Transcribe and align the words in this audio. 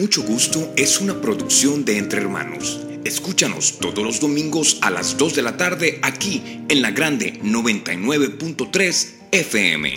Mucho 0.00 0.22
Gusto 0.22 0.72
es 0.78 0.98
una 1.02 1.20
producción 1.20 1.84
de 1.84 1.98
Entre 1.98 2.22
Hermanos. 2.22 2.80
Escúchanos 3.04 3.78
todos 3.80 4.02
los 4.02 4.18
domingos 4.18 4.78
a 4.80 4.88
las 4.90 5.18
2 5.18 5.34
de 5.36 5.42
la 5.42 5.58
tarde 5.58 6.00
aquí 6.02 6.64
en 6.70 6.80
la 6.80 6.90
Grande 6.90 7.38
99.3 7.42 9.14
FM. 9.30 9.92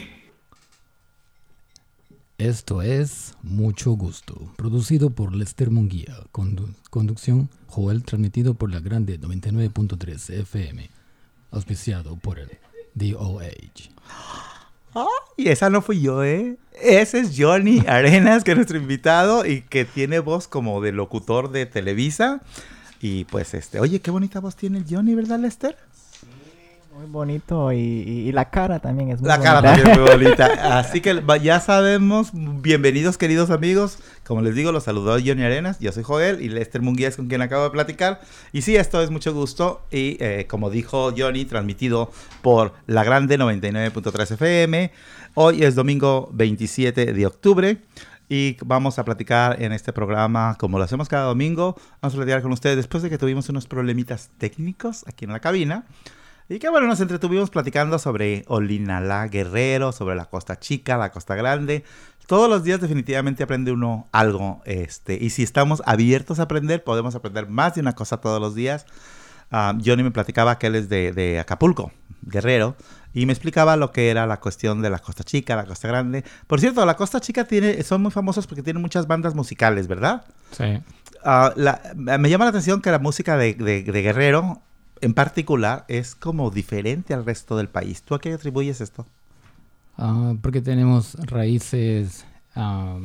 Esto 2.37 2.81
es 2.81 3.35
Mucho 3.43 3.91
Gusto, 3.91 4.51
producido 4.57 5.11
por 5.11 5.33
Lester 5.33 5.71
Munguía, 5.71 6.17
conducción 6.89 7.49
Joel, 7.67 8.03
transmitido 8.03 8.55
por 8.55 8.73
la 8.73 8.81
Grande 8.81 9.17
99.3 9.17 10.41
FM, 10.41 10.89
auspiciado 11.51 12.17
por 12.17 12.39
el 12.39 12.49
DOH. 12.93 13.89
Y 15.37 15.49
esa 15.49 15.69
no 15.69 15.81
fui 15.81 16.01
yo, 16.01 16.23
¿eh? 16.23 16.57
Ese 16.81 17.19
es 17.19 17.33
Johnny 17.37 17.83
Arenas, 17.87 18.43
que 18.43 18.51
es 18.51 18.57
nuestro 18.57 18.77
invitado 18.77 19.45
y 19.45 19.61
que 19.61 19.85
tiene 19.85 20.19
voz 20.19 20.47
como 20.47 20.81
de 20.81 20.91
locutor 20.91 21.51
de 21.51 21.65
Televisa. 21.65 22.41
Y 23.01 23.25
pues, 23.25 23.53
este, 23.53 23.79
oye, 23.79 23.99
qué 23.99 24.11
bonita 24.11 24.39
voz 24.39 24.55
tiene 24.55 24.77
el 24.77 24.85
Johnny, 24.89 25.15
¿verdad, 25.15 25.39
Lester? 25.39 25.77
Muy 26.93 27.07
bonito 27.07 27.73
y, 27.73 28.31
la 28.33 28.51
cara 28.51 28.77
también 28.77 29.09
es 29.09 29.19
muy 29.19 29.27
bonita. 29.27 29.37
La 29.37 29.43
cara 29.43 29.61
también 29.63 29.89
es 29.89 29.97
muy 29.97 30.09
bonita. 30.11 30.77
Así 30.77 31.01
que 31.01 31.23
ya 31.41 31.59
sabemos, 31.59 32.29
bienvenidos 32.33 33.17
queridos 33.17 33.49
amigos. 33.49 33.97
Como 34.23 34.41
les 34.41 34.53
digo, 34.53 34.71
los 34.71 34.83
saludó 34.83 35.13
Johnny 35.13 35.41
Arenas, 35.41 35.79
yo 35.79 35.91
soy 35.91 36.03
Joel 36.03 36.41
y 36.41 36.49
Lester 36.49 36.83
Munguía 36.83 37.07
es 37.07 37.15
con 37.15 37.27
quien 37.27 37.41
acabo 37.41 37.63
de 37.63 37.71
platicar. 37.71 38.21
Y 38.51 38.61
sí, 38.61 38.75
esto 38.75 39.01
es 39.01 39.09
mucho 39.09 39.33
gusto 39.33 39.81
y 39.89 40.17
eh, 40.19 40.45
como 40.47 40.69
dijo 40.69 41.11
Johnny, 41.17 41.45
transmitido 41.45 42.11
por 42.43 42.73
La 42.85 43.03
Grande 43.03 43.39
99.3 43.39 44.33
FM. 44.33 44.91
Hoy 45.33 45.63
es 45.63 45.73
domingo 45.73 46.29
27 46.33 47.11
de 47.11 47.25
octubre. 47.25 47.81
Y 48.29 48.57
vamos 48.63 48.99
a 48.99 49.05
platicar 49.05 49.61
en 49.61 49.73
este 49.73 49.93
programa, 49.93 50.57
como 50.59 50.77
lo 50.77 50.83
hacemos 50.83 51.09
cada 51.09 51.25
domingo, 51.25 51.75
vamos 52.01 52.13
a 52.13 52.17
platicar 52.17 52.41
con 52.41 52.51
ustedes 52.51 52.77
después 52.77 53.03
de 53.03 53.09
que 53.09 53.17
tuvimos 53.17 53.49
unos 53.49 53.67
problemitas 53.67 54.29
técnicos 54.37 55.03
aquí 55.07 55.25
en 55.25 55.33
la 55.33 55.39
cabina. 55.39 55.85
Y 56.53 56.59
que 56.59 56.69
bueno, 56.69 56.85
nos 56.85 57.01
entretuvimos 57.01 57.49
platicando 57.49 57.97
sobre 57.97 58.45
Olinalá 58.47 59.27
Guerrero, 59.27 59.91
sobre 59.91 60.15
la 60.15 60.25
Costa 60.25 60.59
Chica, 60.59 60.97
la 60.97 61.09
Costa 61.09 61.33
Grande. 61.33 61.83
Todos 62.27 62.47
los 62.47 62.63
días 62.63 62.79
definitivamente 62.79 63.41
aprende 63.41 63.71
uno 63.71 64.07
algo. 64.11 64.61
Este, 64.65 65.17
y 65.19 65.31
si 65.31 65.41
estamos 65.41 65.81
abiertos 65.87 66.39
a 66.39 66.43
aprender, 66.43 66.83
podemos 66.83 67.15
aprender 67.15 67.47
más 67.49 67.73
de 67.73 67.81
una 67.81 67.93
cosa 67.93 68.17
todos 68.17 68.39
los 68.39 68.53
días. 68.53 68.85
Uh, 69.51 69.81
Johnny 69.83 70.03
me 70.03 70.11
platicaba 70.11 70.59
que 70.59 70.67
él 70.67 70.75
es 70.75 70.89
de, 70.89 71.11
de, 71.11 71.39
Acapulco, 71.39 71.91
Guerrero, 72.21 72.75
y 73.15 73.25
me 73.25 73.33
explicaba 73.33 73.75
lo 73.75 73.91
que 73.91 74.11
era 74.11 74.27
la 74.27 74.39
cuestión 74.39 74.83
de 74.83 74.91
la 74.91 74.99
Costa 74.99 75.23
Chica, 75.23 75.55
la 75.55 75.65
Costa 75.65 75.87
Grande. 75.87 76.23
Por 76.45 76.59
cierto, 76.59 76.85
la 76.85 76.95
Costa 76.95 77.19
Chica 77.19 77.45
tiene, 77.45 77.81
son 77.81 78.03
muy 78.03 78.11
famosos 78.11 78.45
porque 78.45 78.61
tienen 78.61 78.83
muchas 78.83 79.07
bandas 79.07 79.33
musicales, 79.33 79.87
¿verdad? 79.87 80.23
Sí. 80.51 80.83
Uh, 81.25 82.19
me 82.19 82.29
llama 82.29 82.45
la 82.45 82.49
atención 82.49 82.79
que 82.79 82.91
la 82.91 82.99
música 82.99 83.37
de, 83.37 83.55
de, 83.55 83.81
de 83.81 84.01
Guerrero 84.03 84.61
en 85.03 85.13
particular 85.13 85.85
es 85.89 86.15
como 86.15 86.49
diferente 86.49 87.13
al 87.13 87.25
resto 87.25 87.57
del 87.57 87.67
país. 87.67 88.03
¿Tú 88.03 88.15
a 88.15 88.21
qué 88.21 88.31
atribuyes 88.33 88.79
esto? 88.79 89.05
Ah, 89.97 90.33
porque 90.41 90.61
tenemos 90.61 91.15
raíces, 91.15 92.25
ah, 92.55 92.99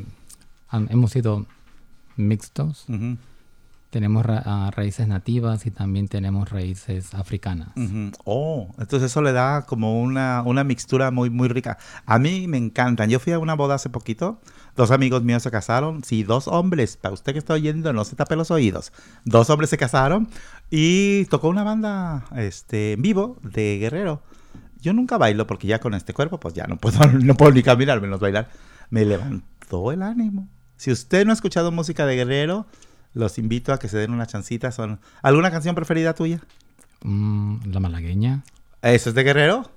hemos 0.71 1.11
sido 1.11 1.47
mixtos. 2.17 2.87
Tenemos 3.91 4.25
ah, 4.29 4.71
raíces 4.75 5.09
nativas 5.09 5.65
y 5.65 5.71
también 5.71 6.09
tenemos 6.09 6.51
raíces 6.51 7.15
africanas. 7.15 7.69
Oh, 8.25 8.69
entonces 8.79 9.11
eso 9.11 9.23
le 9.23 9.33
da 9.33 9.63
como 9.63 10.01
una, 10.01 10.43
una 10.45 10.63
mixtura 10.65 11.11
muy, 11.11 11.31
muy 11.31 11.49
rica. 11.49 11.79
A 12.05 12.19
mí 12.19 12.47
me 12.49 12.59
encantan. 12.59 13.09
Yo 13.09 13.19
fui 13.19 13.33
a 13.33 13.39
una 13.39 13.55
boda 13.55 13.77
hace 13.77 13.89
poquito 13.89 14.41
Dos 14.79 14.93
amigos 14.93 15.25
míos 15.25 15.43
se 15.43 15.51
casaron. 15.51 16.05
Sí, 16.05 16.23
dos 16.23 16.47
hombres. 16.47 16.97
Para 16.97 17.13
usted 17.13 17.33
que 17.33 17.41
está 17.41 17.55
oyendo, 17.55 17.93
no 17.93 18.05
se 18.05 18.15
tape 18.15 18.37
los 18.37 18.53
oídos. 18.53 18.93
Dos 19.25 19.51
hombres 19.51 19.71
se 19.71 19.77
casaron 19.77 20.29
y 20.71 21.25
tocó 21.25 21.49
una 21.49 21.65
banda 21.65 22.27
este, 22.37 22.93
en 22.93 23.03
vivo 23.03 23.39
de 23.43 23.79
Guerrero. 23.79 24.23
Yo 24.81 24.93
nunca 24.93 25.19
bailo 25.19 25.49
porque 25.49 25.67
ya 25.67 25.81
con 25.81 25.95
este 25.95 26.15
cuerpo, 26.15 26.39
pues 26.39 26.55
ya 26.55 26.69
no 26.69 26.77
puedo, 26.77 27.05
no 27.13 27.35
puedo 27.35 27.51
ni 27.51 27.65
caminar 27.65 28.01
menos 28.01 28.21
bailar. 28.21 28.51
Me 28.89 29.05
levantó 29.05 29.91
el 29.91 30.01
ánimo. 30.01 30.49
Si 30.77 30.93
usted 30.93 31.25
no 31.25 31.33
ha 31.33 31.35
escuchado 31.35 31.73
música 31.73 32.07
de 32.07 32.15
Guerrero, 32.15 32.67
los 33.19 33.37
invito 33.37 33.73
a 33.73 33.79
que 33.79 33.89
se 33.89 33.99
den 33.99 34.13
una 34.13 34.27
chancita. 34.27 34.71
Son... 34.71 35.01
¿Alguna 35.23 35.51
canción 35.51 35.75
preferida 35.75 36.15
tuya? 36.15 36.41
Mm, 37.03 37.73
la 37.73 37.81
malagueña. 37.81 38.45
¿Eso 38.81 39.11
es 39.11 39.15
de 39.15 39.25
Guerrero? 39.25 39.69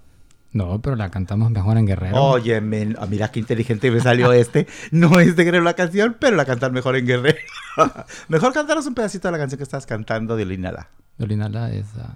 No, 0.53 0.81
pero 0.81 0.96
la 0.96 1.09
cantamos 1.09 1.50
mejor 1.50 1.78
en 1.78 1.88
Guerrero. 1.88 2.24
Oye, 2.24 2.57
ah, 2.57 3.06
mira 3.07 3.31
qué 3.31 3.40
inteligente 3.40 3.90
me 3.90 4.00
salió 4.00 4.31
este. 4.34 4.68
No 4.91 5.19
es 5.19 5.35
de 5.35 5.44
Guerrero 5.44 5.63
la 5.63 5.74
canción, 5.74 6.18
pero 6.19 6.35
la 6.35 6.46
cantan 6.46 6.72
mejor 6.72 6.96
en 6.96 7.07
Guerrero. 7.07 7.40
mejor 8.28 8.53
cantaros 8.53 8.85
un 8.85 8.94
pedacito 8.94 9.28
de 9.28 9.31
la 9.31 9.38
canción 9.40 9.57
que 9.57 9.63
estás 9.63 9.88
cantando 9.88 10.35
de 10.35 10.44
Olinala. 10.44 10.90
De 11.18 11.25
Olinala 11.25 11.72
es... 11.72 11.85
Uh, 11.96 12.13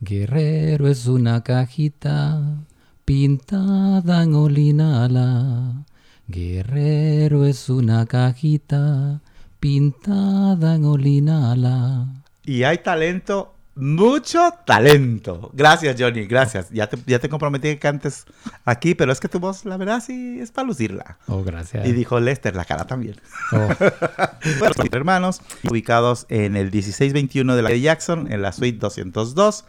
Guerrero 0.00 0.88
es 0.88 1.06
una 1.06 1.42
cajita 1.42 2.64
pintada 3.04 4.24
en 4.24 4.34
Olinala. 4.34 5.84
Guerrero 6.26 7.46
es 7.46 7.68
una 7.68 8.06
cajita 8.06 9.20
pintada 9.64 10.74
en 10.74 10.84
Olinala. 10.84 12.06
Y 12.42 12.64
hay 12.64 12.76
talento 12.76 13.54
mucho 13.74 14.52
talento. 14.66 15.50
Gracias, 15.54 15.96
Johnny, 15.98 16.26
gracias. 16.26 16.68
Ya 16.68 16.86
te, 16.86 16.98
ya 17.06 17.18
te 17.18 17.30
comprometí 17.30 17.68
que 17.68 17.78
cantes 17.78 18.26
aquí, 18.66 18.94
pero 18.94 19.10
es 19.10 19.20
que 19.20 19.28
tu 19.30 19.40
voz, 19.40 19.64
la 19.64 19.78
verdad, 19.78 20.02
sí 20.04 20.38
es 20.38 20.50
para 20.50 20.68
lucirla. 20.68 21.16
Oh, 21.28 21.42
gracias. 21.42 21.86
Y 21.86 21.92
dijo 21.92 22.20
Lester, 22.20 22.54
la 22.54 22.66
cara 22.66 22.86
también. 22.86 23.16
Oh. 23.52 23.56
bueno, 24.58 24.74
hermanos, 24.92 25.40
ubicados 25.70 26.26
en 26.28 26.56
el 26.56 26.70
1621 26.70 27.56
de 27.56 27.62
la 27.62 27.70
de 27.70 27.80
Jackson, 27.80 28.30
en 28.30 28.42
la 28.42 28.52
suite 28.52 28.76
202, 28.78 29.64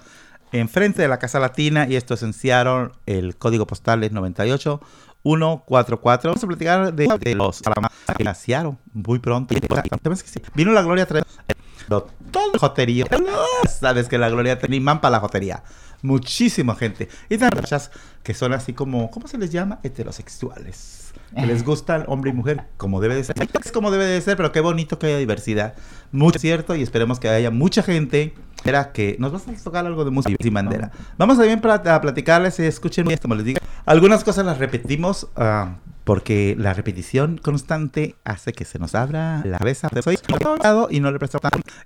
enfrente 0.51 1.03
de 1.03 1.07
la 1.07 1.19
Casa 1.19 1.39
Latina, 1.39 1.87
y 1.87 1.95
esto 1.95 2.15
es 2.15 2.23
en 2.23 2.33
Seattle, 2.33 2.89
el 3.05 3.37
código 3.37 3.65
postal 3.65 4.03
es 4.03 4.11
98. 4.11 4.81
144. 5.25 6.29
Vamos 6.29 6.43
a 6.43 6.47
platicar 6.47 6.93
de, 6.93 7.07
de 7.19 7.35
los 7.35 7.61
en 8.17 8.35
Seattle 8.35 8.77
muy 8.93 9.19
pronto. 9.19 9.55
Vino 10.53 10.71
la 10.71 10.83
Gloria 10.83 11.07
todo 11.87 12.51
joterío. 12.59 13.05
Sabes 13.69 14.07
que 14.07 14.17
la 14.17 14.29
gloria 14.29 14.57
tenía 14.57 14.77
imán 14.77 15.01
para 15.01 15.13
la 15.13 15.19
jotería. 15.19 15.63
Muchísima 16.01 16.75
gente. 16.75 17.09
Y 17.29 17.37
también 17.37 17.61
muchas 17.61 17.91
que 18.23 18.33
son 18.33 18.53
así 18.53 18.73
como, 18.73 19.09
¿cómo 19.09 19.27
se 19.27 19.37
les 19.37 19.51
llama? 19.51 19.79
Heterosexuales. 19.83 21.13
Que 21.35 21.45
les 21.45 21.63
gustan 21.63 22.05
hombre 22.07 22.31
y 22.31 22.33
mujer, 22.33 22.65
como 22.77 23.01
debe 23.01 23.15
de 23.15 23.23
ser. 23.23 23.35
Es 23.63 23.71
como 23.71 23.91
debe 23.91 24.05
de 24.05 24.21
ser, 24.21 24.37
pero 24.37 24.51
qué 24.51 24.59
bonito 24.59 24.99
que 24.99 25.07
haya 25.07 25.17
diversidad. 25.17 25.73
Mucho 26.11 26.39
cierto, 26.39 26.75
y 26.75 26.81
esperemos 26.81 27.19
que 27.19 27.29
haya 27.29 27.51
mucha 27.51 27.81
gente. 27.83 28.33
Era 28.63 28.91
que 28.91 29.15
nos 29.19 29.31
vas 29.31 29.47
a 29.47 29.63
tocar 29.63 29.85
algo 29.85 30.05
de 30.05 30.11
música 30.11 30.35
y 30.39 30.49
bandera. 30.49 30.91
Vamos 31.17 31.39
a 31.39 31.43
bien 31.43 31.61
a 31.65 32.01
platicarles, 32.01 32.59
escuchen 32.59 33.05
como 33.21 33.35
les 33.35 33.45
digo. 33.45 33.59
Algunas 33.85 34.23
cosas 34.23 34.45
las 34.45 34.57
repetimos. 34.57 35.27
Uh, 35.35 35.85
porque 36.05 36.55
la 36.57 36.73
repetición 36.73 37.37
constante 37.39 38.15
hace 38.23 38.53
que 38.53 38.63
se 38.63 38.79
nos 38.79 38.95
abra 38.95 39.41
la 39.43 39.57
cabeza. 39.57 39.89
Soy 40.01 40.17
y 40.91 40.99
no 40.99 41.11
le 41.11 41.17
presto 41.19 41.39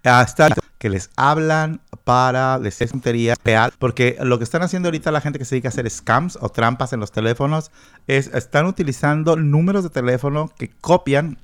hasta 0.04 0.56
que 0.78 0.90
les 0.90 1.10
hablan 1.16 1.82
para 2.04 2.60
decir 2.60 2.90
tonterías 2.90 3.38
real, 3.44 3.72
porque 3.80 4.18
lo 4.22 4.38
que 4.38 4.44
están 4.44 4.62
haciendo 4.62 4.90
ahorita 4.90 5.12
la 5.12 5.22
gente 5.22 5.40
que 5.40 5.46
se 5.46 5.56
dedica 5.56 5.70
a 5.70 5.72
hacer 5.72 5.90
scams 5.90 6.38
o 6.42 6.50
trampas 6.50 6.94
en 6.94 7.00
los 7.00 7.12
teléfonos 7.12 7.72
es 8.08 8.28
están 8.34 8.66
utilizando 8.66 9.38
números 9.38 9.84
de 9.84 9.90
teléfono 9.90 10.52
que 10.58 10.70
copian 10.70 11.38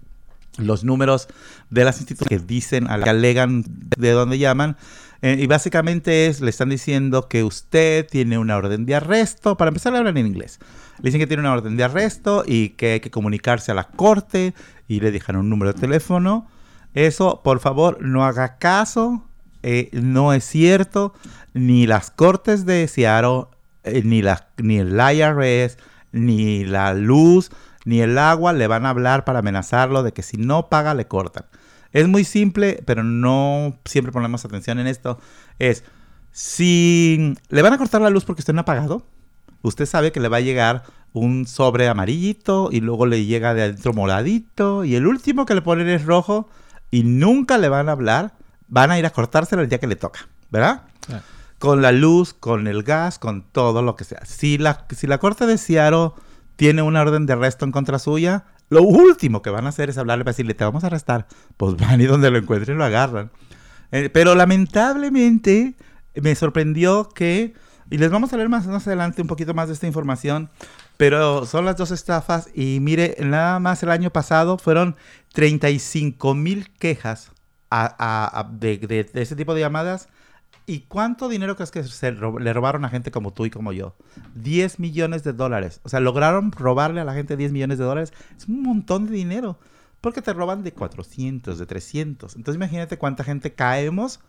los 0.57 0.83
números 0.83 1.27
de 1.69 1.83
las 1.83 1.99
instituciones 1.99 2.41
que 2.41 2.45
dicen, 2.45 2.87
que 2.87 3.09
alegan 3.09 3.63
de 3.97 4.11
dónde 4.11 4.37
llaman. 4.37 4.77
Eh, 5.21 5.37
y 5.39 5.47
básicamente 5.47 6.27
es, 6.27 6.41
le 6.41 6.49
están 6.49 6.69
diciendo 6.69 7.27
que 7.27 7.43
usted 7.43 8.07
tiene 8.07 8.37
una 8.37 8.57
orden 8.57 8.85
de 8.85 8.95
arresto. 8.95 9.57
Para 9.57 9.69
empezar, 9.69 9.93
a 9.93 9.99
hablar 9.99 10.17
en 10.17 10.27
inglés. 10.27 10.59
Le 10.97 11.07
dicen 11.07 11.19
que 11.19 11.27
tiene 11.27 11.41
una 11.41 11.53
orden 11.53 11.77
de 11.77 11.83
arresto 11.83 12.43
y 12.45 12.69
que 12.69 12.93
hay 12.93 12.99
que 12.99 13.11
comunicarse 13.11 13.71
a 13.71 13.75
la 13.75 13.85
corte 13.85 14.53
y 14.87 14.99
le 14.99 15.11
dejan 15.11 15.35
un 15.35 15.49
número 15.49 15.73
de 15.73 15.79
teléfono. 15.79 16.47
Eso, 16.93 17.41
por 17.43 17.59
favor, 17.59 18.01
no 18.01 18.25
haga 18.25 18.57
caso. 18.57 19.23
Eh, 19.63 19.89
no 19.93 20.33
es 20.33 20.45
cierto. 20.45 21.13
Ni 21.53 21.87
las 21.87 22.11
cortes 22.11 22.65
de 22.65 22.87
Seattle, 22.87 23.45
eh, 23.83 24.01
ni, 24.03 24.21
la, 24.21 24.49
ni 24.57 24.77
el 24.77 24.93
IRS, 24.93 25.77
ni 26.11 26.65
la 26.65 26.93
luz, 26.93 27.51
ni 27.83 28.01
el 28.01 28.17
agua 28.17 28.53
le 28.53 28.67
van 28.67 28.85
a 28.85 28.89
hablar 28.89 29.25
para 29.25 29.39
amenazarlo 29.39 30.03
de 30.03 30.11
que 30.11 30.23
si 30.23 30.37
no 30.37 30.69
paga 30.69 30.93
le 30.93 31.07
cortan. 31.07 31.45
Es 31.95 32.09
muy 32.09 32.25
simple, 32.25 32.83
pero 32.85 33.05
no 33.05 33.79
siempre 33.85 34.11
ponemos 34.11 34.43
atención 34.43 34.79
en 34.79 34.87
esto. 34.87 35.17
Es, 35.59 35.85
si 36.33 37.37
le 37.47 37.61
van 37.61 37.71
a 37.71 37.77
cortar 37.77 38.01
la 38.01 38.09
luz 38.09 38.25
porque 38.25 38.41
usted 38.41 38.53
no 38.53 38.59
ha 38.59 38.65
pagado, 38.65 39.07
usted 39.61 39.85
sabe 39.85 40.11
que 40.11 40.19
le 40.19 40.27
va 40.27 40.37
a 40.37 40.41
llegar 40.41 40.83
un 41.13 41.47
sobre 41.47 41.87
amarillito 41.87 42.67
y 42.69 42.81
luego 42.81 43.05
le 43.05 43.23
llega 43.23 43.53
de 43.53 43.63
adentro 43.63 43.93
moradito 43.93 44.83
y 44.83 44.95
el 44.95 45.07
último 45.07 45.45
que 45.45 45.55
le 45.55 45.61
ponen 45.61 45.87
es 45.87 46.03
rojo 46.03 46.49
y 46.91 47.03
nunca 47.03 47.57
le 47.57 47.69
van 47.69 47.87
a 47.87 47.93
hablar, 47.93 48.33
van 48.67 48.91
a 48.91 48.99
ir 48.99 49.05
a 49.05 49.11
cortárselo 49.11 49.61
el 49.61 49.69
día 49.69 49.79
que 49.79 49.87
le 49.87 49.95
toca, 49.95 50.27
¿verdad? 50.51 50.83
Con 51.59 51.81
la 51.81 51.93
luz, 51.93 52.33
con 52.33 52.67
el 52.67 52.83
gas, 52.83 53.19
con 53.19 53.43
todo 53.43 53.81
lo 53.81 53.95
que 53.95 54.03
sea. 54.03 54.25
Si 54.25 54.57
la, 54.57 54.85
si 54.93 55.07
la 55.07 55.19
corte 55.19 55.45
de 55.45 55.57
Seattle 55.57 56.11
tiene 56.57 56.81
una 56.81 57.03
orden 57.03 57.25
de 57.25 57.31
arresto 57.31 57.63
en 57.63 57.71
contra 57.71 57.99
suya, 57.99 58.43
Lo 58.69 58.81
último 58.81 59.41
que 59.41 59.49
van 59.49 59.65
a 59.65 59.69
hacer 59.69 59.89
es 59.89 59.97
hablarle 59.97 60.23
para 60.23 60.33
decirle, 60.33 60.53
te 60.53 60.63
vamos 60.63 60.83
a 60.83 60.87
arrestar. 60.87 61.27
Pues 61.57 61.75
van 61.77 62.01
y 62.01 62.05
donde 62.05 62.31
lo 62.31 62.37
encuentren 62.37 62.77
lo 62.77 62.83
agarran. 62.83 63.31
Eh, 63.91 64.09
pero 64.11 64.35
lamentablemente 64.35 65.75
me 66.15 66.35
sorprendió 66.35 67.09
que, 67.09 67.53
y 67.89 67.97
les 67.97 68.11
vamos 68.11 68.33
a 68.33 68.37
leer 68.37 68.49
más, 68.49 68.67
más 68.67 68.87
adelante 68.87 69.21
un 69.21 69.27
poquito 69.27 69.53
más 69.53 69.67
de 69.67 69.73
esta 69.73 69.87
información, 69.87 70.49
pero 70.97 71.45
son 71.45 71.65
las 71.65 71.77
dos 71.77 71.91
estafas 71.91 72.49
y 72.53 72.79
mire, 72.81 73.15
nada 73.19 73.59
más 73.59 73.83
el 73.83 73.91
año 73.91 74.11
pasado 74.11 74.57
fueron 74.57 74.95
35 75.33 76.33
mil 76.33 76.71
quejas 76.73 77.31
de, 78.51 78.77
de, 78.77 79.21
ese 79.21 79.35
tipo 79.35 79.53
de 79.53 79.61
llamadas. 79.61 80.07
¿Y 80.67 80.81
cuánto 80.81 81.29
dinero 81.29 81.55
crees 81.55 81.69
que 81.69 81.83
se 81.83 82.11
le 82.11 82.53
robaron 82.53 82.85
a 82.85 82.89
gente 82.89 83.11
como 83.11 83.31
tú 83.31 83.45
y 83.45 83.51
como 83.51 83.71
yo? 83.71 83.95
10 84.33 84.79
millones 84.79 85.23
de 85.23 85.33
dólares. 85.33 85.79
O 85.83 85.89
sea, 85.89 85.99
lograron 85.99 86.51
robarle 86.51 87.01
a 87.01 87.05
la 87.05 87.13
gente 87.13 87.37
10 87.37 87.51
millones 87.51 87.77
de 87.77 87.83
dólares. 87.83 88.13
Es 88.35 88.47
un 88.47 88.63
montón 88.63 89.05
de 89.05 89.13
dinero. 89.13 89.59
Porque 90.01 90.21
te 90.21 90.33
roban 90.33 90.63
de 90.63 90.73
400, 90.73 91.59
de 91.59 91.65
300. 91.65 92.35
Entonces 92.35 92.55
imagínate 92.55 92.97
cuánta 92.97 93.23
gente 93.23 93.53
caemos. 93.53 94.19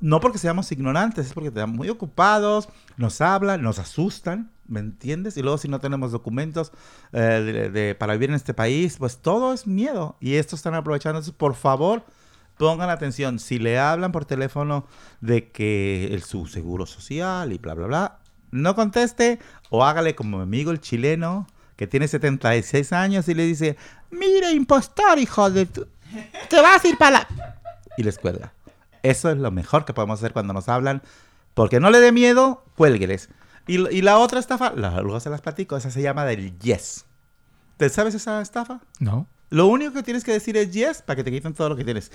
No 0.00 0.18
porque 0.18 0.38
seamos 0.38 0.72
ignorantes, 0.72 1.26
es 1.26 1.32
porque 1.32 1.48
estamos 1.48 1.76
muy 1.76 1.88
ocupados, 1.88 2.68
nos 2.96 3.20
hablan, 3.20 3.62
nos 3.62 3.78
asustan, 3.78 4.50
¿me 4.66 4.80
entiendes? 4.80 5.36
Y 5.36 5.42
luego 5.42 5.58
si 5.58 5.68
no 5.68 5.78
tenemos 5.78 6.10
documentos 6.10 6.72
eh, 7.12 7.94
para 8.00 8.14
vivir 8.14 8.30
en 8.30 8.34
este 8.34 8.52
país, 8.52 8.96
pues 8.98 9.18
todo 9.18 9.52
es 9.52 9.68
miedo. 9.68 10.16
Y 10.18 10.34
esto 10.34 10.56
están 10.56 10.74
aprovechando. 10.74 11.18
Entonces, 11.18 11.38
por 11.38 11.54
favor, 11.54 12.04
pongan 12.58 12.90
atención. 12.90 13.38
Si 13.38 13.58
le 13.58 13.78
hablan 13.78 14.12
por 14.12 14.24
teléfono 14.24 14.86
de 15.20 15.50
que 15.50 16.08
el, 16.12 16.22
su 16.22 16.46
seguro 16.46 16.86
social 16.86 17.52
y 17.52 17.58
bla, 17.58 17.74
bla, 17.74 17.86
bla, 17.86 18.18
no 18.50 18.74
conteste 18.74 19.38
o 19.70 19.84
hágale 19.84 20.14
como 20.14 20.38
mi 20.38 20.42
amigo 20.42 20.70
el 20.70 20.80
chileno 20.80 21.46
que 21.76 21.86
tiene 21.86 22.06
76 22.06 22.92
años 22.92 23.28
y 23.28 23.34
le 23.34 23.44
dice, 23.44 23.76
mire, 24.10 24.52
impostor, 24.52 25.18
hijo 25.18 25.50
de 25.50 25.66
tu... 25.66 25.86
Te 26.48 26.60
vas 26.60 26.84
a 26.84 26.88
ir 26.88 26.98
para 26.98 27.10
la... 27.10 27.56
Y 27.96 28.02
les 28.02 28.18
cuelga. 28.18 28.52
Eso 29.02 29.30
es 29.30 29.38
lo 29.38 29.50
mejor 29.50 29.84
que 29.84 29.92
podemos 29.94 30.20
hacer 30.20 30.32
cuando 30.32 30.52
nos 30.52 30.68
hablan. 30.68 31.02
Porque 31.54 31.80
no 31.80 31.90
le 31.90 32.00
dé 32.00 32.12
miedo, 32.12 32.64
cuélgueles. 32.76 33.30
Y, 33.66 34.02
la 34.02 34.18
otra 34.18 34.40
estafa, 34.40 34.72
luego 34.74 35.20
se 35.20 35.30
las 35.30 35.40
platico, 35.40 35.76
esa 35.76 35.90
se 35.90 36.02
llama 36.02 36.24
del 36.24 36.58
yes. 36.58 37.04
¿Te 37.76 37.88
sabes 37.88 38.14
esa 38.14 38.40
estafa? 38.40 38.80
No. 38.98 39.26
Lo 39.52 39.66
único 39.66 39.92
que 39.92 40.02
tienes 40.02 40.24
que 40.24 40.32
decir 40.32 40.56
es 40.56 40.72
yes 40.72 41.02
para 41.02 41.16
que 41.16 41.24
te 41.24 41.30
quiten 41.30 41.54
todo 41.54 41.68
lo 41.68 41.76
que 41.76 41.84
tienes. 41.84 42.10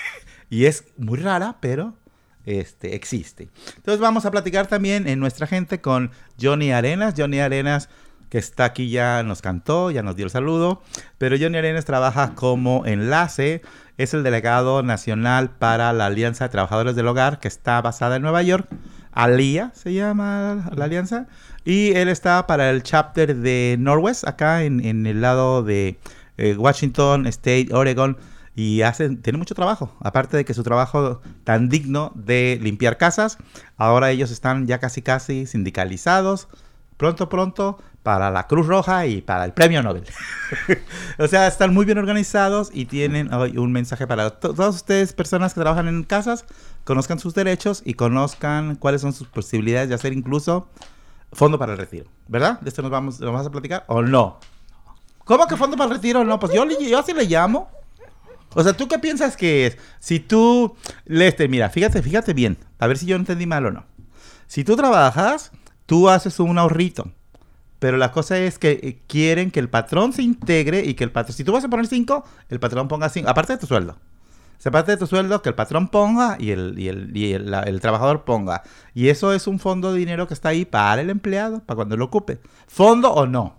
y 0.50 0.66
es 0.66 0.84
muy 0.96 1.18
rara, 1.18 1.56
pero 1.60 1.94
este, 2.44 2.94
existe. 2.94 3.48
Entonces 3.76 4.00
vamos 4.00 4.26
a 4.26 4.30
platicar 4.30 4.66
también 4.66 5.08
en 5.08 5.18
nuestra 5.18 5.46
gente 5.46 5.80
con 5.80 6.10
Johnny 6.40 6.70
Arenas. 6.70 7.14
Johnny 7.16 7.40
Arenas 7.40 7.88
que 8.28 8.38
está 8.38 8.64
aquí 8.64 8.88
ya 8.88 9.22
nos 9.22 9.42
cantó, 9.42 9.90
ya 9.90 10.02
nos 10.02 10.16
dio 10.16 10.24
el 10.24 10.30
saludo, 10.30 10.80
pero 11.18 11.36
Johnny 11.38 11.58
Arenas 11.58 11.84
trabaja 11.84 12.34
como 12.34 12.86
enlace, 12.86 13.60
es 13.98 14.14
el 14.14 14.22
delegado 14.22 14.82
nacional 14.82 15.50
para 15.50 15.92
la 15.92 16.06
Alianza 16.06 16.44
de 16.44 16.48
Trabajadores 16.48 16.96
del 16.96 17.08
Hogar, 17.08 17.40
que 17.40 17.48
está 17.48 17.82
basada 17.82 18.16
en 18.16 18.22
Nueva 18.22 18.40
York, 18.40 18.66
ALIA 19.12 19.70
se 19.74 19.92
llama 19.92 20.70
la 20.74 20.86
alianza, 20.86 21.26
y 21.66 21.92
él 21.92 22.08
está 22.08 22.46
para 22.46 22.70
el 22.70 22.82
chapter 22.82 23.36
de 23.36 23.76
Northwest, 23.78 24.26
acá 24.26 24.64
en, 24.64 25.06
el 25.06 25.20
lado 25.20 25.62
de 25.62 26.00
eh, 26.42 26.56
Washington 26.56 27.26
State, 27.28 27.68
Oregon, 27.72 28.16
y 28.56 28.82
hace, 28.82 29.08
tiene 29.16 29.38
mucho 29.38 29.54
trabajo. 29.54 29.96
Aparte 30.00 30.36
de 30.36 30.44
que 30.44 30.54
su 30.54 30.64
trabajo 30.64 31.20
tan 31.44 31.68
digno 31.68 32.12
de 32.16 32.58
limpiar 32.60 32.98
casas, 32.98 33.38
ahora 33.76 34.10
ellos 34.10 34.32
están 34.32 34.66
ya 34.66 34.78
casi 34.78 35.02
casi 35.02 35.46
sindicalizados. 35.46 36.48
Pronto, 36.96 37.28
pronto 37.28 37.78
para 38.02 38.30
la 38.32 38.48
Cruz 38.48 38.66
Roja 38.66 39.06
y 39.06 39.22
para 39.22 39.44
el 39.44 39.52
Premio 39.52 39.84
Nobel. 39.84 40.04
o 41.18 41.28
sea, 41.28 41.46
están 41.46 41.72
muy 41.72 41.84
bien 41.84 41.98
organizados 41.98 42.70
y 42.74 42.86
tienen 42.86 43.32
hoy 43.32 43.56
un 43.56 43.70
mensaje 43.70 44.08
para 44.08 44.30
todos 44.30 44.74
ustedes, 44.74 45.12
personas 45.12 45.54
que 45.54 45.60
trabajan 45.60 45.86
en 45.86 46.02
casas, 46.02 46.44
conozcan 46.82 47.20
sus 47.20 47.34
derechos 47.34 47.82
y 47.84 47.94
conozcan 47.94 48.74
cuáles 48.74 49.00
son 49.00 49.12
sus 49.12 49.28
posibilidades 49.28 49.88
de 49.88 49.94
hacer 49.94 50.12
incluso 50.12 50.66
fondo 51.32 51.56
para 51.58 51.72
el 51.72 51.78
retiro. 51.78 52.06
¿Verdad? 52.26 52.60
¿De 52.60 52.68
esto 52.68 52.82
nos 52.82 52.90
vamos, 52.90 53.20
nos 53.20 53.30
vamos 53.30 53.46
a 53.46 53.50
platicar 53.50 53.84
o 53.86 54.02
no? 54.02 54.40
¿Cómo 55.24 55.46
que 55.46 55.56
fondo 55.56 55.76
para 55.76 55.90
el 55.90 55.96
retiro? 55.96 56.24
No, 56.24 56.38
pues 56.38 56.52
yo, 56.52 56.64
yo 56.66 56.98
así 56.98 57.12
le 57.12 57.24
llamo. 57.24 57.70
O 58.54 58.62
sea, 58.62 58.74
¿tú 58.74 58.86
qué 58.86 58.98
piensas 58.98 59.36
que 59.36 59.66
es? 59.66 59.78
Si 59.98 60.20
tú, 60.20 60.76
Lester, 61.06 61.48
mira, 61.48 61.70
fíjate, 61.70 62.02
fíjate 62.02 62.34
bien, 62.34 62.58
a 62.78 62.86
ver 62.86 62.98
si 62.98 63.06
yo 63.06 63.16
entendí 63.16 63.46
mal 63.46 63.64
o 63.66 63.70
no. 63.70 63.84
Si 64.46 64.62
tú 64.64 64.76
trabajas, 64.76 65.52
tú 65.86 66.10
haces 66.10 66.38
un 66.38 66.58
ahorrito 66.58 67.10
pero 67.82 67.96
la 67.96 68.12
cosa 68.12 68.38
es 68.38 68.60
que 68.60 68.78
eh, 68.80 69.02
quieren 69.08 69.50
que 69.50 69.58
el 69.58 69.68
patrón 69.68 70.12
se 70.12 70.22
integre 70.22 70.84
y 70.84 70.94
que 70.94 71.02
el 71.02 71.10
patrón, 71.10 71.34
si 71.34 71.42
tú 71.42 71.50
vas 71.50 71.64
a 71.64 71.68
poner 71.68 71.88
5, 71.88 72.24
el 72.48 72.60
patrón 72.60 72.86
ponga 72.86 73.08
5, 73.08 73.28
aparte 73.28 73.54
de 73.54 73.58
tu 73.58 73.66
sueldo. 73.66 73.96
Se 74.58 74.68
aparte 74.68 74.92
de 74.92 74.98
tu 74.98 75.08
sueldo, 75.08 75.42
que 75.42 75.48
el 75.48 75.56
patrón 75.56 75.88
ponga 75.88 76.36
y, 76.38 76.52
el, 76.52 76.78
y, 76.78 76.86
el, 76.86 77.10
y 77.16 77.32
el, 77.32 77.80
trabajador 77.80 78.22
ponga. 78.22 78.62
Y 78.94 79.08
eso 79.08 79.32
es 79.32 79.48
un 79.48 79.58
fondo 79.58 79.92
de 79.92 79.98
dinero 79.98 80.28
que 80.28 80.34
está 80.34 80.50
ahí 80.50 80.64
para 80.64 81.02
el 81.02 81.10
empleado, 81.10 81.58
para 81.64 81.74
cuando 81.74 81.96
lo 81.96 82.04
ocupe. 82.04 82.38
¿Fondo 82.68 83.12
o 83.12 83.26
no? 83.26 83.56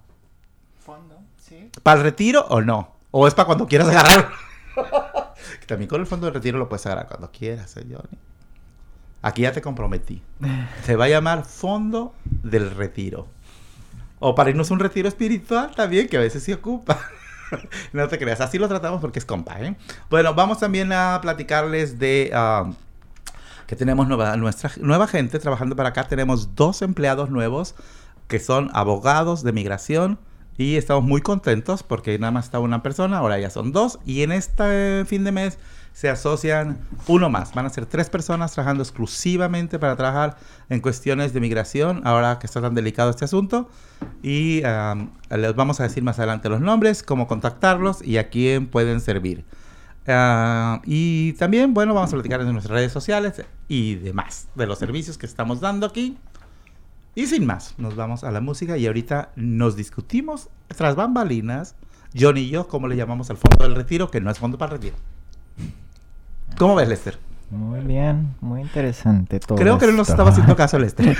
¿Para 1.81 1.97
el 1.99 2.03
retiro 2.03 2.45
o 2.49 2.61
no? 2.61 2.95
¿O 3.11 3.27
es 3.27 3.33
para 3.33 3.47
cuando 3.47 3.67
quieras 3.67 3.87
agarrar? 3.89 4.31
También 5.67 5.89
con 5.89 6.01
el 6.01 6.07
fondo 6.07 6.27
de 6.27 6.33
retiro 6.33 6.57
lo 6.57 6.69
puedes 6.69 6.85
agarrar 6.85 7.07
cuando 7.07 7.31
quieras, 7.31 7.75
¿eh, 7.77 7.85
Johnny? 7.89 8.19
Aquí 9.21 9.43
ya 9.43 9.51
te 9.51 9.61
comprometí. 9.61 10.21
Se 10.85 10.95
va 10.95 11.05
a 11.05 11.09
llamar 11.09 11.45
Fondo 11.45 12.13
del 12.25 12.71
Retiro. 12.71 13.27
O 14.19 14.35
para 14.35 14.51
irnos 14.51 14.69
a 14.71 14.73
un 14.73 14.79
retiro 14.79 15.07
espiritual 15.07 15.71
también, 15.75 16.07
que 16.07 16.17
a 16.17 16.21
veces 16.21 16.43
se 16.43 16.53
ocupa. 16.53 16.97
no 17.93 18.07
te 18.07 18.17
creas, 18.17 18.39
así 18.39 18.57
lo 18.57 18.69
tratamos 18.69 19.01
porque 19.01 19.19
es 19.19 19.25
compa, 19.25 19.59
¿eh? 19.59 19.75
Bueno, 20.09 20.33
vamos 20.33 20.59
también 20.59 20.93
a 20.93 21.19
platicarles 21.21 21.99
de... 21.99 22.31
Um, 22.33 22.73
que 23.67 23.75
tenemos 23.75 24.07
nueva, 24.07 24.37
nuestra 24.37 24.71
nueva 24.77 25.07
gente 25.07 25.39
trabajando 25.39 25.75
para 25.75 25.89
acá. 25.89 26.05
Tenemos 26.05 26.55
dos 26.55 26.81
empleados 26.81 27.29
nuevos 27.29 27.75
que 28.27 28.39
son 28.39 28.69
abogados 28.73 29.43
de 29.43 29.51
migración 29.51 30.19
y 30.57 30.75
estamos 30.75 31.03
muy 31.03 31.21
contentos 31.21 31.83
porque 31.83 32.17
nada 32.19 32.31
más 32.31 32.45
está 32.45 32.59
una 32.59 32.83
persona, 32.83 33.17
ahora 33.17 33.39
ya 33.39 33.49
son 33.49 33.71
dos. 33.71 33.99
Y 34.05 34.21
en 34.23 34.31
este 34.31 35.03
fin 35.05 35.23
de 35.23 35.31
mes 35.31 35.57
se 35.93 36.09
asocian 36.09 36.79
uno 37.07 37.29
más. 37.29 37.53
Van 37.53 37.65
a 37.65 37.69
ser 37.69 37.85
tres 37.85 38.09
personas 38.09 38.51
trabajando 38.53 38.83
exclusivamente 38.83 39.79
para 39.79 39.95
trabajar 39.95 40.37
en 40.69 40.81
cuestiones 40.81 41.33
de 41.33 41.39
migración, 41.39 42.01
ahora 42.05 42.39
que 42.39 42.47
está 42.47 42.61
tan 42.61 42.75
delicado 42.75 43.09
este 43.09 43.25
asunto. 43.25 43.69
Y 44.21 44.61
les 45.29 45.55
vamos 45.55 45.79
a 45.79 45.83
decir 45.83 46.03
más 46.03 46.19
adelante 46.19 46.49
los 46.49 46.61
nombres, 46.61 47.03
cómo 47.03 47.27
contactarlos 47.27 48.01
y 48.03 48.17
a 48.17 48.29
quién 48.29 48.67
pueden 48.67 49.01
servir. 49.01 49.45
Ah, 50.05 50.81
y 50.85 51.33
también, 51.33 51.73
bueno, 51.73 51.93
vamos 51.93 52.09
a 52.11 52.13
platicar 52.13 52.41
en 52.41 52.51
nuestras 52.51 52.75
redes 52.75 52.91
sociales 52.91 53.41
y 53.69 53.95
demás 53.95 54.49
de 54.55 54.67
los 54.67 54.77
servicios 54.77 55.17
que 55.17 55.25
estamos 55.25 55.61
dando 55.61 55.85
aquí. 55.85 56.17
Y 57.15 57.27
sin 57.27 57.45
más, 57.45 57.75
nos 57.77 57.95
vamos 57.95 58.23
a 58.23 58.31
la 58.31 58.41
música 58.41 58.77
y 58.77 58.87
ahorita 58.87 59.29
nos 59.35 59.75
discutimos 59.75 60.49
tras 60.75 60.95
bambalinas, 60.95 61.75
John 62.17 62.37
y 62.37 62.49
yo, 62.49 62.67
cómo 62.67 62.87
le 62.87 62.95
llamamos 62.95 63.29
al 63.29 63.37
fondo 63.37 63.63
del 63.63 63.75
retiro, 63.75 64.09
que 64.09 64.19
no 64.19 64.31
es 64.31 64.39
fondo 64.39 64.57
para 64.57 64.73
el 64.73 64.81
retiro. 64.81 64.95
¿Cómo 66.57 66.75
ves, 66.75 66.87
Lester? 66.87 67.19
Muy 67.51 67.81
bien, 67.81 68.35
muy 68.41 68.61
interesante 68.61 69.39
todo. 69.39 69.57
Creo 69.57 69.77
que 69.77 69.85
no 69.85 69.93
nos 69.93 70.09
estaba 70.09 70.31
haciendo 70.31 70.55
caso, 70.57 70.79
Lester. 70.79 71.15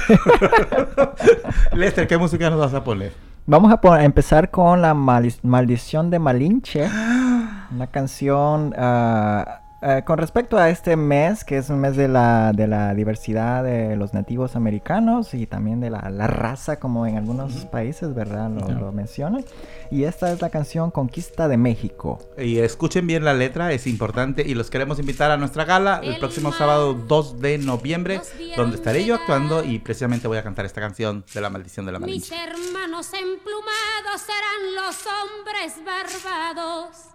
Lester, 1.73 2.07
¿qué 2.07 2.17
música 2.17 2.49
nos 2.49 2.59
vas 2.59 2.73
a 2.73 2.83
poner? 2.83 3.13
Vamos 3.45 3.71
a, 3.71 4.03
empezar 4.03 4.49
con 4.49 4.81
la 4.81 4.95
maldición 4.95 6.09
de 6.09 6.17
Malinche. 6.17 6.89
Una 7.71 7.87
canción 7.87 8.73
ah, 8.77 9.62
eh, 9.85 10.03
con 10.05 10.17
respecto 10.17 10.57
a 10.57 10.69
este 10.69 10.95
mes, 10.95 11.43
que 11.43 11.57
es 11.57 11.69
un 11.69 11.81
mes 11.81 11.97
de 11.97 12.07
la, 12.07 12.53
de 12.53 12.67
la 12.67 12.93
diversidad 12.93 13.65
de 13.65 13.97
los 13.97 14.13
nativos 14.13 14.55
americanos 14.55 15.33
y 15.33 15.45
también 15.45 15.81
de 15.81 15.89
la, 15.89 15.99
raza, 16.27 16.79
como 16.79 17.05
en 17.05 17.17
algunos 17.17 17.65
países, 17.65 18.15
¿verdad? 18.15 18.49
Lo, 18.49 18.93
mencionan. 18.93 19.43
Y 19.91 20.05
esta 20.05 20.31
es 20.31 20.41
la 20.41 20.49
canción 20.49 20.89
Conquista 20.89 21.49
de 21.49 21.57
México. 21.57 22.19
Y 22.37 22.59
escuchen 22.59 23.05
bien 23.07 23.25
la 23.25 23.33
letra, 23.33 23.73
es 23.73 23.85
importante. 23.85 24.43
Y 24.47 24.53
los 24.53 24.69
queremos 24.69 24.99
invitar 24.99 25.31
a 25.31 25.37
nuestra 25.37 25.65
gala 25.65 25.99
el, 26.01 26.17
próximo 26.17 26.53
sábado 26.53 26.93
2 26.93 27.41
de 27.41 27.57
noviembre, 27.57 28.21
donde 28.55 28.77
estaré 28.77 29.03
yo 29.03 29.15
actuando 29.15 29.65
y 29.65 29.79
precisamente 29.79 30.29
voy 30.29 30.37
a 30.37 30.43
cantar 30.43 30.65
esta 30.65 30.79
canción 30.79 31.25
de 31.33 31.41
la 31.41 31.49
maldición 31.49 31.85
de 31.85 31.91
la 31.91 31.99
maldición. 31.99 32.39
Mis 32.39 32.47
hermanos 32.47 33.07
emplumados 33.13 34.21
serán 34.21 34.75
los 34.75 34.95
hombres 35.07 35.73
barbados 35.85 37.13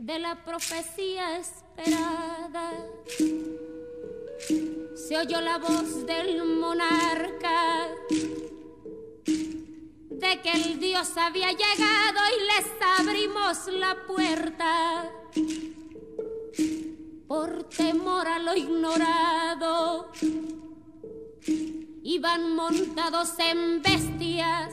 de 0.00 0.18
la 0.18 0.42
profecía 0.44 1.38
esperada. 1.38 2.72
Se 4.96 5.18
oyó 5.18 5.42
la 5.42 5.58
voz 5.58 6.06
del 6.06 6.42
monarca 6.42 7.88
de 9.26 10.40
que 10.42 10.52
el 10.52 10.80
Dios 10.80 11.16
había 11.16 11.50
llegado 11.50 12.20
y 12.34 12.40
les 12.46 12.66
abrimos 12.98 13.66
la 13.66 14.06
puerta 14.06 15.10
por 17.28 17.64
temor 17.64 18.26
a 18.26 18.38
lo 18.38 18.56
ignorado. 18.56 20.12
Iban 22.02 22.56
montados 22.56 23.38
en 23.38 23.82
bestias 23.82 24.72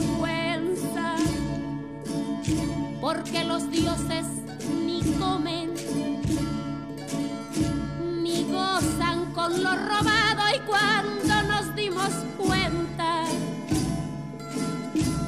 porque 3.01 3.43
los 3.43 3.69
dioses 3.71 4.27
ni 4.85 5.01
comen 5.19 5.73
ni 8.21 8.43
gozan 8.43 9.33
con 9.33 9.63
lo 9.63 9.71
robado. 9.71 10.43
Y 10.55 10.59
cuando 10.59 11.41
nos 11.47 11.75
dimos 11.75 12.11
cuenta 12.37 13.23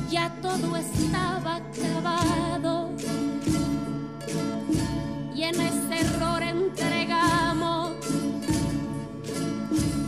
ya 0.09 0.29
todo 0.41 0.77
estaba 0.77 1.55
acabado. 1.55 2.91
Y 5.33 5.41
en 5.41 5.59
ese 5.59 5.99
error 5.99 6.43
entregamos 6.43 7.93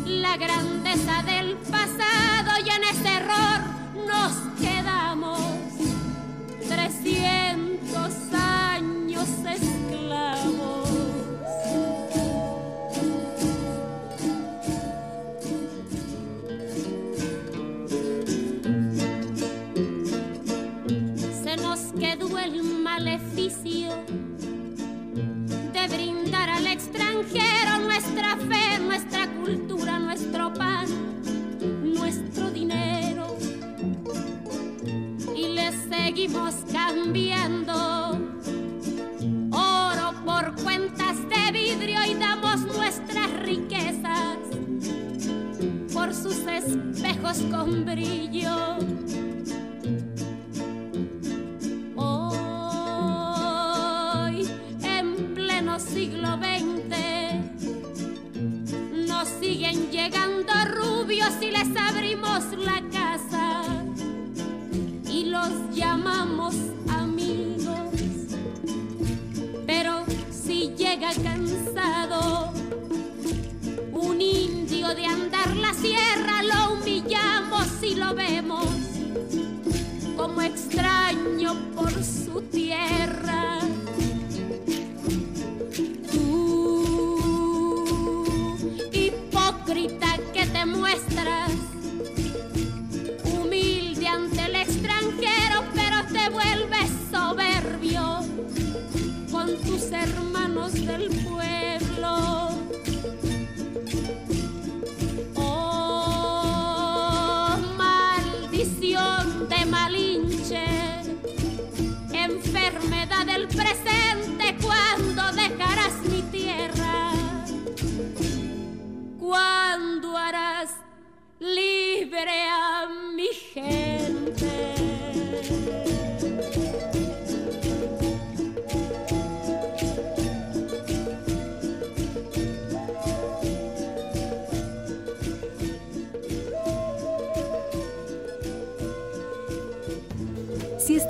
la 0.05 0.37
grandeza 0.37 1.23
del 1.23 1.55
pasado. 1.57 2.59
Y 2.63 2.69
en 2.69 2.83
ese 2.83 3.07
error 3.15 3.59
nos 4.05 4.31
quedamos. 4.61 5.54
300 5.54 5.54
años 8.35 9.27
esclavos. 9.49 10.89
Se 21.43 21.57
nos 21.57 21.79
quedó 21.99 22.37
el 22.37 22.63
maleficio 22.63 23.89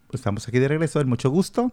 estamos 0.17 0.47
aquí 0.47 0.59
de 0.59 0.67
regreso, 0.67 0.99
en 1.01 1.09
mucho 1.09 1.29
gusto. 1.29 1.71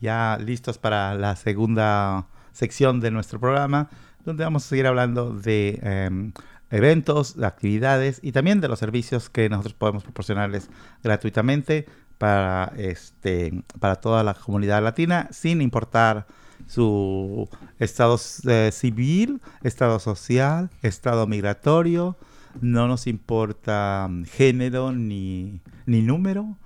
Ya 0.00 0.38
listos 0.40 0.78
para 0.78 1.14
la 1.14 1.36
segunda 1.36 2.26
sección 2.52 3.00
de 3.00 3.10
nuestro 3.10 3.40
programa, 3.40 3.88
donde 4.24 4.44
vamos 4.44 4.64
a 4.64 4.68
seguir 4.68 4.86
hablando 4.86 5.32
de 5.32 5.78
eh, 5.82 6.32
eventos, 6.70 7.36
de 7.36 7.46
actividades 7.46 8.20
y 8.22 8.32
también 8.32 8.60
de 8.60 8.68
los 8.68 8.78
servicios 8.78 9.30
que 9.30 9.48
nosotros 9.48 9.74
podemos 9.74 10.02
proporcionarles 10.02 10.68
gratuitamente 11.02 11.86
para, 12.18 12.72
este, 12.76 13.62
para 13.78 13.96
toda 13.96 14.22
la 14.24 14.34
comunidad 14.34 14.82
latina, 14.82 15.28
sin 15.30 15.60
importar 15.60 16.26
su 16.66 17.48
estado 17.78 18.18
eh, 18.48 18.70
civil, 18.72 19.40
estado 19.62 19.98
social, 19.98 20.70
estado 20.82 21.26
migratorio. 21.26 22.16
No 22.60 22.88
nos 22.88 23.06
importa 23.06 24.08
género 24.32 24.92
ni, 24.92 25.60
ni 25.84 26.02
número. 26.02 26.56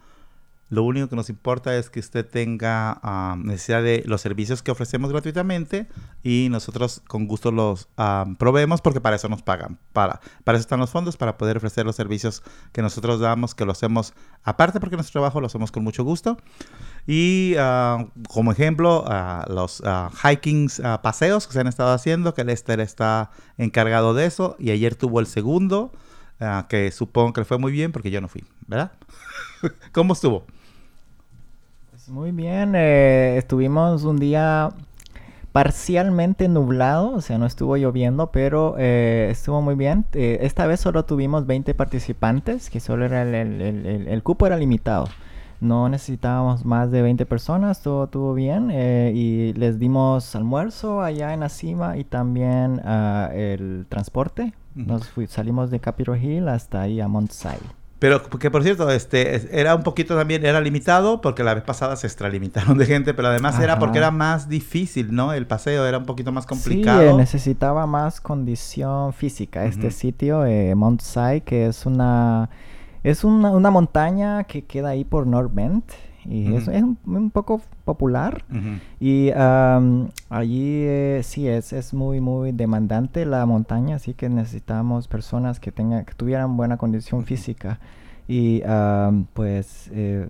Lo 0.71 0.85
único 0.85 1.09
que 1.09 1.17
nos 1.17 1.29
importa 1.31 1.77
es 1.77 1.91
que 1.91 1.99
usted 1.99 2.25
tenga 2.25 3.00
uh, 3.03 3.37
necesidad 3.37 3.83
de 3.83 4.05
los 4.07 4.21
servicios 4.21 4.62
que 4.62 4.71
ofrecemos 4.71 5.11
gratuitamente 5.11 5.89
y 6.23 6.47
nosotros 6.49 7.03
con 7.09 7.27
gusto 7.27 7.50
los 7.50 7.89
uh, 7.99 8.37
proveemos 8.37 8.81
porque 8.81 9.00
para 9.00 9.17
eso 9.17 9.29
nos 9.29 9.43
pagan. 9.43 9.81
Para, 9.93 10.21
para 10.45 10.57
eso 10.57 10.62
están 10.62 10.79
los 10.79 10.91
fondos, 10.91 11.17
para 11.17 11.37
poder 11.37 11.57
ofrecer 11.57 11.85
los 11.85 11.97
servicios 11.97 12.45
que 12.71 12.83
nosotros 12.83 13.19
damos, 13.19 13.57
que 13.57 13.65
lo 13.65 13.73
hacemos 13.73 14.15
aparte 14.45 14.79
porque 14.79 14.95
nuestro 14.95 15.15
trabajo 15.21 15.41
lo 15.41 15.49
hacemos 15.49 15.73
con 15.73 15.83
mucho 15.83 16.05
gusto. 16.05 16.37
Y 17.05 17.57
uh, 17.57 18.09
como 18.29 18.53
ejemplo, 18.53 19.05
los 19.49 19.83
hikings, 20.23 20.81
paseos 21.03 21.49
que 21.49 21.53
se 21.53 21.61
han 21.61 21.67
estado 21.67 21.93
haciendo, 21.93 22.33
que 22.33 22.45
Lester 22.45 22.79
está 22.79 23.33
encargado 23.59 24.15
de 24.15 24.27
eso 24.27 24.55
y 24.61 24.71
ayer 24.71 24.95
tuvo 24.95 25.19
el 25.19 25.27
segundo, 25.27 25.91
que 26.69 26.93
supongo 26.93 27.33
que 27.33 27.41
le 27.41 27.45
fue 27.45 27.59
muy 27.59 27.73
bien 27.73 27.91
porque 27.91 28.12
yo 28.12 28.21
no 28.21 28.29
fui, 28.29 28.45
¿verdad? 28.69 28.93
¿Cómo 29.93 30.12
estuvo? 30.12 30.47
Muy 32.11 32.33
bien, 32.33 32.75
eh, 32.75 33.37
estuvimos 33.38 34.02
un 34.02 34.19
día 34.19 34.71
parcialmente 35.52 36.49
nublado, 36.49 37.12
o 37.12 37.21
sea, 37.21 37.38
no 37.38 37.47
estuvo 37.47 37.76
lloviendo, 37.76 38.33
pero 38.33 38.75
eh, 38.79 39.29
estuvo 39.31 39.62
muy 39.62 39.76
bien. 39.76 40.05
Eh, 40.14 40.38
esta 40.43 40.67
vez 40.67 40.81
solo 40.81 41.05
tuvimos 41.05 41.47
20 41.47 41.73
participantes, 41.75 42.69
que 42.69 42.81
solo 42.81 43.05
era 43.05 43.23
el, 43.23 43.35
el, 43.37 43.87
el, 43.87 44.09
el, 44.09 44.23
cupo 44.25 44.49
era 44.49 44.57
limitado. 44.57 45.07
no 45.61 45.88
necesitábamos 45.88 46.64
más 46.64 46.90
de 46.90 47.00
20 47.02 47.26
personas, 47.26 47.81
todo 47.81 48.05
estuvo 48.05 48.35
bien 48.35 48.71
eh, 48.73 49.12
y 49.14 49.52
les 49.52 49.79
dimos 49.79 50.35
almuerzo 50.35 51.02
allá 51.02 51.33
en 51.33 51.40
la 51.40 51.49
cima 51.49 51.97
y 51.97 52.02
también 52.02 52.81
ah, 52.85 53.31
el 53.33 53.87
transporte. 53.88 54.52
Nos 54.75 55.12
salimos 55.29 55.71
de 55.71 55.79
Capitol 55.79 56.19
Hill 56.19 56.49
hasta 56.49 56.83
ahí 56.83 57.00
a 57.00 57.07
Mount 57.07 57.31
pero 58.00 58.23
que 58.23 58.50
por 58.50 58.62
cierto, 58.62 58.90
este 58.90 59.61
era 59.61 59.75
un 59.75 59.83
poquito 59.83 60.16
también, 60.16 60.45
era 60.45 60.61
limitado 60.62 61.21
porque 61.21 61.45
la 61.45 61.52
vez 61.54 61.62
pasada 61.62 61.97
se 61.97 62.07
extralimitaron 62.07 62.78
de 62.78 62.87
gente, 62.87 63.12
pero 63.12 63.28
además 63.28 63.61
era 63.61 63.78
porque 63.78 63.99
era 63.99 64.11
más 64.11 64.49
difícil, 64.49 65.14
¿no? 65.14 65.35
El 65.35 65.47
paseo 65.47 65.87
era 65.87 65.99
un 65.99 66.07
poquito 66.07 66.33
más 66.33 66.47
complicado. 66.47 67.02
Sí, 67.02 67.07
eh, 67.07 67.12
necesitaba 67.12 67.87
más 67.87 68.23
condición 68.23 69.12
física. 69.12 69.66
Este 69.66 69.90
sitio, 69.90 70.47
eh, 70.47 70.75
Mount 70.75 71.02
Si, 71.02 71.42
que 71.42 71.66
es 71.66 71.85
una 71.85 72.49
es 73.04 73.23
una, 73.23 73.50
una, 73.50 73.71
montaña 73.71 74.45
que 74.45 74.64
queda 74.64 74.90
ahí 74.90 75.04
por 75.04 75.26
North 75.26 75.52
Bend. 75.52 75.85
Y 76.25 76.55
es, 76.55 76.69
un, 76.69 77.31
poco 77.31 77.61
popular. 77.85 78.45
Y 78.99 79.31
allí 79.31 80.83
eh, 80.85 81.21
sí 81.25 81.49
es, 81.49 81.73
es 81.73 81.95
muy, 81.95 82.21
muy 82.21 82.53
demandante 82.53 83.25
la 83.25 83.45
montaña, 83.47 83.97
así 83.97 84.15
que 84.15 84.29
necesitamos 84.29 85.09
personas 85.09 85.61
que, 85.61 85.73
tengan, 85.73 86.05
que 86.05 86.15
tuvieran 86.15 86.57
buena 86.57 86.77
condición 86.77 87.25
física. 87.25 87.79
Y 88.33 88.63
pues 89.33 89.91
eh, 89.93 90.25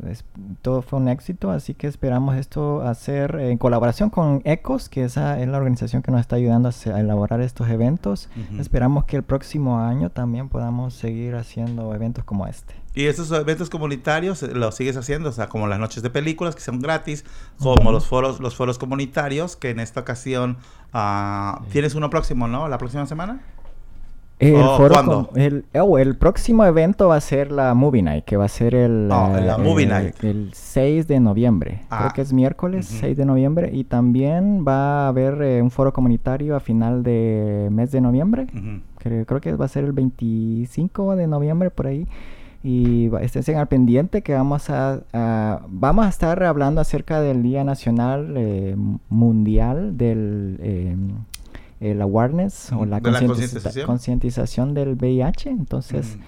todo 0.62 0.80
fue 0.80 0.98
un 0.98 1.08
éxito, 1.08 1.50
así 1.50 1.74
que 1.74 1.86
esperamos 1.86 2.34
esto 2.36 2.80
hacer 2.80 3.36
en 3.38 3.58
colaboración 3.58 4.08
con 4.08 4.40
ECOS, 4.46 4.88
que 4.88 5.04
esa 5.04 5.38
es 5.38 5.46
la 5.46 5.58
organización 5.58 6.00
que 6.00 6.10
nos 6.10 6.22
está 6.22 6.36
ayudando 6.36 6.70
a, 6.70 6.98
elaborar 6.98 7.42
estos 7.42 7.68
eventos. 7.68 8.30
Esperamos 8.58 9.04
que 9.04 9.16
el 9.16 9.22
próximo 9.22 9.80
año 9.80 10.08
también 10.08 10.48
podamos 10.48 10.94
seguir 10.94 11.34
haciendo 11.34 11.94
eventos 11.94 12.24
como 12.24 12.46
este. 12.46 12.74
Y 12.94 13.04
esos 13.04 13.30
eventos 13.32 13.68
comunitarios 13.68 14.42
eh, 14.44 14.54
los 14.54 14.76
sigues 14.76 14.96
haciendo, 14.96 15.28
o 15.28 15.32
sea, 15.32 15.50
como 15.50 15.66
las 15.66 15.78
noches 15.78 16.02
de 16.02 16.08
películas 16.08 16.54
que 16.54 16.62
son 16.62 16.80
gratis, 16.80 17.26
como 17.58 17.92
los 17.92 18.06
foros, 18.06 18.40
los 18.40 18.56
foros 18.56 18.78
comunitarios, 18.78 19.56
que 19.56 19.68
en 19.68 19.78
esta 19.78 20.00
ocasión 20.00 20.56
uh, 20.94 21.62
tienes 21.70 21.94
uno 21.94 22.08
próximo, 22.08 22.48
¿no? 22.48 22.66
La 22.66 22.78
próxima 22.78 23.04
semana. 23.04 23.42
El, 24.40 24.56
oh, 24.56 24.78
foro 24.78 25.28
el, 25.34 25.66
oh, 25.78 25.98
el, 25.98 26.16
próximo 26.16 26.64
evento 26.64 27.08
va 27.08 27.16
a 27.16 27.20
ser 27.20 27.52
la 27.52 27.74
Movie 27.74 28.00
Night, 28.00 28.24
que 28.24 28.38
va 28.38 28.46
a 28.46 28.48
ser 28.48 28.74
el, 28.74 29.10
oh, 29.12 29.38
la 29.38 29.58
movie 29.58 29.84
night. 29.84 30.24
el 30.24 30.48
6 30.54 31.06
de 31.06 31.20
noviembre. 31.20 31.82
Creo 31.90 32.00
ah. 32.08 32.12
que 32.14 32.22
es 32.22 32.32
miércoles 32.32 32.86
6 32.86 33.18
de 33.18 33.26
noviembre. 33.26 33.70
Y 33.70 33.84
también 33.84 34.64
va 34.66 35.04
a 35.04 35.08
haber 35.08 35.42
eh, 35.42 35.60
un 35.60 35.70
foro 35.70 35.92
comunitario 35.92 36.56
a 36.56 36.60
final 36.60 37.02
de 37.02 37.68
mes 37.70 37.92
de 37.92 38.00
noviembre. 38.00 38.46
creo, 38.98 39.26
creo, 39.26 39.40
que 39.42 39.52
va 39.52 39.66
a 39.66 39.68
ser 39.68 39.84
el 39.84 39.92
25 39.92 41.16
de 41.16 41.26
noviembre 41.26 41.70
por 41.70 41.88
ahí. 41.88 42.06
Y 42.62 43.10
estén 43.20 43.56
al 43.56 43.68
pendiente 43.68 44.22
que 44.22 44.34
vamos 44.34 44.68
a, 44.68 45.00
vamos 45.68 46.06
a 46.06 46.08
estar 46.08 46.42
hablando 46.42 46.80
acerca 46.80 47.20
del 47.20 47.42
Día 47.42 47.62
Nacional 47.64 48.34
eh, 48.36 48.74
Mundial 49.10 49.98
del... 49.98 50.58
Eh, 50.60 50.96
el 51.80 52.02
awareness 52.02 52.72
o 52.72 52.84
la, 52.84 53.00
concientización. 53.00 54.74
del 54.74 54.96
VIH. 54.96 55.50
Entonces, 55.50 56.18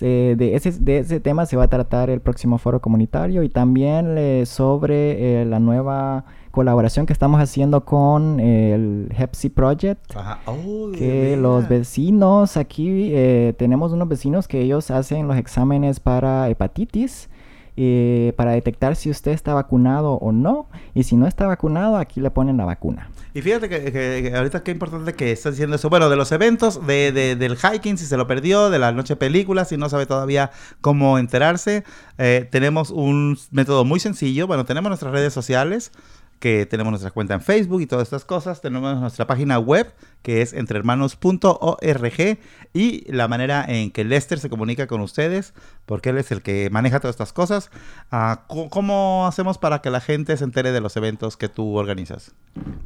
de, 0.00 0.54
ese, 0.54 0.72
de 0.72 0.98
ese 0.98 1.20
tema 1.20 1.46
se 1.46 1.56
va 1.56 1.64
a 1.64 1.68
tratar 1.68 2.10
el 2.10 2.20
próximo 2.20 2.58
foro 2.58 2.80
comunitario 2.80 3.42
y 3.42 3.48
también 3.48 4.16
sobre 4.46 5.40
eh, 5.42 5.44
la 5.44 5.60
nueva 5.60 6.24
colaboración 6.50 7.04
que 7.04 7.12
estamos 7.12 7.38
haciendo 7.40 7.84
con 7.84 8.40
el 8.40 9.12
Hepsi 9.16 9.50
Project. 9.50 10.00
Oh, 10.46 10.90
que 10.92 11.36
los 11.36 11.68
vecinos 11.68 12.56
aquí, 12.56 13.10
eh, 13.12 13.54
tenemos 13.58 13.92
unos 13.92 14.08
vecinos 14.08 14.48
que 14.48 14.62
ellos 14.62 14.90
hacen 14.90 15.28
los 15.28 15.36
exámenes 15.36 16.00
para 16.00 16.48
hepatitis 16.48 17.28
eh, 17.76 18.32
para 18.36 18.52
detectar 18.52 18.96
si 18.96 19.10
usted 19.10 19.32
está 19.32 19.54
vacunado 19.54 20.14
o 20.14 20.32
no. 20.32 20.68
Y 20.94 21.02
si 21.04 21.16
no 21.16 21.26
está 21.26 21.46
vacunado, 21.46 21.96
aquí 21.96 22.20
le 22.20 22.30
ponen 22.30 22.56
la 22.56 22.64
vacuna. 22.64 23.10
Y 23.34 23.42
fíjate 23.42 23.68
que, 23.68 24.32
ahorita 24.34 24.62
qué 24.62 24.70
importante 24.70 25.12
que 25.14 25.30
estás 25.30 25.52
diciendo 25.54 25.76
eso. 25.76 25.90
Bueno, 25.90 26.08
de 26.08 26.16
los 26.16 26.32
eventos, 26.32 26.86
de, 26.86 27.12
del 27.12 27.56
hiking, 27.56 27.98
si 27.98 28.06
se 28.06 28.16
lo 28.16 28.26
perdió, 28.26 28.70
de 28.70 28.78
la 28.78 28.92
noche 28.92 29.16
película, 29.16 29.64
si 29.64 29.76
no 29.76 29.88
sabe 29.88 30.06
todavía 30.06 30.50
cómo 30.80 31.18
enterarse, 31.18 31.84
eh, 32.18 32.48
tenemos 32.50 32.90
un 32.90 33.38
método 33.50 33.84
muy 33.84 34.00
sencillo. 34.00 34.46
Bueno, 34.46 34.64
tenemos 34.64 34.88
nuestras 34.88 35.12
redes 35.12 35.34
sociales 35.34 35.92
que 36.38 36.66
tenemos 36.66 36.90
nuestra 36.90 37.10
cuenta 37.10 37.34
en 37.34 37.40
Facebook 37.40 37.80
y 37.80 37.86
todas 37.86 38.04
estas 38.04 38.24
cosas. 38.24 38.60
Tenemos 38.60 39.00
nuestra 39.00 39.26
página 39.26 39.58
web 39.58 39.92
que 40.22 40.42
es 40.42 40.52
entrehermanos.org 40.52 42.38
y 42.72 43.12
la 43.12 43.28
manera 43.28 43.64
en 43.66 43.90
que 43.90 44.04
Lester 44.04 44.38
se 44.38 44.50
comunica 44.50 44.86
con 44.86 45.00
ustedes, 45.00 45.54
porque 45.86 46.10
él 46.10 46.18
es 46.18 46.32
el 46.32 46.42
que 46.42 46.68
maneja 46.70 47.00
todas 47.00 47.14
estas 47.14 47.32
cosas. 47.32 47.70
Ah, 48.10 48.44
¿Cómo 48.46 49.26
hacemos 49.26 49.58
para 49.58 49.80
que 49.80 49.90
la 49.90 50.00
gente 50.00 50.36
se 50.36 50.44
entere 50.44 50.72
de 50.72 50.80
los 50.80 50.96
eventos 50.96 51.36
que 51.36 51.48
tú 51.48 51.76
organizas? 51.76 52.34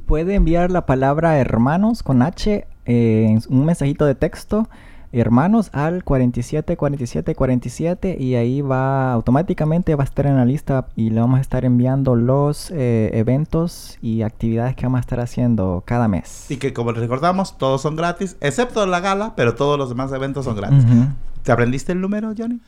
Puede 0.06 0.34
enviar 0.34 0.70
la 0.70 0.86
palabra 0.86 1.38
hermanos 1.38 2.02
con 2.02 2.22
H 2.22 2.66
eh, 2.86 3.38
un 3.48 3.66
mensajito 3.66 4.04
de 4.04 4.14
texto 4.14 4.68
hermanos 5.12 5.70
al 5.73 6.05
47 6.05 6.77
47 6.77 7.35
47 7.35 8.16
y 8.18 8.35
ahí 8.37 8.61
va 8.61 9.12
automáticamente 9.12 9.94
va 9.94 10.05
a 10.05 10.07
estar 10.07 10.27
en 10.27 10.37
la 10.37 10.44
lista 10.44 10.87
y 10.96 11.11
le 11.11 11.20
vamos 11.20 11.38
a 11.38 11.40
estar 11.40 11.64
enviando 11.64 12.14
los 12.14 12.70
eh, 12.70 13.11
eventos 13.14 13.99
y 14.01 14.23
actividades 14.23 14.77
que 14.77 14.85
vamos 14.87 14.99
a 14.99 15.01
estar 15.01 15.20
haciendo 15.20 15.83
cada 15.85 16.09
mes. 16.09 16.51
Y 16.51 16.59
que 16.59 16.73
como 16.73 16.92
les 16.92 17.01
recordamos, 17.01 17.59
todos 17.59 17.83
son 17.83 17.96
gratis, 17.96 18.37
excepto 18.40 18.87
la 18.87 19.01
gala, 19.01 19.35
pero 19.37 19.55
todos 19.55 19.79
los 19.79 19.88
demás 19.88 20.12
eventos 20.12 20.44
son 20.44 20.57
gratis. 20.57 20.85
¿Te 21.42 21.53
aprendiste 21.53 21.92
el 21.92 22.01
número, 22.01 22.33
Johnny? 22.37 22.61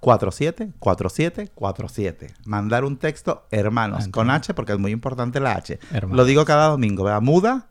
47 0.00 0.72
47 0.78 1.50
47. 1.54 2.34
Mandar 2.44 2.84
un 2.84 2.96
texto, 2.96 3.44
hermanos, 3.50 4.08
con 4.08 4.30
H, 4.30 4.54
porque 4.54 4.72
es 4.72 4.78
muy 4.78 4.92
importante 4.92 5.40
la 5.40 5.52
H. 5.52 5.78
Lo 6.10 6.24
digo 6.24 6.44
cada 6.44 6.68
domingo, 6.68 7.04
¿verdad? 7.04 7.20
Muda, 7.20 7.66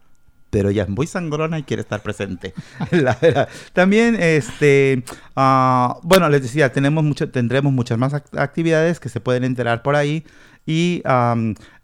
pero 0.50 0.70
ella 0.70 0.84
es 0.84 0.90
muy 0.90 1.08
sangrona 1.08 1.60
y 1.60 1.64
quiere 1.64 1.82
estar 1.82 2.02
presente. 2.02 2.54
También, 3.74 4.18
este, 4.20 5.04
ah, 5.36 5.98
bueno, 6.04 6.30
les 6.30 6.42
decía, 6.42 6.72
tenemos 6.72 7.04
mucho, 7.04 7.30
tendremos 7.30 7.72
muchas 7.74 7.98
más 7.98 8.14
actividades 8.14 9.00
que 9.00 9.10
se 9.10 9.20
pueden 9.20 9.44
enterar 9.44 9.82
por 9.84 9.96
ahí. 9.96 10.26
Y 10.66 11.02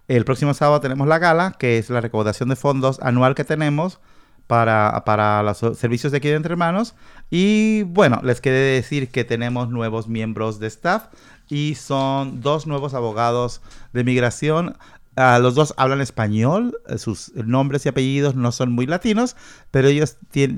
el 0.08 0.24
próximo 0.24 0.54
sábado 0.54 0.80
tenemos 0.80 1.08
la 1.08 1.18
gala, 1.18 1.56
que 1.58 1.78
es 1.78 1.90
la 1.90 2.00
recaudación 2.00 2.48
de 2.48 2.56
fondos 2.56 3.00
anual 3.02 3.34
que 3.34 3.44
tenemos 3.44 4.00
para, 4.46 5.02
para 5.04 5.42
los 5.42 5.58
servicios 5.76 6.12
de 6.12 6.18
aquí 6.18 6.28
de 6.28 6.34
Entre 6.34 6.52
Hermanos. 6.52 6.94
Y 7.30 7.82
bueno, 7.82 8.20
les 8.22 8.40
quedé 8.40 8.74
decir 8.74 9.10
que 9.10 9.24
tenemos 9.24 9.68
nuevos 9.70 10.08
miembros 10.08 10.60
de 10.60 10.68
staff 10.68 11.08
y 11.48 11.76
son 11.76 12.40
dos 12.40 12.66
nuevos 12.66 12.94
abogados 12.94 13.60
de 13.92 14.04
migración 14.04 14.76
los 15.16 15.54
dos 15.54 15.74
hablan 15.76 16.00
español, 16.00 16.78
eh, 16.88 16.98
sus 16.98 17.32
nombres 17.34 17.86
y 17.86 17.88
apellidos 17.88 18.34
no 18.34 18.52
son 18.52 18.72
muy 18.72 18.86
latinos, 18.86 19.36
pero 19.70 19.88
ellos 19.88 20.16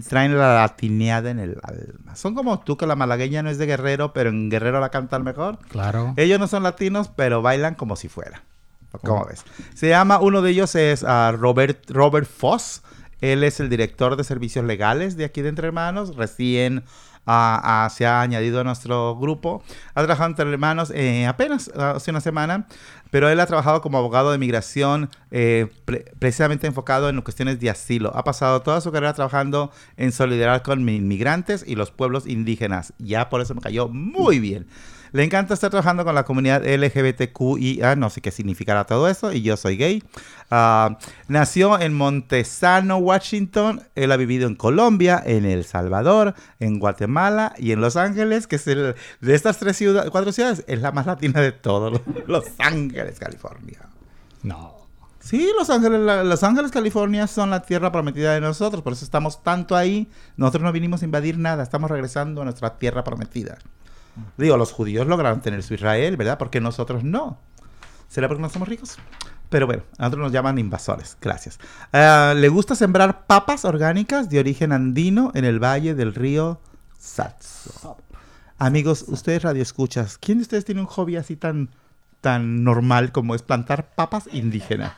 traen 0.09 0.37
la 0.37 0.55
latineada 0.55 1.31
en 1.31 1.38
el 1.38 1.59
alma. 1.62 2.16
Son 2.16 2.35
como 2.35 2.59
tú, 2.61 2.77
que 2.77 2.87
la 2.87 2.97
malagueña 2.97 3.42
no 3.42 3.51
es 3.51 3.59
de 3.59 3.66
Guerrero, 3.66 4.12
pero 4.12 4.31
en 4.31 4.51
Guerrero 4.51 4.81
la 4.81 4.90
cantan 4.90 5.23
mejor. 5.23 5.59
Claro. 5.68 6.14
Ellos 6.16 6.40
no 6.40 6.49
son 6.49 6.64
latinos, 6.64 7.11
pero 7.14 7.40
bailan 7.40 7.75
como 7.75 7.97
si 7.97 8.09
fuera. 8.09 8.42
¿Cómo 9.05 9.27
ves? 9.27 9.44
Se 9.75 9.88
llama, 9.88 10.18
uno 10.18 10.42
de 10.42 10.51
ellos 10.51 10.75
es 10.75 11.05
ah, 11.05 11.33
Robert, 11.37 11.90
Robert 11.90 12.27
Foss. 12.27 12.83
Él 13.21 13.44
es 13.44 13.61
el 13.61 13.68
director 13.68 14.16
de 14.16 14.25
servicios 14.25 14.64
legales 14.64 15.16
de 15.16 15.25
aquí 15.25 15.42
de 15.42 15.51
Entre 15.51 15.66
Hermanos, 15.66 16.16
recién 16.16 16.85
se 17.91 18.07
ha 18.07 18.21
añadido 18.21 18.61
a 18.61 18.64
nuestro 18.64 19.17
grupo. 19.17 19.62
Ha 19.95 20.03
trabajado 20.03 20.31
entre 20.31 20.51
hermanos 20.51 20.91
eh, 20.95 21.27
apenas 21.27 21.69
hace 21.69 22.11
una 22.11 22.21
semana, 22.21 22.67
pero 23.11 23.29
él 23.29 23.41
ha 23.41 23.47
trabajado 23.47 23.81
como 23.81 23.99
abogado 23.99 24.33
de 24.33 24.38
migración 24.38 25.11
eh, 25.31 25.69
precisamente 26.19 26.67
enfocado 26.67 27.09
en 27.09 27.21
cuestiones 27.21 27.61
de 27.61 27.71
asilo. 27.71 28.12
Ha 28.14 28.25
pasado 28.25 28.62
toda 28.62 28.81
su 28.81 28.93
carrera 28.93 29.14
trabajando 29.14 29.71
en 29.97 30.12
solidaridad 30.12 30.62
con 30.62 30.88
inmigrantes 30.88 31.64
y 31.67 31.75
los 31.75 31.91
pueblos 31.91 32.27
indígenas. 32.27 32.93
Ya 32.99 33.29
por 33.29 33.41
eso 33.41 33.55
me 33.55 33.61
cayó 33.61 33.88
muy 33.88 34.38
bien. 34.38 34.67
Le 35.12 35.25
encanta 35.25 35.55
estar 35.55 35.71
trabajando 35.71 36.05
con 36.05 36.14
la 36.14 36.25
comunidad 36.25 36.64
LGBTQIA, 36.64 37.97
no 37.97 38.11
sé 38.11 38.21
qué 38.21 38.31
significará 38.31 38.85
todo 38.85 39.09
eso, 39.09 39.33
y 39.33 39.42
yo 39.42 39.57
soy 39.57 39.77
gay. 39.77 40.03
Ah, 40.51 40.99
nació 41.29 41.79
en 41.81 41.94
Montesano, 41.94 42.99
Washington. 42.99 43.83
Él 43.94 44.12
ha 44.12 44.16
vivido 44.16 44.47
en 44.49 44.55
Colombia, 44.55 45.23
en 45.25 45.44
El 45.44 45.64
Salvador, 45.64 46.35
en 46.61 46.79
Guatemala 46.79 47.55
y 47.59 47.73
en 47.73 47.81
Los 47.81 47.97
Ángeles, 47.97 48.47
que 48.47 48.57
es 48.57 48.66
el 48.66 48.94
de 49.21 49.35
estas 49.35 49.59
tres 49.59 49.77
ciudades, 49.77 50.11
cuatro 50.11 50.33
ciudades, 50.33 50.64
es 50.66 50.81
la 50.81 50.92
más 50.92 51.07
latina 51.07 51.40
de 51.40 51.53
todos. 51.53 52.01
Los 52.27 52.44
Ángeles, 52.59 53.18
California. 53.18 53.81
No. 54.42 54.79
Sí, 55.21 55.51
Los 55.59 55.68
Ángeles, 55.68 56.01
Los 56.25 56.42
Ángeles, 56.42 56.71
California 56.71 57.27
son 57.27 57.51
la 57.51 57.61
tierra 57.61 57.92
prometida 57.92 58.33
de 58.33 58.40
nosotros, 58.40 58.83
por 58.83 58.94
eso 58.94 59.05
estamos 59.05 59.42
tanto 59.42 59.77
ahí. 59.77 60.09
Nosotros 60.37 60.62
no 60.62 60.73
vinimos 60.73 61.03
a 61.03 61.05
invadir 61.05 61.37
nada, 61.37 61.62
estamos 61.62 61.90
regresando 61.90 62.40
a 62.40 62.44
nuestra 62.44 62.79
tierra 62.79 63.05
prometida. 63.05 63.59
Digo, 64.37 64.57
los 64.57 64.73
judíos 64.73 65.07
lograron 65.07 65.41
tener 65.41 65.63
su 65.63 65.75
Israel, 65.75 66.17
¿verdad? 66.17 66.39
Porque 66.39 66.61
nosotros 66.61 67.05
no. 67.05 67.39
¿Será 68.09 68.29
porque 68.29 68.43
no 68.43 68.49
somos 68.49 68.69
ricos? 68.69 68.99
Pero 69.49 69.67
bueno, 69.67 69.83
a 69.97 70.03
nosotros 70.03 70.25
nos 70.25 70.33
llaman 70.33 70.59
invasores. 70.59 71.17
Gracias. 71.21 71.59
Ah, 71.93 72.35
le 72.37 72.49
gusta 72.49 72.75
sembrar 72.75 73.27
papas 73.27 73.65
orgánicas 73.65 74.29
de 74.29 74.39
origen 74.39 74.73
andino 74.73 75.33
en 75.35 75.45
el 75.45 75.63
valle 75.63 75.95
del 75.95 76.15
río 76.15 76.61
Satso. 76.99 77.97
Amigos, 78.59 79.05
ustedes 79.07 79.43
radio 79.43 79.63
escuchas, 79.63 80.19
¿quién 80.19 80.39
de 80.39 80.43
ustedes 80.43 80.65
tiene 80.65 80.81
un 80.81 80.87
hobby 80.89 81.17
así 81.17 81.37
tan, 81.37 81.71
tan 82.21 82.65
normal 82.65 83.13
como 83.13 83.35
es 83.35 83.43
plantar 83.43 83.95
papas 83.95 84.29
indígenas? 84.33 84.93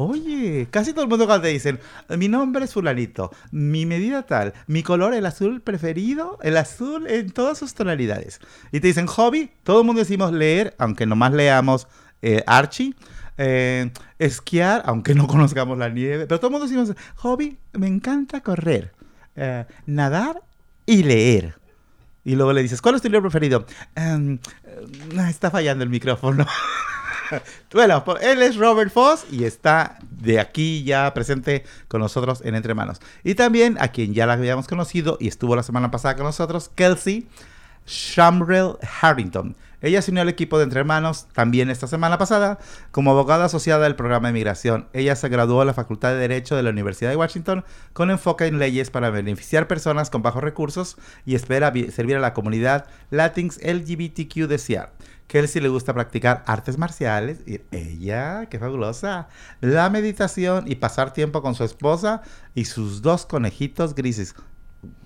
Oye, 0.00 0.68
casi 0.70 0.92
todo 0.92 1.02
el 1.02 1.10
mundo 1.10 1.26
cuando 1.26 1.42
te 1.42 1.48
dicen, 1.48 1.80
mi 2.16 2.28
nombre 2.28 2.64
es 2.64 2.72
fulanito, 2.72 3.32
mi 3.50 3.84
medida 3.84 4.22
tal, 4.22 4.54
mi 4.68 4.84
color 4.84 5.12
el 5.12 5.26
azul 5.26 5.60
preferido, 5.60 6.38
el 6.42 6.56
azul 6.56 7.08
en 7.08 7.32
todas 7.32 7.58
sus 7.58 7.74
tonalidades. 7.74 8.40
Y 8.70 8.78
te 8.78 8.86
dicen 8.86 9.08
hobby, 9.08 9.50
todo 9.64 9.80
el 9.80 9.86
mundo 9.86 9.98
decimos 9.98 10.32
leer, 10.32 10.76
aunque 10.78 11.04
nomás 11.04 11.32
leamos 11.32 11.88
eh, 12.22 12.44
Archie. 12.46 12.94
Eh, 13.40 13.92
esquiar, 14.20 14.82
aunque 14.84 15.14
no 15.14 15.26
conozcamos 15.28 15.76
la 15.78 15.88
nieve, 15.88 16.26
pero 16.26 16.38
todo 16.38 16.48
el 16.48 16.52
mundo 16.52 16.66
decimos 16.66 16.92
hobby, 17.16 17.56
me 17.72 17.86
encanta 17.86 18.40
correr, 18.40 18.92
eh, 19.34 19.64
nadar 19.86 20.42
y 20.86 21.02
leer. 21.02 21.54
Y 22.24 22.36
luego 22.36 22.52
le 22.52 22.62
dices, 22.62 22.80
¿cuál 22.80 22.94
es 22.94 23.02
tu 23.02 23.08
libro 23.08 23.22
preferido? 23.22 23.66
Em, 23.96 24.38
está 25.28 25.50
fallando 25.50 25.82
el 25.82 25.90
micrófono. 25.90 26.46
bueno, 27.72 28.04
él 28.20 28.42
es 28.42 28.56
Robert 28.56 28.92
Foss 28.92 29.26
y 29.30 29.44
está 29.44 29.98
de 30.10 30.40
aquí 30.40 30.84
ya 30.84 31.12
presente 31.14 31.64
con 31.88 32.00
nosotros 32.00 32.42
en 32.44 32.54
Entre 32.54 32.74
Manos. 32.74 33.00
Y 33.24 33.34
también 33.34 33.76
a 33.80 33.88
quien 33.88 34.14
ya 34.14 34.26
la 34.26 34.34
habíamos 34.34 34.66
conocido 34.66 35.16
y 35.20 35.28
estuvo 35.28 35.56
la 35.56 35.62
semana 35.62 35.90
pasada 35.90 36.16
con 36.16 36.24
nosotros, 36.24 36.70
Kelsey 36.74 37.28
Shamrell 37.86 38.76
Harrington. 39.00 39.56
Ella 39.80 40.02
se 40.02 40.10
unió 40.10 40.22
al 40.22 40.28
equipo 40.28 40.58
de 40.58 40.64
Entre 40.64 40.80
Hermanos 40.80 41.28
también 41.32 41.70
esta 41.70 41.86
semana 41.86 42.18
pasada 42.18 42.58
como 42.90 43.12
abogada 43.12 43.44
asociada 43.44 43.84
del 43.84 43.94
programa 43.94 44.28
de 44.28 44.34
migración. 44.34 44.88
Ella 44.92 45.14
se 45.14 45.28
graduó 45.28 45.62
en 45.62 45.68
la 45.68 45.74
Facultad 45.74 46.10
de 46.10 46.16
Derecho 46.16 46.56
de 46.56 46.64
la 46.64 46.70
Universidad 46.70 47.10
de 47.10 47.16
Washington 47.16 47.64
con 47.92 48.10
enfoque 48.10 48.46
en 48.46 48.58
leyes 48.58 48.90
para 48.90 49.10
beneficiar 49.10 49.68
personas 49.68 50.10
con 50.10 50.22
bajos 50.22 50.42
recursos 50.42 50.96
y 51.24 51.36
espera 51.36 51.72
servir 51.92 52.16
a 52.16 52.20
la 52.20 52.34
comunidad 52.34 52.86
Latinx 53.10 53.60
LGBTQ 53.62 54.48
de. 54.48 54.58
Kelsey 55.28 55.60
le 55.60 55.68
gusta 55.68 55.94
practicar 55.94 56.42
artes 56.46 56.78
marciales. 56.78 57.40
Y 57.46 57.60
ella, 57.70 58.46
qué 58.46 58.58
fabulosa. 58.58 59.28
La 59.60 59.88
meditación 59.90 60.64
y 60.66 60.74
pasar 60.74 61.12
tiempo 61.12 61.42
con 61.42 61.54
su 61.54 61.62
esposa 61.62 62.22
y 62.54 62.64
sus 62.64 63.02
dos 63.02 63.26
conejitos 63.26 63.94
grises. 63.94 64.34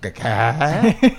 ¿Qué? 0.01 0.13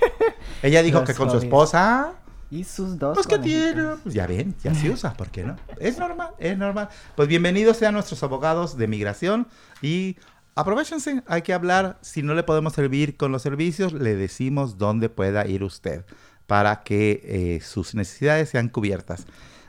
ella 0.63 0.81
dijo 0.81 1.03
que 1.03 1.13
con 1.13 1.29
su 1.29 1.37
esposa 1.37 2.13
y 2.49 2.63
sus 2.63 2.97
dos. 2.97 3.15
Pues 3.15 3.27
que 3.27 3.39
tiene. 3.39 3.83
Pues 4.01 4.15
ya 4.15 4.25
ven, 4.25 4.55
ya 4.63 4.73
se 4.73 4.89
usa, 4.89 5.13
¿por 5.13 5.29
qué 5.29 5.43
no? 5.43 5.57
Es 5.79 5.97
normal, 5.97 6.29
es 6.37 6.57
normal. 6.57 6.87
Pues 7.15 7.27
bienvenidos 7.27 7.77
sean 7.77 7.93
nuestros 7.93 8.23
abogados 8.23 8.77
de 8.77 8.87
migración 8.87 9.47
y 9.81 10.17
aprovechense, 10.55 11.23
hay 11.27 11.41
que 11.41 11.53
hablar. 11.53 11.97
Si 12.01 12.23
no 12.23 12.35
le 12.35 12.43
podemos 12.43 12.71
servir 12.71 13.17
con 13.17 13.33
los 13.33 13.41
servicios, 13.41 13.91
le 13.91 14.15
decimos 14.15 14.77
dónde 14.77 15.09
pueda 15.09 15.45
ir 15.45 15.63
usted 15.63 16.05
para 16.47 16.83
que 16.83 17.21
eh, 17.23 17.61
sus 17.61 17.95
necesidades 17.95 18.49
sean 18.49 18.69
cubiertas. 18.69 19.25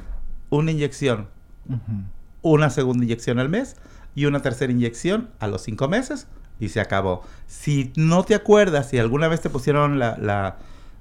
una 0.50 0.72
inyección. 0.72 1.28
Una 2.42 2.70
segunda 2.70 3.05
inyección 3.05 3.38
al 3.38 3.48
mes 3.48 3.76
y 4.16 4.26
una 4.26 4.42
tercera 4.42 4.72
inyección 4.72 5.31
a 5.38 5.46
los 5.46 5.62
cinco 5.62 5.88
meses 5.88 6.26
y 6.59 6.68
se 6.68 6.81
acabó. 6.81 7.22
Si 7.46 7.92
no 7.96 8.24
te 8.24 8.35
acuerdas, 8.35 8.90
si 8.90 8.98
alguna 8.98 9.28
vez 9.28 9.40
te 9.40 9.48
pusieron 9.48 10.00
la, 10.00 10.18
la 10.18 10.57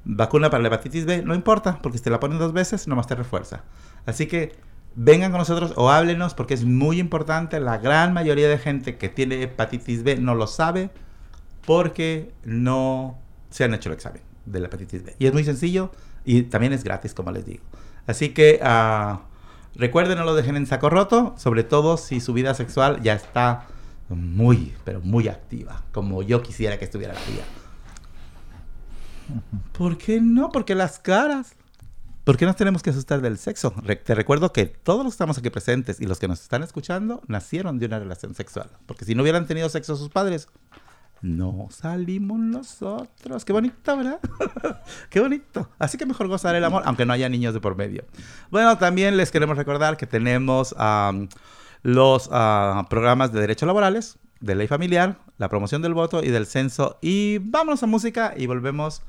vacuna 0.05 0.51
para 0.51 0.61
la 0.61 0.67
hepatitis 0.67 1.05
B, 1.05 1.23
no 1.23 1.33
importa, 1.33 1.79
porque 1.81 1.97
si 1.97 2.03
te 2.03 2.09
la 2.11 2.19
ponen 2.19 2.37
dos 2.37 2.53
veces, 2.53 2.87
nomás 2.87 3.07
te 3.07 3.15
refuerza. 3.15 3.63
Así 4.05 4.27
que 4.27 4.55
vengan 4.95 5.31
con 5.31 5.39
nosotros 5.39 5.73
o 5.77 5.89
háblenos 5.89 6.35
porque 6.35 6.53
es 6.53 6.63
muy 6.63 6.99
importante. 6.99 7.59
La 7.59 7.79
gran 7.79 8.13
mayoría 8.13 8.49
de 8.49 8.59
gente 8.59 8.97
que 8.97 9.09
tiene 9.09 9.41
hepatitis 9.41 10.03
B 10.03 10.17
no 10.17 10.35
lo 10.35 10.45
sabe 10.45 10.91
porque 11.65 12.31
no 12.43 13.17
se 13.49 13.63
han 13.63 13.73
hecho 13.73 13.89
el 13.89 13.95
examen 13.95 14.21
de 14.45 14.59
la 14.59 14.67
hepatitis 14.67 15.03
B. 15.03 15.15
Y 15.17 15.25
es 15.25 15.33
muy 15.33 15.43
sencillo 15.43 15.91
y 16.25 16.43
también 16.43 16.73
es 16.73 16.83
gratis, 16.83 17.13
como 17.13 17.31
les 17.31 17.45
digo. 17.45 17.63
Así 18.07 18.29
que 18.29 18.59
uh, 18.61 19.19
recuerden, 19.75 20.17
no 20.17 20.25
lo 20.25 20.35
dejen 20.35 20.55
en 20.55 20.65
saco 20.65 20.89
roto, 20.89 21.35
sobre 21.37 21.63
todo 21.63 21.97
si 21.97 22.19
su 22.19 22.33
vida 22.33 22.53
sexual 22.53 23.01
ya 23.01 23.13
está 23.13 23.67
muy, 24.09 24.73
pero 24.83 25.01
muy 25.01 25.27
activa, 25.27 25.83
como 25.91 26.23
yo 26.23 26.41
quisiera 26.41 26.77
que 26.77 26.85
estuviera 26.85 27.13
activa. 27.13 27.43
¿Por 29.71 29.97
qué 29.97 30.19
no? 30.19 30.49
Porque 30.49 30.75
las 30.75 30.99
caras, 30.99 31.55
¿Por 32.23 32.37
qué 32.37 32.45
nos 32.45 32.55
tenemos 32.55 32.83
que 32.83 32.91
asustar 32.91 33.19
del 33.21 33.39
sexo? 33.39 33.73
te 34.03 34.13
recuerdo 34.13 34.53
que 34.53 34.67
todos 34.67 35.03
los 35.03 35.13
que 35.13 35.15
estamos 35.15 35.39
aquí 35.39 35.49
presentes 35.49 35.99
y 35.99 36.05
los 36.05 36.19
que 36.19 36.27
nos 36.27 36.41
están 36.41 36.61
escuchando 36.61 37.21
nacieron 37.27 37.79
de 37.79 37.87
una 37.87 37.97
relación 37.97 38.35
sexual. 38.35 38.69
Porque 38.85 39.05
si 39.05 39.15
no 39.15 39.23
hubieran 39.23 39.47
tenido 39.47 39.69
sexo 39.69 39.95
sus 39.95 40.09
padres, 40.09 40.47
no 41.21 41.67
salimos 41.69 42.39
nosotros. 42.39 43.45
Qué 43.45 43.53
bonito, 43.53 43.97
¿verdad? 43.97 44.19
Qué 45.09 45.19
bonito. 45.19 45.69
Así 45.77 45.97
que 45.97 46.05
mejor 46.05 46.27
gozar 46.27 46.55
el 46.55 46.63
amor, 46.63 46.83
aunque 46.85 47.05
no 47.05 47.13
haya 47.13 47.29
niños 47.29 47.53
de 47.53 47.59
por 47.59 47.75
medio. 47.75 48.05
Bueno, 48.49 48.77
también 48.77 49.17
les 49.17 49.31
queremos 49.31 49.57
recordar 49.57 49.97
que 49.97 50.07
tenemos 50.07 50.75
los 51.83 52.29
ah, 52.31 52.87
programas 52.89 53.31
de 53.31 53.41
derechos 53.41 53.67
laborales, 53.67 54.17
de 54.39 54.55
ley 54.55 54.67
familiar, 54.67 55.19
la 55.37 55.47
promoción 55.49 55.83
del 55.83 55.93
voto 55.93 56.23
y 56.23 56.29
del 56.29 56.47
censo. 56.47 56.97
Y 57.01 57.37
vámonos 57.37 57.83
a 57.83 57.87
música 57.87 58.33
y 58.35 58.47
volvemos 58.47 59.03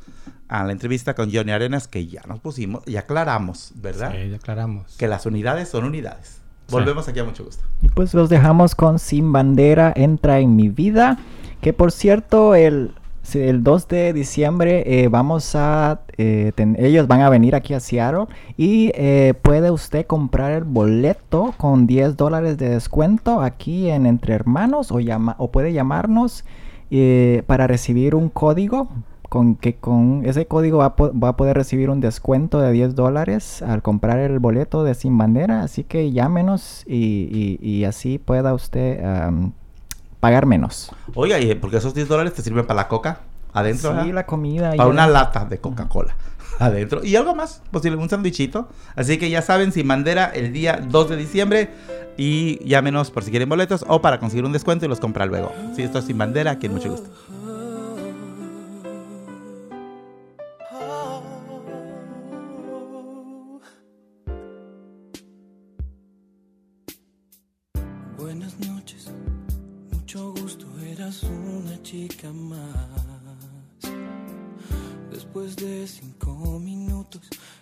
a 0.49 0.65
la 0.65 0.73
entrevista 0.73 1.15
con 1.15 1.33
Johnny 1.33 1.53
Arenas, 1.53 1.89
que 1.89 2.07
ya 2.07 2.23
nos 2.27 2.41
pusimos 2.41 2.83
y 2.87 2.97
aclaramos, 2.97 3.73
¿verdad? 3.77 4.13
Sí, 4.13 4.35
aclaramos. 4.35 4.97
Que 4.99 5.09
las 5.09 5.25
unidades 5.25 5.71
son 5.71 5.85
unidades. 5.85 6.42
Volvemos 6.73 7.09
aquí 7.09 7.21
a 7.21 7.25
mucho 7.25 7.45
gusto. 7.45 7.63
Y 7.83 7.89
pues 7.89 8.15
los 8.15 8.29
dejamos 8.29 8.75
con 8.75 8.99
Sin 8.99 9.33
Bandera, 9.33 9.93
Entra 9.95 10.41
en 10.41 10.57
mi 10.57 10.69
vida. 10.69 11.19
Que 11.61 11.73
por 11.73 11.93
cierto, 11.93 12.55
el 12.55 12.93
el 13.35 13.63
2 13.63 13.89
de 13.89 14.13
diciembre 14.13 14.83
eh, 14.87 15.09
vamos 15.09 15.55
a, 15.55 16.01
eh, 16.19 16.53
ellos 16.77 17.07
van 17.07 17.21
a 17.23 17.31
venir 17.31 17.55
aquí 17.55 17.73
a 17.73 17.81
Seattle 17.81 18.27
y 18.57 18.91
eh, 18.95 19.35
puede 19.41 19.71
usted 19.71 20.07
comprar 20.07 20.53
el 20.53 20.65
boleto 20.65 21.55
con 21.57 21.87
10 21.87 22.17
dólares 22.17 22.59
de 22.59 22.69
descuento 22.69 23.41
aquí 23.41 23.89
en 23.89 24.07
Entre 24.07 24.35
Hermanos 24.35 24.93
o, 24.93 25.01
llama, 25.01 25.37
o 25.39 25.51
puede 25.51 25.73
llamarnos 25.73 26.45
para 27.47 27.67
recibir 27.67 28.15
un 28.15 28.29
código 28.29 28.89
con 29.33 29.57
que 29.57 29.77
con 29.77 30.27
ese 30.27 30.45
código 30.45 30.77
va 30.77 30.95
a, 31.29 31.37
poder 31.39 31.57
recibir 31.57 31.89
un 31.89 32.01
descuento 32.01 32.61
de 32.61 32.71
10 32.71 32.95
dólares 32.95 33.63
al 33.63 33.81
comprar 33.81 34.19
el 34.19 34.39
boleto 34.41 34.85
de 34.85 34.95
Sin 34.95 35.17
Bandera. 35.17 35.63
Así 35.63 35.85
que 35.85 36.13
llámenos 36.13 36.85
y, 36.87 37.59
y, 37.63 37.85
así 37.85 38.19
pueda 38.19 38.53
usted 38.53 39.01
pagar 40.21 40.45
menos. 40.45 40.93
Oiga, 41.15 41.41
¿y 41.41 41.55
porque 41.55 41.79
esos 41.79 41.95
10 41.95 42.09
dólares 42.09 42.35
te 42.35 42.43
sirven 42.43 42.67
para 42.67 42.83
la 42.83 42.89
coca 42.89 43.21
adentro? 43.55 44.05
Sí, 44.05 44.13
la 44.13 44.27
comida. 44.27 44.75
Para 44.77 44.91
una 44.91 45.07
lata 45.07 45.47
de 45.47 45.57
Coca-Cola 45.57 46.15
adentro. 46.59 47.03
Y 47.03 47.17
algo 47.17 47.35
más, 47.35 47.63
posible 47.71 47.97
un 47.97 48.11
sandwichito. 48.11 48.69
Así 48.97 49.17
que 49.17 49.31
ya 49.31 49.41
saben, 49.41 49.73
Sin 49.73 49.89
Bandera 49.89 50.27
el 50.27 50.53
día 50.53 50.79
2 50.87 51.09
de 51.09 51.17
diciembre. 51.17 51.71
Y 52.19 52.63
llámenos 52.69 53.11
por 53.11 53.25
si 53.25 53.31
quieren 53.31 53.49
boletos 53.49 53.83
o 53.89 54.03
para 54.03 54.21
conseguir 54.21 54.45
un 54.45 54.53
descuento 54.53 54.85
y 54.85 54.89
los 54.89 55.01
comprar 55.01 55.29
luego. 55.29 55.55
Si 55.75 55.83
esto 55.83 56.01
es 56.01 56.05
Sin 56.05 56.19
Bandera, 56.19 56.59
quien 56.59 56.75
mucho 56.75 56.91
gusto. 56.91 57.09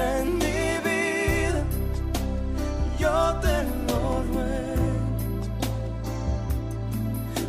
En 0.00 0.38
mi 0.38 0.78
vida, 0.86 1.62
yo 2.98 3.34
te 3.42 3.62
lo. 3.88 4.22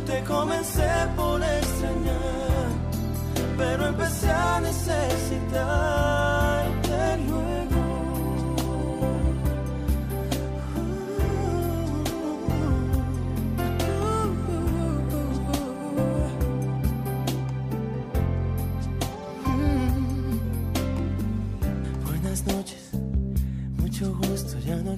Te 0.04 0.24
comencé 0.24 0.90
por 1.16 1.40
extrañar, 1.42 2.68
pero 3.56 3.86
empecé 3.86 4.30
a 4.30 4.60
necesitarte 4.60 6.39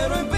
pero 0.00 0.20
en 0.20 0.37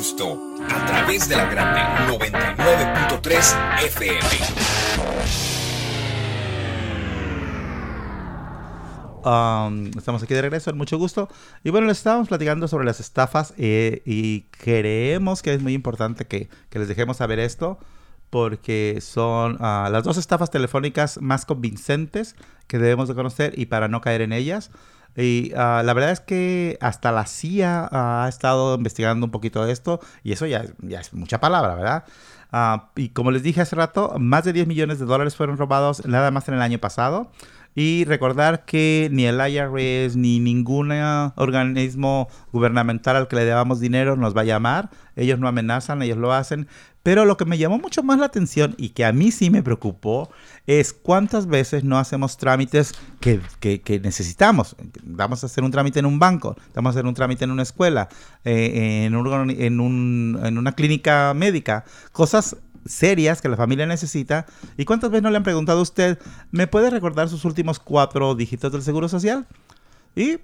gusto 0.00 0.56
a 0.66 0.86
través 0.86 1.28
de 1.28 1.36
la 1.36 1.44
grande 1.44 1.78
99.3 2.10 3.84
FM. 3.84 4.18
Um, 9.22 9.90
estamos 9.98 10.22
aquí 10.22 10.32
de 10.32 10.40
regreso, 10.40 10.72
mucho 10.72 10.96
gusto. 10.96 11.28
Y 11.64 11.68
bueno, 11.68 11.86
les 11.86 11.98
estábamos 11.98 12.28
platicando 12.28 12.66
sobre 12.66 12.86
las 12.86 12.98
estafas 12.98 13.52
eh, 13.58 14.00
y 14.06 14.44
creemos 14.52 15.42
que 15.42 15.52
es 15.52 15.60
muy 15.60 15.74
importante 15.74 16.26
que, 16.26 16.48
les 16.72 16.88
dejemos 16.88 17.18
saber 17.18 17.38
esto 17.38 17.78
porque 18.30 19.00
son 19.02 19.58
ah, 19.60 19.90
las 19.92 20.04
dos 20.04 20.16
estafas 20.16 20.50
telefónicas 20.50 21.20
más 21.20 21.44
convincentes 21.44 22.36
que 22.68 22.78
debemos 22.78 23.06
de 23.06 23.14
conocer 23.14 23.52
y 23.58 23.66
para 23.66 23.88
no 23.88 24.00
caer 24.00 24.22
en 24.22 24.32
ellas. 24.32 24.70
Y 25.16 25.52
ah, 25.56 25.82
la 25.84 25.92
verdad 25.92 26.10
es 26.10 26.20
que 26.20 26.78
hasta 26.80 27.12
la 27.12 27.26
CIA 27.26 27.88
ha 27.90 28.28
estado 28.28 28.76
investigando 28.76 29.26
un 29.26 29.32
poquito 29.32 29.64
de 29.64 29.72
esto 29.72 30.00
y 30.22 30.32
eso 30.32 30.46
ya, 30.46 30.64
ya 30.78 31.00
es 31.00 31.12
mucha 31.12 31.40
palabra, 31.40 31.74
¿verdad? 31.74 32.04
Ah, 32.52 32.90
y 32.96 33.10
como 33.10 33.30
les 33.30 33.42
dije 33.42 33.60
hace 33.60 33.76
rato, 33.76 34.14
más 34.18 34.44
de 34.44 34.52
10 34.52 34.66
millones 34.66 34.98
de 34.98 35.06
dólares 35.06 35.36
fueron 35.36 35.56
robados 35.56 36.04
nada 36.06 36.30
más 36.30 36.48
en 36.48 36.54
el 36.54 36.62
año 36.62 36.78
pasado. 36.78 37.30
Y 37.74 38.04
recordar 38.04 38.64
que 38.64 39.08
ni 39.12 39.26
el 39.26 39.40
IRS 39.40 40.16
ni 40.16 40.40
ningún 40.40 40.90
organismo 41.36 42.28
gubernamental 42.52 43.16
al 43.16 43.28
que 43.28 43.36
le 43.36 43.44
debamos 43.44 43.80
dinero 43.80 44.16
nos 44.16 44.36
va 44.36 44.40
a 44.40 44.44
llamar. 44.44 44.90
Ellos 45.14 45.38
no 45.38 45.48
amenazan, 45.48 46.02
ellos 46.02 46.18
lo 46.18 46.32
hacen. 46.32 46.66
Pero 47.02 47.24
lo 47.24 47.36
que 47.36 47.46
me 47.46 47.56
llamó 47.56 47.78
mucho 47.78 48.02
más 48.02 48.18
la 48.18 48.26
atención 48.26 48.74
y 48.76 48.90
que 48.90 49.06
a 49.06 49.12
mí 49.12 49.30
sí 49.30 49.48
me 49.48 49.62
preocupó 49.62 50.30
es 50.66 50.92
cuántas 50.92 51.46
veces 51.46 51.82
no 51.82 51.98
hacemos 51.98 52.36
trámites 52.36 52.94
que, 53.20 53.40
necesitamos. 54.02 54.76
Vamos 55.02 55.42
a 55.42 55.46
hacer 55.46 55.64
un 55.64 55.70
trámite 55.70 55.98
en 55.98 56.06
un 56.06 56.18
banco, 56.18 56.56
vamos 56.74 56.90
a 56.90 56.98
hacer 56.98 57.06
un 57.06 57.14
trámite 57.14 57.44
en 57.44 57.52
una 57.52 57.62
escuela, 57.62 58.08
eh, 58.44 59.04
en, 59.06 59.14
un, 59.16 60.40
en 60.42 60.58
una 60.58 60.72
clínica 60.72 61.32
médica, 61.34 61.84
cosas 62.12 62.56
serias 62.90 63.40
que 63.40 63.48
la 63.48 63.56
familia 63.56 63.86
necesita. 63.86 64.46
¿Y 64.76 64.84
cuántas 64.84 65.10
veces 65.10 65.22
no 65.22 65.30
le 65.30 65.36
han 65.36 65.42
preguntado 65.42 65.78
a 65.78 65.82
usted, 65.82 66.18
¿me 66.50 66.66
puede 66.66 66.90
recordar 66.90 67.28
sus 67.28 67.44
últimos 67.44 67.78
cuatro 67.78 68.34
dígitos 68.34 68.72
del 68.72 68.82
Seguro 68.82 69.08
Social? 69.08 69.46
Y 70.14 70.38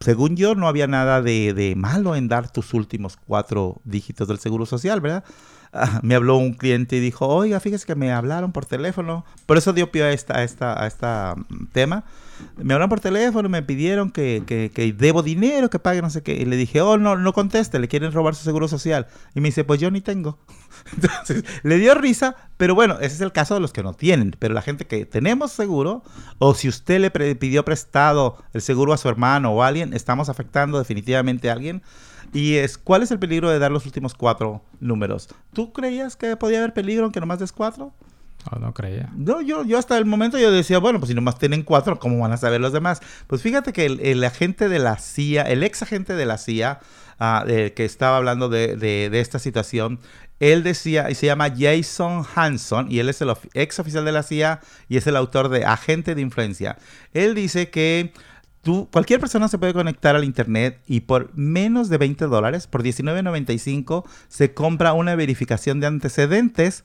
según 0.00 0.36
yo, 0.36 0.54
no 0.54 0.66
había 0.66 0.86
nada 0.86 1.20
de, 1.20 1.52
de 1.52 1.76
malo 1.76 2.16
en 2.16 2.28
dar 2.28 2.50
tus 2.50 2.72
últimos 2.74 3.16
cuatro 3.16 3.80
dígitos 3.84 4.26
del 4.28 4.38
Seguro 4.38 4.66
Social, 4.66 5.00
¿verdad? 5.00 5.24
Ah, 5.72 6.00
me 6.02 6.14
habló 6.14 6.36
un 6.36 6.54
cliente 6.54 6.96
y 6.96 7.00
dijo, 7.00 7.28
oiga, 7.28 7.60
fíjese 7.60 7.86
que 7.86 7.94
me 7.94 8.10
hablaron 8.10 8.52
por 8.52 8.66
teléfono. 8.66 9.24
Por 9.46 9.56
eso 9.56 9.72
dio 9.72 9.92
pie 9.92 10.02
a 10.04 10.12
esta, 10.12 10.38
a 10.38 10.42
esta, 10.42 10.82
a 10.82 10.86
esta 10.86 11.34
mm, 11.36 11.66
tema. 11.66 12.04
Me 12.56 12.74
hablaron 12.74 12.90
por 12.90 13.00
teléfono, 13.00 13.48
me 13.48 13.62
pidieron 13.62 14.10
que, 14.10 14.42
que, 14.46 14.92
debo 14.92 15.22
dinero, 15.22 15.70
que 15.70 15.78
pague 15.78 16.02
no 16.02 16.10
sé 16.10 16.22
qué. 16.22 16.34
Y 16.34 16.44
le 16.44 16.56
dije, 16.56 16.80
oh, 16.80 16.98
no, 16.98 17.16
no 17.16 17.32
conteste, 17.32 17.78
le 17.78 17.88
quieren 17.88 18.12
robar 18.12 18.34
su 18.34 18.44
seguro 18.44 18.68
social. 18.68 19.06
Y 19.34 19.40
me 19.40 19.48
dice, 19.48 19.64
pues 19.64 19.80
yo 19.80 19.90
ni 19.90 20.00
tengo. 20.00 20.38
Entonces, 20.94 21.44
le 21.62 21.78
dio 21.78 21.94
risa, 21.94 22.36
pero 22.56 22.74
bueno, 22.74 22.94
ese 23.00 23.14
es 23.14 23.20
el 23.20 23.32
caso 23.32 23.54
de 23.54 23.60
los 23.60 23.72
que 23.72 23.82
no 23.82 23.94
tienen. 23.94 24.36
Pero 24.38 24.54
la 24.54 24.62
gente 24.62 24.86
que 24.86 25.06
tenemos 25.06 25.52
seguro, 25.52 26.02
o 26.38 26.54
si 26.54 26.68
usted 26.68 27.00
le 27.00 27.10
pidió 27.10 27.64
prestado 27.64 28.42
el 28.52 28.62
seguro 28.62 28.92
a 28.92 28.98
su 28.98 29.08
hermano 29.08 29.52
o 29.52 29.62
a 29.62 29.68
alguien, 29.68 29.94
estamos 29.94 30.28
afectando 30.28 30.78
definitivamente 30.78 31.50
a 31.50 31.54
alguien. 31.54 31.82
Y 32.32 32.56
es, 32.56 32.78
¿cuál 32.78 33.02
es 33.02 33.10
el 33.10 33.18
peligro 33.18 33.50
de 33.50 33.58
dar 33.58 33.72
los 33.72 33.86
últimos 33.86 34.14
cuatro 34.14 34.62
números? 34.78 35.28
¿Tú 35.52 35.72
creías 35.72 36.16
que 36.16 36.36
podía 36.36 36.58
haber 36.58 36.74
peligro 36.74 37.04
aunque 37.04 37.20
nomás 37.20 37.40
des 37.40 37.52
cuatro? 37.52 37.92
No, 38.50 38.58
no 38.58 38.74
creía. 38.74 39.10
No, 39.16 39.40
yo, 39.40 39.64
yo 39.64 39.78
hasta 39.78 39.98
el 39.98 40.06
momento 40.06 40.38
yo 40.38 40.50
decía, 40.50 40.78
bueno, 40.78 40.98
pues 40.98 41.08
si 41.08 41.14
nomás 41.14 41.38
tienen 41.38 41.62
cuatro, 41.62 41.98
¿cómo 41.98 42.18
van 42.18 42.32
a 42.32 42.36
saber 42.36 42.60
los 42.60 42.72
demás? 42.72 43.00
Pues 43.26 43.42
fíjate 43.42 43.72
que 43.72 43.86
el, 43.86 44.24
agente 44.24 44.68
de 44.68 44.78
la 44.78 44.96
CIA, 44.96 45.42
el 45.42 45.62
ex 45.62 45.82
agente 45.82 46.14
de 46.14 46.26
la 46.26 46.38
CIA, 46.38 46.80
ah, 47.18 47.44
que 47.46 47.84
estaba 47.84 48.16
hablando 48.16 48.48
de, 48.48 48.76
de, 48.76 49.20
esta 49.20 49.38
situación, 49.38 49.98
él 50.38 50.62
decía, 50.62 51.10
y 51.10 51.14
se 51.14 51.26
llama 51.26 51.52
Jason 51.54 52.24
Hanson, 52.34 52.90
y 52.90 52.98
él 53.00 53.10
es 53.10 53.20
el 53.20 53.32
ex 53.52 53.78
oficial 53.78 54.06
de 54.06 54.12
la 54.12 54.22
CIA 54.22 54.60
y 54.88 54.96
es 54.96 55.06
el 55.06 55.16
autor 55.16 55.50
de 55.50 55.66
Agente 55.66 56.14
de 56.14 56.22
Influencia. 56.22 56.78
Él 57.12 57.34
dice 57.34 57.68
que 57.70 58.12
Tú, 58.62 58.90
cualquier 58.92 59.20
persona 59.20 59.48
se 59.48 59.56
puede 59.56 59.72
conectar 59.72 60.16
al 60.16 60.24
internet 60.24 60.82
y 60.86 61.00
por 61.00 61.34
menos 61.34 61.88
de 61.88 61.96
20 61.96 62.26
dólares, 62.26 62.66
por 62.66 62.82
$19.95, 62.82 64.04
se 64.28 64.52
compra 64.52 64.92
una 64.92 65.14
verificación 65.14 65.80
de 65.80 65.86
antecedentes 65.86 66.84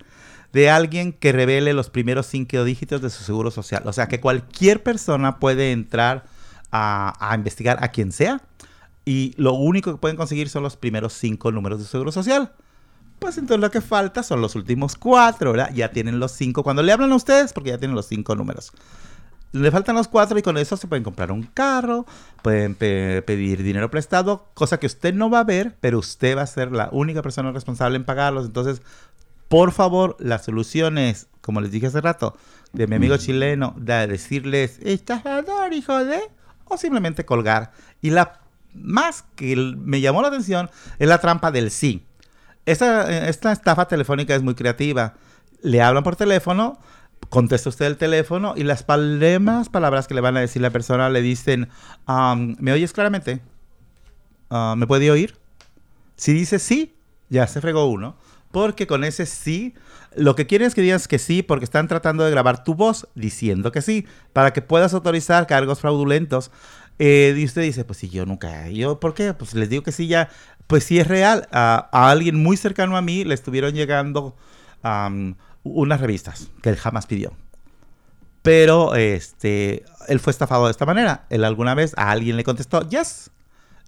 de 0.54 0.70
alguien 0.70 1.14
que 1.14 1.32
revele 1.32 1.74
los 1.74 1.90
primeros 1.90 2.28
cinco 2.28 2.64
dígitos 2.64 3.02
de 3.02 3.10
su 3.10 3.24
seguro 3.24 3.52
social. 3.52 3.84
O 3.86 3.94
sea 3.94 4.08
que 4.08 4.20
cualquier 4.20 4.84
persona 4.84 5.40
puede 5.40 5.72
entrar 5.72 6.26
a, 6.72 7.34
investigar 7.36 7.84
a 7.84 7.90
quien 7.90 8.12
sea 8.12 8.42
y 9.06 9.34
lo 9.38 9.54
único 9.54 9.92
que 9.92 9.98
pueden 9.98 10.18
conseguir 10.18 10.50
son 10.50 10.64
los 10.64 10.76
primeros 10.78 11.14
cinco 11.14 11.52
números 11.52 11.80
de 11.80 11.86
su 11.86 11.92
seguro 11.92 12.12
social. 12.12 12.54
Pues 13.20 13.38
entonces 13.38 13.62
lo 13.62 13.72
que 13.72 13.82
falta 13.82 14.24
son 14.24 14.42
los 14.42 14.56
últimos 14.56 14.96
cuatro, 14.96 15.52
¿verdad? 15.52 15.72
Ya 15.74 15.92
tienen 15.92 16.20
los 16.20 16.32
cinco. 16.32 16.64
Cuando 16.64 16.84
le 16.84 16.92
hablan 16.92 17.12
a 17.12 17.16
ustedes, 17.16 17.54
porque 17.54 17.70
ya 17.70 17.78
tienen 17.78 17.96
los 17.96 18.08
cinco 18.08 18.36
números. 18.36 18.74
Le 19.54 19.72
faltan 19.72 19.96
los 19.96 20.10
cuatro 20.10 20.38
y 20.38 20.42
con 20.42 20.58
eso 20.58 20.76
se 20.76 20.88
pueden 20.88 21.04
comprar 21.04 21.32
un 21.32 21.44
carro, 21.44 22.06
pueden 22.42 22.76
pedir 22.76 23.64
dinero 23.64 23.90
prestado, 23.90 24.50
cosa 24.54 24.82
que 24.82 24.88
usted 24.88 25.14
no 25.14 25.30
va 25.30 25.40
a 25.40 25.44
ver, 25.46 25.78
pero 25.80 26.00
usted 26.00 26.36
va 26.36 26.42
a 26.42 26.48
ser 26.48 26.74
la 26.74 26.90
única 26.92 27.22
persona 27.22 27.54
responsable 27.54 27.96
en 27.96 28.04
pagarlos. 28.04 28.48
Entonces, 28.48 28.82
por 29.48 29.72
favor, 29.72 30.18
la 30.20 30.40
solución 30.40 30.98
es, 30.98 31.28
como 31.42 31.62
les 31.62 31.72
dije 31.72 31.88
hace 31.88 32.02
rato, 32.02 32.38
de 32.74 32.88
mi 32.88 32.96
amigo 32.96 33.18
chileno, 33.18 33.74
de 33.78 34.08
decirles, 34.08 34.80
estafador, 34.82 35.74
hijo 35.74 36.04
de, 36.04 36.20
o 36.66 36.78
simplemente 36.78 37.26
colgar. 37.26 37.72
Y 38.02 38.10
la 38.10 38.42
más 38.74 39.24
que 39.36 39.56
me 39.56 40.02
llamó 40.02 40.22
la 40.22 40.28
atención 40.28 40.70
es 41.00 41.08
la 41.08 41.20
trampa 41.20 41.52
del 41.52 41.72
sí. 41.72 42.06
Esta, 42.66 43.30
esta 43.30 43.52
estafa 43.52 43.88
telefónica 43.88 44.36
es 44.36 44.44
muy 44.44 44.56
creativa. 44.56 45.14
Le 45.62 45.82
hablan 45.82 46.04
por 46.04 46.16
teléfono, 46.16 46.80
contesta 47.30 47.70
usted 47.70 47.86
el 47.86 47.98
teléfono 47.98 48.54
y 48.56 48.64
las 48.64 48.84
palabras, 48.84 49.70
palabras 49.70 50.08
que 50.08 50.14
le 50.14 50.22
van 50.22 50.38
a 50.38 50.42
decir 50.42 50.62
la 50.62 50.72
persona 50.72 51.10
le 51.10 51.22
dicen, 51.22 51.70
¿me 52.60 52.72
oyes 52.72 52.92
claramente? 52.92 53.42
Ah, 54.50 54.76
¿Me 54.78 54.88
puede 54.88 55.10
oír? 55.10 55.38
Si 56.18 56.34
dice 56.34 56.60
sí, 56.60 56.96
ya 57.30 57.48
se 57.48 57.62
fregó 57.62 57.86
uno. 57.86 58.16
Porque 58.56 58.88
con 58.88 59.04
ese 59.04 59.26
sí, 59.26 59.74
lo 60.16 60.38
que 60.38 60.48
quieren 60.48 60.66
es 60.66 60.76
que 60.76 60.82
digas 60.82 61.10
que 61.10 61.20
sí, 61.20 61.44
porque 61.44 61.66
están 61.66 61.90
tratando 61.90 62.24
de 62.24 62.32
grabar 62.32 62.64
tu 62.64 62.74
voz 62.74 63.10
diciendo 63.14 63.74
que 63.74 63.82
sí, 63.82 64.08
para 64.32 64.54
que 64.54 64.62
puedas 64.62 64.94
autorizar 64.94 65.46
cargos 65.46 65.82
fraudulentos. 65.82 66.52
Eh, 66.98 67.36
y 67.36 67.44
usted 67.44 67.64
dice, 67.64 67.84
pues 67.84 68.00
si 68.00 68.08
yo 68.08 68.26
nunca, 68.26 68.70
yo, 68.70 68.98
¿por 69.02 69.14
qué? 69.14 69.34
Pues 69.34 69.56
les 69.56 69.68
digo 69.68 69.84
que 69.84 69.92
sí, 69.92 70.08
ya, 70.08 70.30
pues 70.68 70.86
sí 70.86 71.00
es 71.00 71.08
real. 71.10 71.50
a 71.52 71.90
alguien 71.92 72.42
muy 72.42 72.56
cercano 72.56 72.96
a 72.96 73.02
mí 73.02 73.26
le 73.26 73.34
estuvieron 73.34 73.74
llegando 73.74 74.38
unas 75.64 76.00
revistas 76.00 76.50
que 76.62 76.70
él 76.70 76.78
jamás 76.78 77.08
pidió. 77.08 77.34
Pero 78.42 78.96
este, 78.96 79.84
él 80.08 80.22
fue 80.22 80.32
estafado 80.32 80.64
de 80.64 80.72
esta 80.72 80.86
manera. 80.86 81.26
Él 81.30 81.44
alguna 81.44 81.76
vez 81.76 81.94
a 81.98 82.10
alguien 82.10 82.38
le 82.38 82.46
contestó, 82.46 82.88
yes. 82.88 83.32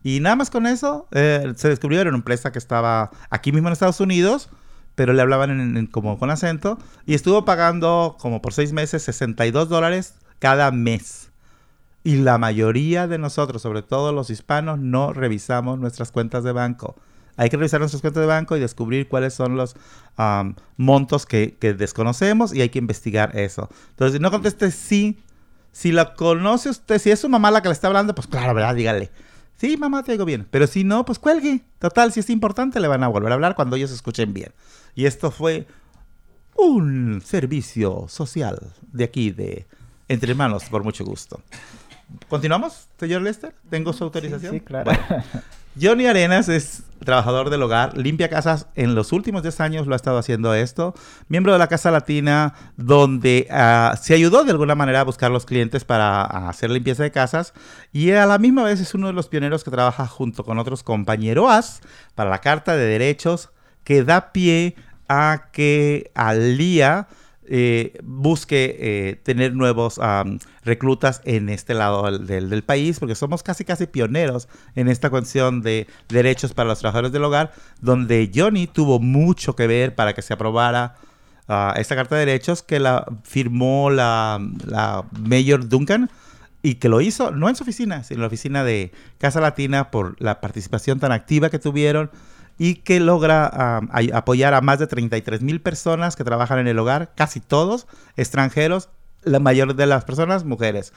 Y 0.04 0.20
nada 0.20 0.36
más 0.36 0.50
con 0.50 0.68
eso, 0.68 1.08
eh, 1.12 1.54
se 1.56 1.70
descubrió, 1.70 2.00
era 2.00 2.10
una 2.10 2.18
empresa 2.18 2.52
que 2.52 2.60
estaba 2.60 3.12
aquí 3.30 3.52
mismo 3.52 3.68
en 3.68 3.74
Estados 3.74 4.00
Unidos, 4.00 4.50
pero 4.98 5.14
le 5.14 5.22
hablaban 5.22 5.88
como 5.92 6.18
con 6.18 6.32
acento. 6.32 6.80
Y 7.06 7.14
estuvo 7.14 7.46
pagando 7.46 8.18
como 8.20 8.42
por 8.42 8.52
seis 8.52 8.74
meses 8.74 9.04
62 9.04 9.70
dólares 9.70 10.16
cada 10.40 10.72
mes. 10.72 11.30
Y 12.04 12.16
la 12.16 12.40
mayoría 12.40 13.08
de 13.08 13.20
nosotros, 13.20 13.62
sobre 13.62 13.84
todo 13.84 14.12
los 14.12 14.32
hispanos, 14.32 14.80
no 14.80 15.14
revisamos 15.14 15.78
nuestras 15.78 16.12
cuentas 16.12 16.44
de 16.44 16.52
banco. 16.52 16.96
Hay 17.36 17.52
que 17.52 17.58
revisar 17.58 17.80
nuestras 17.80 18.02
cuentas 18.02 18.22
de 18.22 18.28
banco 18.28 18.58
y 18.58 18.60
descubrir 18.60 19.08
cuáles 19.08 19.36
son 19.36 19.56
los 19.56 19.76
montos 20.78 21.28
que, 21.28 21.56
desconocemos 21.78 22.52
y 22.52 22.62
hay 22.62 22.70
que 22.70 22.80
investigar 22.80 23.38
eso. 23.38 23.70
Entonces, 23.92 24.20
no 24.20 24.32
conteste 24.32 24.72
sí, 24.72 25.20
si 25.72 25.92
la 25.92 26.16
conoce 26.16 26.72
usted, 26.72 26.98
si 26.98 27.12
es 27.12 27.20
su 27.20 27.30
mamá 27.30 27.52
la 27.52 27.62
que 27.62 27.68
le 27.68 27.74
está 27.74 27.86
hablando, 27.86 28.16
pues 28.16 28.26
claro, 28.26 28.56
¿verdad? 28.56 28.74
Dígale. 28.74 29.12
Sí, 29.58 29.76
mamá, 29.76 30.04
te 30.04 30.12
digo 30.12 30.26
bien. 30.26 30.48
Pero 30.50 30.68
si 30.68 30.84
no, 30.84 31.04
pues 31.04 31.20
cuelgue. 31.20 31.64
Total, 31.80 32.14
si 32.14 32.20
es 32.20 32.30
importante, 32.30 32.80
le 32.80 32.88
van 32.88 33.04
a 33.04 33.08
volver 33.08 33.32
a 33.32 33.36
hablar 33.36 33.56
cuando 33.56 33.76
ellos 33.76 33.92
escuchen 33.92 34.34
bien. 34.34 34.52
Y 34.96 35.06
esto 35.06 35.32
fue 35.32 35.68
un 36.56 37.22
servicio 37.24 38.06
social 38.08 38.74
de 38.92 39.04
aquí, 39.04 39.32
de 39.32 39.66
Entre 40.08 40.32
Hermanos, 40.32 40.66
por 40.66 40.84
mucho 40.84 41.04
gusto. 41.04 41.42
¿Continuamos, 42.30 42.88
señor 43.00 43.22
Lester? 43.24 43.54
¿Tengo 43.70 43.94
su 43.94 44.04
autorización? 44.04 44.54
Sí, 44.54 44.62
claro. 44.62 44.92
Johnny 45.80 46.08
Arenas 46.08 46.50
es 46.50 46.84
trabajador 47.04 47.50
del 47.50 47.62
hogar, 47.62 47.98
limpia 47.98 48.30
casas. 48.30 48.68
En 48.76 48.96
los 48.96 49.12
últimos 49.12 49.44
10 49.44 49.62
años 49.62 49.88
lo 49.88 49.94
ha 49.94 49.96
estado 49.96 50.18
haciendo 50.18 50.54
esto. 50.54 50.94
Miembro 51.28 51.54
de 51.54 51.60
la 51.60 51.68
Casa 51.68 51.92
Latina, 51.92 52.54
donde 52.78 53.48
ah, 53.52 53.96
se 54.02 54.14
ayudó 54.14 54.44
de 54.44 54.52
alguna 54.52 54.76
manera 54.76 55.02
a 55.02 55.04
buscar 55.04 55.32
los 55.32 55.46
clientes 55.46 55.86
para 55.86 56.24
hacer 56.50 56.72
limpieza 56.72 57.04
de 57.04 57.12
casas. 57.12 57.54
Y 57.94 58.12
a 58.12 58.26
la 58.26 58.40
misma 58.40 58.64
vez 58.64 58.80
es 58.80 58.94
uno 58.94 59.08
de 59.08 59.14
los 59.14 59.28
pioneros 59.28 59.64
que 59.64 59.72
trabaja 59.72 60.08
junto 60.08 60.44
con 60.44 60.58
otros 60.58 60.84
compañeros 60.84 61.82
para 62.16 62.30
la 62.30 62.42
Carta 62.42 62.76
de 62.76 62.86
Derechos 62.86 63.50
que 63.84 64.04
da 64.04 64.32
pie 64.32 64.76
a 65.08 65.50
que 65.52 66.12
al 66.16 66.58
día 66.58 67.08
eh, 67.50 67.98
busque 68.04 68.78
eh, 68.80 69.16
tener 69.24 69.54
nuevos 69.54 70.00
reclutas 70.64 71.22
en 71.24 71.50
este 71.50 71.74
lado 71.74 72.18
del, 72.18 72.64
país, 72.64 73.00
porque 73.00 73.16
somos 73.16 73.44
casi 73.44 73.64
casi 73.64 73.88
pioneros 73.88 74.48
en 74.76 74.88
esta 74.88 75.10
cuestión 75.10 75.62
de 75.62 75.88
derechos 76.10 76.54
para 76.54 76.70
los 76.70 76.80
trabajadores 76.80 77.12
del 77.12 77.24
hogar, 77.24 77.54
donde 77.82 78.32
Johnny 78.34 78.68
tuvo 78.68 79.00
mucho 79.00 79.56
que 79.56 79.68
ver 79.68 79.96
para 79.96 80.14
que 80.14 80.22
se 80.22 80.34
aprobara 80.34 80.96
ah, 81.48 81.74
esta 81.78 81.96
carta 81.96 82.16
de 82.16 82.26
derechos 82.26 82.64
que 82.64 82.80
la 82.80 83.06
firmó 83.24 83.90
la 83.90 84.40
Mayor 85.12 85.70
Duncan 85.70 86.10
y 86.62 86.76
que 86.76 86.90
lo 86.90 87.02
hizo 87.02 87.32
no 87.32 87.50
en 87.50 87.56
su 87.56 87.64
oficina, 87.64 88.04
sino 88.04 88.18
en 88.18 88.22
la 88.22 88.28
oficina 88.28 88.64
de 88.64 88.92
Casa 89.20 89.40
Latina 89.40 89.92
por 89.92 90.22
la 90.22 90.42
participación 90.42 91.00
tan 91.00 91.12
activa 91.12 91.50
que 91.50 91.60
tuvieron 91.60 92.12
y 92.58 92.76
que 92.76 93.00
logra 93.00 93.80
apoyar 94.14 94.54
a 94.54 94.62
más 94.62 94.80
de 94.80 94.88
33 94.88 95.42
mil 95.42 95.62
personas 95.62 96.16
que 96.16 96.24
trabajan 96.24 96.60
en 96.60 96.68
el 96.68 96.80
hogar, 96.80 97.12
casi 97.16 97.40
todos 97.40 97.88
extranjeros, 98.16 98.90
la 99.24 99.40
mayor 99.40 99.76
de 99.76 99.86
las 99.86 100.06
personas 100.06 100.44
mujeres. 100.44 100.94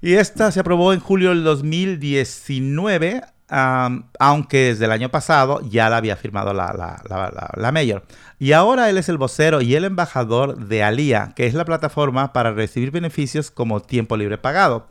y 0.00 0.14
esta 0.14 0.50
se 0.52 0.60
aprobó 0.60 0.92
en 0.92 1.00
julio 1.00 1.30
del 1.30 1.44
2019 1.44 3.22
aunque 3.50 4.58
desde 4.66 4.84
el 4.84 4.92
año 4.92 5.10
pasado 5.10 5.60
ya 5.68 5.90
la 5.90 5.96
había 5.96 6.16
firmado 6.16 6.54
la, 6.54 7.02
la, 7.56 7.72
mayor. 7.72 8.04
Y 8.38 8.52
ahora 8.52 8.88
él 8.88 8.98
es 8.98 9.08
el 9.08 9.18
vocero 9.18 9.60
y 9.60 9.74
el 9.74 9.84
embajador 9.84 10.56
de 10.56 10.82
Alía, 10.82 11.32
que 11.34 11.46
es 11.46 11.54
la 11.54 11.64
plataforma 11.64 12.32
para 12.32 12.52
recibir 12.52 12.90
beneficios 12.90 13.50
como 13.50 13.80
tiempo 13.80 14.16
libre 14.16 14.38
pagado. 14.38 14.86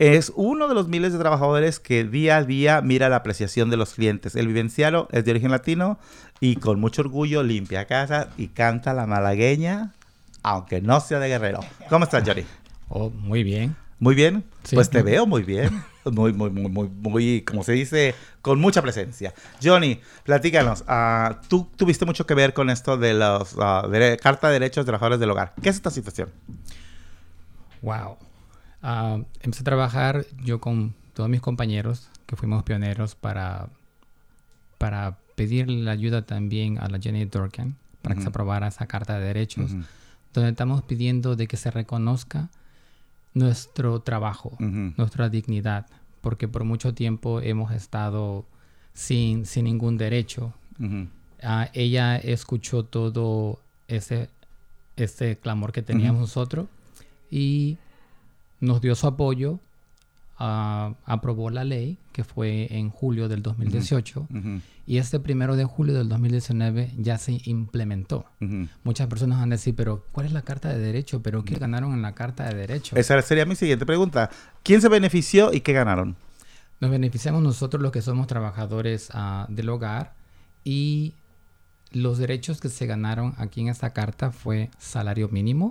Es 0.00 0.32
uno 0.34 0.66
de 0.66 0.74
los 0.74 0.88
miles 0.88 1.12
de 1.12 1.18
trabajadores 1.18 1.78
que 1.78 2.04
día 2.04 2.38
a 2.38 2.42
día 2.42 2.80
mira 2.80 3.10
la 3.10 3.16
apreciación 3.16 3.68
de 3.68 3.76
los 3.76 3.92
clientes. 3.92 4.34
El 4.34 4.46
vivenciano 4.46 5.08
es 5.12 5.26
de 5.26 5.32
origen 5.32 5.50
latino 5.50 5.98
y 6.40 6.56
con 6.56 6.80
mucho 6.80 7.02
orgullo 7.02 7.42
limpia 7.42 7.84
casa 7.84 8.30
y 8.38 8.48
canta 8.48 8.94
la 8.94 9.06
malagueña, 9.06 9.92
aunque 10.42 10.80
no 10.80 10.98
sea 11.00 11.18
de 11.18 11.28
guerrero. 11.28 11.60
¿Cómo 11.90 12.06
estás, 12.06 12.22
Johnny? 12.26 12.46
Oh, 12.88 13.10
muy 13.10 13.44
bien. 13.44 13.76
Muy 13.98 14.14
bien. 14.14 14.42
pues 14.72 14.88
te 14.88 15.02
veo 15.02 15.26
muy 15.26 15.42
bien. 15.42 15.82
Muy, 16.06 16.32
muy, 16.32 16.48
muy, 16.48 16.70
muy, 16.70 16.88
muy, 16.88 17.42
como 17.42 17.62
se 17.62 17.72
dice, 17.72 18.14
con 18.40 18.58
mucha 18.58 18.80
presencia. 18.80 19.34
Johnny, 19.62 20.00
platícanos. 20.24 20.82
Uh, 20.88 21.34
tú 21.46 21.68
tuviste 21.76 22.06
mucho 22.06 22.24
que 22.24 22.32
ver 22.32 22.54
con 22.54 22.70
esto 22.70 22.96
de 22.96 23.12
los 23.12 23.52
uh, 23.52 23.86
de 23.86 24.16
Carta 24.16 24.46
de 24.46 24.54
Derechos 24.54 24.86
de 24.86 24.92
Trabajadores 24.92 25.20
del 25.20 25.30
Hogar. 25.30 25.52
¿Qué 25.62 25.68
es 25.68 25.76
esta 25.76 25.90
situación? 25.90 26.30
Wow. 27.82 28.16
Uh, 28.82 29.24
empecé 29.40 29.60
a 29.60 29.64
trabajar 29.64 30.26
yo 30.42 30.60
con 30.60 30.94
todos 31.14 31.28
mis 31.28 31.40
compañeros, 31.40 32.08
que 32.26 32.36
fuimos 32.36 32.62
pioneros, 32.62 33.14
para, 33.14 33.68
para 34.78 35.18
pedir 35.34 35.68
la 35.68 35.92
ayuda 35.92 36.22
también 36.22 36.78
a 36.78 36.88
la 36.88 36.98
Jenny 36.98 37.24
Durkan 37.24 37.76
para 38.02 38.14
que 38.14 38.22
se 38.22 38.28
aprobara 38.28 38.68
esa 38.68 38.86
Carta 38.86 39.18
de 39.18 39.26
Derechos, 39.26 39.72
donde 40.32 40.50
estamos 40.50 40.82
pidiendo 40.82 41.36
de 41.36 41.46
que 41.46 41.56
se 41.56 41.70
reconozca 41.70 42.48
nuestro 43.34 44.00
trabajo, 44.00 44.56
nuestra 44.58 45.28
dignidad, 45.28 45.86
porque 46.20 46.48
por 46.48 46.64
mucho 46.64 46.94
tiempo 46.94 47.40
hemos 47.40 47.72
estado 47.72 48.44
sin, 48.94 49.46
sin 49.46 49.64
ningún 49.64 49.98
derecho. 49.98 50.52
Ah, 51.42 51.68
ella 51.72 52.16
escuchó 52.16 52.84
todo 52.84 53.60
ese, 53.88 54.28
ese 54.96 55.36
clamor 55.36 55.72
que 55.72 55.82
teníamos 55.82 56.20
nosotros 56.22 56.68
y 57.30 57.78
nos 58.60 58.80
dio 58.80 58.94
su 58.94 59.06
apoyo, 59.06 59.58
aprobó 60.36 61.50
la 61.50 61.64
ley, 61.64 61.98
que 62.12 62.24
fue 62.24 62.68
en 62.70 62.90
julio 62.90 63.28
del 63.28 63.42
2018, 63.42 64.28
y 64.86 64.96
este 64.98 65.20
primero 65.20 65.54
de 65.56 65.64
julio 65.64 65.94
del 65.94 66.08
2019 66.08 66.92
ya 66.98 67.18
se 67.18 67.40
implementó. 67.44 68.24
Muchas 68.84 69.06
personas 69.08 69.38
van 69.38 69.52
a 69.52 69.56
decir, 69.56 69.74
pero 69.74 70.04
¿cuál 70.12 70.26
es 70.26 70.32
la 70.32 70.42
Carta 70.42 70.70
de 70.70 70.78
Derecho? 70.78 71.22
¿Pero 71.22 71.44
qué 71.44 71.56
ganaron 71.56 71.92
en 71.92 72.02
la 72.02 72.14
Carta 72.14 72.44
de 72.44 72.54
Derecho? 72.54 72.96
Esa 72.96 73.20
sería 73.22 73.44
mi 73.44 73.56
siguiente 73.56 73.84
pregunta. 73.84 74.30
¿Quién 74.62 74.80
se 74.80 74.88
benefició 74.88 75.52
y 75.52 75.60
qué 75.60 75.72
ganaron? 75.72 76.16
Nos 76.80 76.90
beneficiamos 76.90 77.42
nosotros 77.42 77.82
los 77.82 77.92
que 77.92 78.00
somos 78.00 78.26
trabajadores 78.26 79.10
uh, 79.10 79.52
del 79.52 79.68
hogar 79.68 80.14
y 80.64 81.12
los 81.92 82.18
derechos 82.18 82.60
que 82.60 82.70
se 82.70 82.86
ganaron 82.86 83.34
aquí 83.36 83.60
en 83.60 83.68
esta 83.68 83.92
carta 83.92 84.30
fue 84.30 84.70
salario 84.78 85.28
mínimo, 85.28 85.70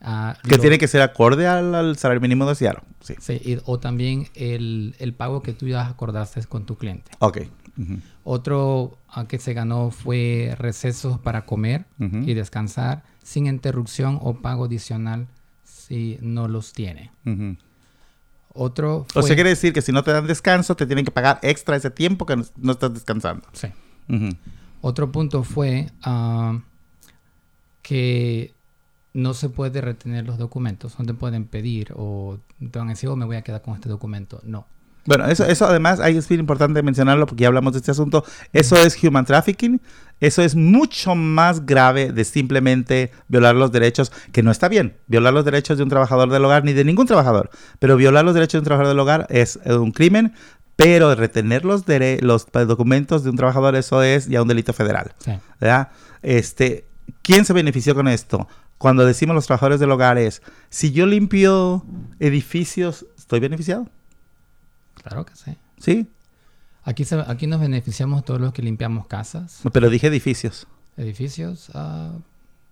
Que 0.00 0.58
tiene 0.58 0.78
que 0.78 0.86
ser 0.86 1.02
acorde 1.02 1.46
al, 1.46 1.96
salario 1.96 2.20
mínimo 2.20 2.46
de 2.46 2.54
Seattle. 2.54 2.82
Sí. 3.00 3.14
sí 3.18 3.58
o 3.64 3.80
también 3.80 4.28
el, 4.34 4.94
el, 4.98 5.12
pago 5.12 5.42
que 5.42 5.52
tú 5.52 5.66
ya 5.66 5.86
acordaste 5.86 6.44
con 6.44 6.66
tu 6.66 6.76
cliente. 6.76 7.10
Ok. 7.18 7.38
Otro 8.24 8.98
ah, 9.08 9.26
que 9.26 9.38
se 9.38 9.54
ganó 9.54 9.90
fue 9.90 10.54
recesos 10.58 11.18
para 11.18 11.46
comer 11.46 11.86
y 11.98 12.34
descansar 12.34 13.04
sin 13.22 13.46
interrupción 13.46 14.18
o 14.20 14.34
pago 14.40 14.64
adicional 14.64 15.28
si 15.64 16.18
no 16.20 16.48
los 16.48 16.72
tiene. 16.72 17.12
Otro 18.52 19.06
O 19.14 19.22
sea, 19.22 19.34
quiere 19.36 19.50
decir 19.50 19.72
que 19.72 19.82
si 19.82 19.92
no 19.92 20.02
te 20.02 20.10
dan 20.10 20.26
descanso, 20.26 20.74
te 20.74 20.86
tienen 20.86 21.04
que 21.04 21.10
pagar 21.10 21.38
extra 21.42 21.76
ese 21.76 21.90
tiempo 21.90 22.26
que 22.26 22.36
no, 22.36 22.72
estás 22.72 22.92
descansando. 22.92 23.46
Sí. 23.52 23.68
Otro 24.80 25.12
punto 25.12 25.44
fue 25.44 25.90
ah, 26.02 26.58
que 27.82 28.54
no 29.14 29.34
se 29.34 29.48
puede 29.48 29.80
retener 29.80 30.26
los 30.26 30.38
documentos, 30.38 30.98
no 30.98 31.04
te 31.04 31.14
pueden 31.14 31.46
pedir 31.46 31.92
o 31.96 32.38
te 32.58 32.78
van 32.78 32.88
a 32.88 32.90
decir, 32.92 33.08
oh, 33.08 33.16
me 33.16 33.24
voy 33.24 33.36
a 33.36 33.42
quedar 33.42 33.62
con 33.62 33.74
este 33.74 33.88
documento. 33.88 34.40
No. 34.44 34.66
Bueno, 35.06 35.26
eso, 35.26 35.46
eso 35.46 35.64
además 35.64 36.00
ahí 36.00 36.18
es 36.18 36.28
bien 36.28 36.40
importante 36.40 36.82
mencionarlo 36.82 37.26
porque 37.26 37.42
ya 37.42 37.48
hablamos 37.48 37.72
de 37.72 37.78
este 37.78 37.90
asunto. 37.90 38.24
Eso 38.52 38.76
es 38.76 39.02
human 39.02 39.24
trafficking. 39.24 39.80
Eso 40.20 40.42
es 40.42 40.54
mucho 40.54 41.14
más 41.14 41.64
grave 41.64 42.12
de 42.12 42.24
simplemente 42.24 43.12
violar 43.28 43.54
los 43.54 43.70
derechos, 43.70 44.12
que 44.32 44.42
no 44.42 44.50
está 44.50 44.68
bien, 44.68 44.96
violar 45.06 45.32
los 45.32 45.44
derechos 45.44 45.78
de 45.78 45.84
un 45.84 45.88
trabajador 45.88 46.28
del 46.30 46.44
hogar 46.44 46.64
ni 46.64 46.72
de 46.72 46.84
ningún 46.84 47.06
trabajador, 47.06 47.50
pero 47.78 47.96
violar 47.96 48.24
los 48.24 48.34
derechos 48.34 48.54
de 48.54 48.58
un 48.58 48.64
trabajador 48.64 48.88
del 48.88 48.98
hogar 49.00 49.26
es 49.30 49.60
un 49.64 49.92
crimen, 49.92 50.34
pero 50.74 51.14
retener 51.14 51.64
los, 51.64 51.84
los 52.20 52.46
documentos 52.52 53.22
de 53.22 53.30
un 53.30 53.36
trabajador, 53.36 53.76
eso 53.76 54.02
es 54.02 54.26
ya 54.26 54.42
un 54.42 54.48
delito 54.48 54.72
federal. 54.72 55.12
¿verdad? 55.60 55.88
Este, 56.22 56.84
¿Quién 57.22 57.44
se 57.44 57.52
benefició 57.52 57.94
con 57.94 58.08
esto? 58.08 58.48
Cuando 58.78 59.04
decimos 59.04 59.34
los 59.34 59.46
trabajadores 59.46 59.80
del 59.80 59.90
hogar 59.90 60.18
es, 60.18 60.40
si 60.70 60.92
yo 60.92 61.06
limpio 61.06 61.84
edificios, 62.20 63.06
¿estoy 63.16 63.40
beneficiado? 63.40 63.88
Claro 65.02 65.26
que 65.26 65.34
sí. 65.34 65.56
¿Sí? 65.78 66.06
Aquí, 66.84 67.04
aquí 67.26 67.46
nos 67.46 67.60
beneficiamos 67.60 68.24
todos 68.24 68.40
los 68.40 68.52
que 68.52 68.62
limpiamos 68.62 69.06
casas. 69.06 69.60
Pero 69.72 69.90
dije 69.90 70.06
edificios. 70.06 70.66
Edificios, 70.96 71.70
uh, 71.70 72.20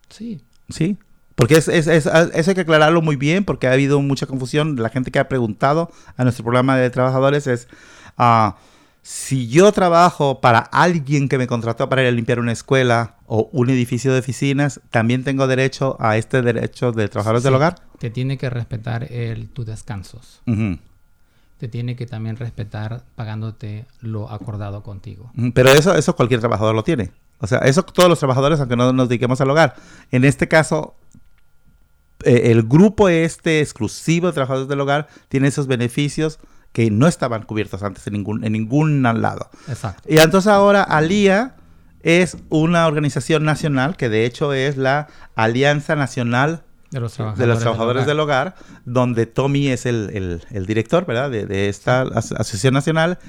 sí. 0.08 0.40
Sí. 0.70 0.96
Porque 1.34 1.56
es, 1.56 1.68
es, 1.68 1.86
es, 1.86 2.06
eso 2.06 2.50
hay 2.50 2.54
que 2.54 2.62
aclararlo 2.62 3.02
muy 3.02 3.16
bien 3.16 3.44
porque 3.44 3.66
ha 3.66 3.72
habido 3.72 4.00
mucha 4.00 4.26
confusión. 4.26 4.76
La 4.76 4.88
gente 4.88 5.10
que 5.10 5.18
ha 5.18 5.28
preguntado 5.28 5.90
a 6.16 6.22
nuestro 6.22 6.44
programa 6.44 6.76
de 6.76 6.88
trabajadores 6.90 7.46
es... 7.46 7.68
Uh, 8.18 8.52
si 9.06 9.46
yo 9.46 9.70
trabajo 9.70 10.40
para 10.40 10.58
alguien 10.58 11.28
que 11.28 11.38
me 11.38 11.46
contrató 11.46 11.88
para 11.88 12.02
ir 12.02 12.08
a 12.08 12.10
limpiar 12.10 12.40
una 12.40 12.50
escuela 12.50 13.14
o 13.26 13.48
un 13.52 13.70
edificio 13.70 14.12
de 14.12 14.18
oficinas, 14.18 14.80
también 14.90 15.22
tengo 15.22 15.46
derecho 15.46 15.96
a 16.00 16.16
este 16.16 16.42
derecho 16.42 16.90
de 16.90 17.06
trabajadores 17.06 17.44
del 17.44 17.54
hogar. 17.54 17.76
Te 18.00 18.10
tiene 18.10 18.36
que 18.36 18.50
respetar 18.50 19.04
el, 19.12 19.48
tus 19.50 19.64
descansos. 19.64 20.42
Te 21.56 21.68
tiene 21.68 21.94
que 21.94 22.06
también 22.06 22.34
respetar 22.34 23.04
pagándote 23.14 23.86
lo 24.00 24.28
acordado 24.28 24.82
contigo. 24.82 25.30
Pero 25.54 25.70
eso, 25.70 25.94
eso 25.94 26.16
cualquier 26.16 26.40
trabajador 26.40 26.74
lo 26.74 26.82
tiene. 26.82 27.12
O 27.38 27.46
sea, 27.46 27.58
eso 27.58 27.84
todos 27.84 28.08
los 28.08 28.18
trabajadores, 28.18 28.58
aunque 28.58 28.74
no 28.74 28.92
nos 28.92 29.08
dediquemos 29.08 29.40
al 29.40 29.50
hogar. 29.50 29.76
En 30.10 30.24
este 30.24 30.48
caso, 30.48 30.96
eh, 32.24 32.50
el 32.50 32.64
grupo 32.64 33.08
este 33.08 33.60
exclusivo 33.60 34.26
de 34.26 34.32
trabajadores 34.32 34.66
del 34.66 34.80
hogar 34.80 35.06
tiene 35.28 35.46
esos 35.46 35.68
beneficios 35.68 36.40
que 36.76 36.90
no 36.90 37.06
estaban 37.06 37.44
cubiertos 37.44 37.82
antes 37.82 38.06
en 38.06 38.12
ningún, 38.12 38.44
en 38.44 38.52
ningún 38.52 39.02
lado. 39.02 39.48
Exacto. 39.66 40.02
Y 40.06 40.18
entonces 40.18 40.52
ahora 40.52 40.82
ALIA 40.82 41.54
es 42.02 42.36
una 42.50 42.86
organización 42.86 43.44
nacional 43.44 43.96
que 43.96 44.10
de 44.10 44.26
hecho 44.26 44.52
es 44.52 44.76
la 44.76 45.06
Alianza 45.36 45.96
Nacional 45.96 46.64
de 46.90 47.00
los 47.00 47.14
Trabajadores, 47.14 48.04
del, 48.04 48.20
hogar. 48.20 48.56
donde 48.84 49.24
Tommy 49.24 49.68
es 49.68 49.86
el, 49.86 50.42
director, 50.66 51.06
¿verdad? 51.06 51.30
De, 51.30 51.70
esta 51.70 52.02
asociación 52.02 52.74
nacional. 52.74 53.20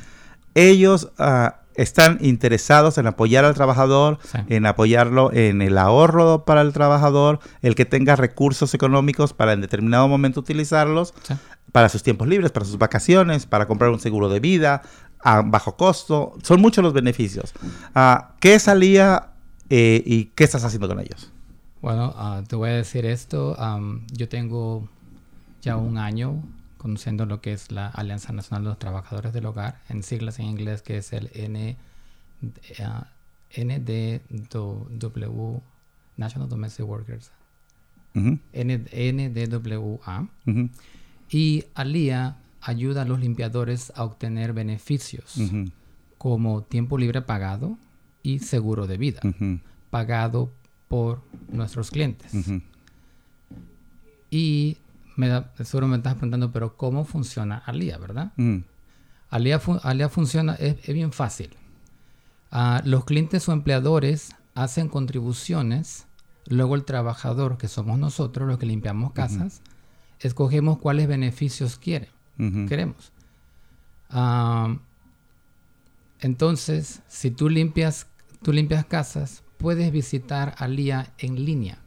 Ellos 0.53 1.13
ah, 1.17 1.61
están 1.78 2.17
interesados 2.21 2.97
en 2.97 3.07
apoyar 3.07 3.45
al 3.45 3.53
trabajador, 3.53 4.17
en 4.49 4.65
apoyarlo 4.65 5.32
en 5.32 5.61
el 5.61 5.78
ahorro 5.78 6.43
para 6.43 6.61
el 6.61 6.73
trabajador, 6.73 7.39
el 7.61 7.75
que 7.75 7.86
tenga 7.86 8.15
recursos 8.15 8.73
económicos 8.73 9.34
para 9.34 9.53
en 9.53 9.61
determinado 9.61 10.07
momento 10.07 10.39
utilizarlos, 10.39 11.13
para 11.71 11.89
sus 11.89 12.03
tiempos 12.03 12.28
libres, 12.28 12.51
para 12.51 12.65
sus 12.65 12.78
vacaciones, 12.78 13.45
para 13.45 13.67
comprar 13.67 13.91
un 13.91 13.99
seguro 13.99 14.28
de 14.28 14.39
vida 14.39 14.82
a 15.19 15.41
bajo 15.41 15.78
costo. 15.78 16.34
Son 16.43 16.59
muchos 16.59 16.84
los 16.84 16.93
beneficios. 16.93 17.53
Uh, 17.95 18.23
¿Qué 18.39 18.59
salía 18.59 19.30
eh, 19.69 20.01
y 20.05 20.25
qué 20.36 20.43
estás 20.43 20.63
haciendo 20.63 20.88
con 20.88 20.99
ellos? 20.99 21.32
Bueno, 21.82 22.13
ah, 22.17 22.41
te 22.47 22.55
voy 22.55 22.69
a 22.69 22.73
decir 22.73 23.05
esto. 23.05 23.55
yo 24.11 24.28
tengo 24.28 24.88
ya 25.61 25.78
un 25.78 25.97
año 25.97 26.41
conociendo 26.88 27.25
lo 27.25 27.41
que 27.41 27.51
es 27.51 27.69
la 27.69 27.88
Alianza 27.88 28.31
Nacional 28.31 28.63
de 28.63 28.69
los 28.69 28.79
Trabajadores 28.79 29.33
del 29.33 29.45
Hogar, 29.45 29.81
en 29.89 30.03
siglas 30.03 30.39
en 30.39 30.45
inglés, 30.45 30.81
que 30.81 30.95
es 30.95 31.11
el 31.11 31.29
N, 31.33 31.75
NDW, 33.57 35.57
National 36.15 36.47
Domestic 36.47 36.88
Workers, 36.88 37.31
NDWA. 38.13 40.29
Y 41.29 41.65
ALIA 41.75 42.38
ayuda 42.61 43.01
a 43.01 43.05
los 43.05 43.19
limpiadores 43.19 43.91
a 43.97 44.05
obtener 44.05 44.53
beneficios 44.53 45.35
como 46.17 46.63
tiempo 46.63 46.97
libre 46.97 47.21
pagado 47.21 47.77
y 48.23 48.39
seguro 48.39 48.88
de 48.88 48.97
vida, 48.97 49.19
pagado 49.89 50.53
por 50.88 51.21
nuestros 51.49 51.91
clientes. 51.91 52.31
Y 54.31 54.77
me 55.18 55.28
da, 55.28 55.51
seguro 55.63 55.88
me 55.88 55.97
estás 55.97 56.13
preguntando, 56.13 56.51
pero 56.51 56.78
¿cómo 56.78 57.03
funciona 57.03 57.57
Alia, 57.57 57.97
verdad? 57.97 58.32
Alia, 59.30 59.59
funciona, 60.09 60.53
es, 60.55 60.88
bien 60.88 61.11
fácil. 61.11 61.49
Ah, 62.51 62.82
los 62.86 63.03
clientes 63.03 63.49
o 63.49 63.51
empleadores 63.51 64.36
hacen 64.55 64.88
contribuciones, 64.88 66.07
luego 66.45 66.76
el 66.76 66.86
trabajador, 66.86 67.57
que 67.57 67.68
somos 67.68 67.99
nosotros 67.99 68.47
los 68.47 68.57
que 68.57 68.65
limpiamos 68.65 69.11
casas, 69.11 69.61
escogemos 70.20 70.78
cuáles 70.78 71.07
beneficios 71.07 71.78
quiere, 71.78 72.09
queremos. 72.70 73.11
Entonces, 76.20 77.01
si 77.07 77.32
tú 77.32 77.49
limpias, 77.49 78.07
tú 78.41 78.53
limpias 78.53 78.86
casas, 78.86 79.43
puedes 79.57 79.91
visitar 79.91 80.55
Alia 80.57 81.13
en 81.18 81.43
línea. 81.43 81.80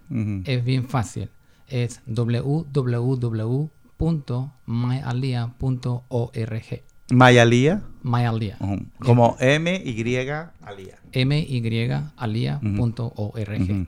Es 0.44 0.64
bien 0.64 0.88
fácil. 0.88 1.30
Es 1.70 2.00
www.myalia.org. 2.06 3.30
¿Mayalía? 7.10 7.82
Mayalía. 8.02 8.56
Como 9.00 9.36
M-Y 9.40 10.28
Alía. 10.62 10.98
M-Y 11.12 11.90
Alía.org. 12.16 13.86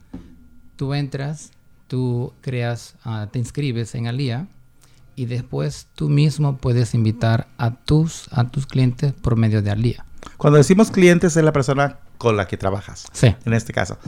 Tú 0.77 0.95
entras, 0.95 1.53
tú 1.87 2.33
creas, 2.41 2.97
ah, 3.05 3.29
te 3.31 3.39
inscribes 3.39 3.95
en 3.95 4.07
Alía 4.09 4.49
y 5.15 5.27
después 5.27 5.89
tú 5.95 6.09
mismo 6.09 6.57
puedes 6.57 6.95
invitar 6.95 7.49
a 7.59 7.75
tus, 7.75 8.29
a 8.33 8.49
tus 8.49 8.67
clientes 8.67 9.13
por 9.13 9.37
medio 9.37 9.63
de 9.63 9.71
Alía. 9.71 10.05
Cuando 10.37 10.57
decimos 10.57 10.91
clientes 10.91 11.37
es 11.37 11.45
la 11.45 11.53
persona 11.53 11.99
con 12.19 12.37
la 12.37 12.47
que 12.47 12.57
trabajas. 12.57 13.07
Sí. 13.13 13.35
En 13.45 13.53
este 13.53 13.73
caso. 13.73 13.99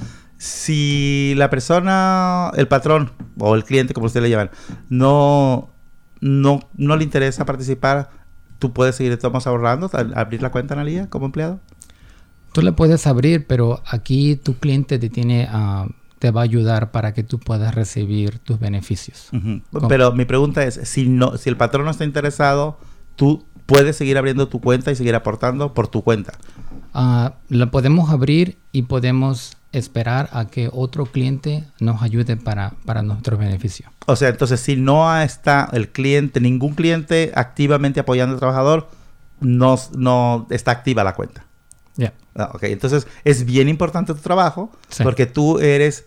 Si 0.44 1.32
la 1.38 1.48
persona, 1.48 2.50
el 2.54 2.68
patrón 2.68 3.12
o 3.38 3.54
el 3.54 3.64
cliente, 3.64 3.94
como 3.94 4.08
ustedes 4.08 4.24
le 4.24 4.28
llaman, 4.28 4.50
no, 4.90 5.70
no, 6.20 6.60
no 6.76 6.96
le 6.96 7.04
interesa 7.04 7.46
participar, 7.46 8.10
tú 8.58 8.74
puedes 8.74 8.94
seguir 8.94 9.10
estamos 9.12 9.46
ahorrando, 9.46 9.90
abrir 10.14 10.42
la 10.42 10.50
cuenta 10.50 10.74
en 10.74 10.80
Alía 10.80 11.08
como 11.08 11.24
empleado. 11.24 11.60
Tú 12.52 12.60
le 12.60 12.72
puedes 12.72 13.06
abrir, 13.06 13.46
pero 13.46 13.82
aquí 13.86 14.36
tu 14.36 14.58
cliente 14.58 14.98
te 14.98 15.08
tiene 15.08 15.48
a 15.50 15.86
te 16.18 16.30
va 16.30 16.42
a 16.42 16.44
ayudar 16.44 16.90
para 16.90 17.14
que 17.14 17.22
tú 17.22 17.38
puedas 17.38 17.74
recibir 17.74 18.38
tus 18.38 18.58
beneficios. 18.58 19.30
Pero 19.88 20.12
mi 20.12 20.26
pregunta 20.26 20.62
es, 20.64 20.78
si 20.84 21.08
no, 21.08 21.38
si 21.38 21.48
el 21.48 21.56
patrón 21.56 21.86
no 21.86 21.90
está 21.90 22.04
interesado, 22.04 22.78
tú 23.16 23.46
puedes 23.64 23.96
seguir 23.96 24.18
abriendo 24.18 24.48
tu 24.48 24.60
cuenta 24.60 24.90
y 24.90 24.96
seguir 24.96 25.14
aportando 25.14 25.72
por 25.72 25.88
tu 25.88 26.02
cuenta. 26.02 26.34
Ah, 26.92 27.36
la 27.48 27.70
podemos 27.70 28.10
abrir 28.10 28.58
y 28.72 28.82
podemos 28.82 29.56
esperar 29.78 30.28
a 30.32 30.46
que 30.46 30.70
otro 30.72 31.06
cliente 31.06 31.64
nos 31.80 32.02
ayude 32.02 32.36
para, 32.36 32.74
para 32.84 33.02
nuestros 33.02 33.38
beneficios. 33.38 33.90
O 34.06 34.16
sea, 34.16 34.28
entonces 34.28 34.60
si 34.60 34.76
no 34.76 35.20
está 35.20 35.68
el 35.72 35.90
cliente, 35.90 36.40
ningún 36.40 36.74
cliente 36.74 37.32
activamente 37.34 38.00
apoyando 38.00 38.34
al 38.34 38.38
trabajador, 38.38 38.88
no, 39.40 39.78
no 39.96 40.46
está 40.50 40.70
activa 40.70 41.04
la 41.04 41.14
cuenta. 41.14 41.44
Ya. 41.96 42.12
Ah, 42.34 42.50
ok, 42.54 42.64
entonces 42.64 43.06
es 43.24 43.44
bien 43.44 43.68
importante 43.68 44.14
tu 44.14 44.20
trabajo 44.20 44.72
porque 45.02 45.26
tú 45.26 45.58
eres 45.60 46.04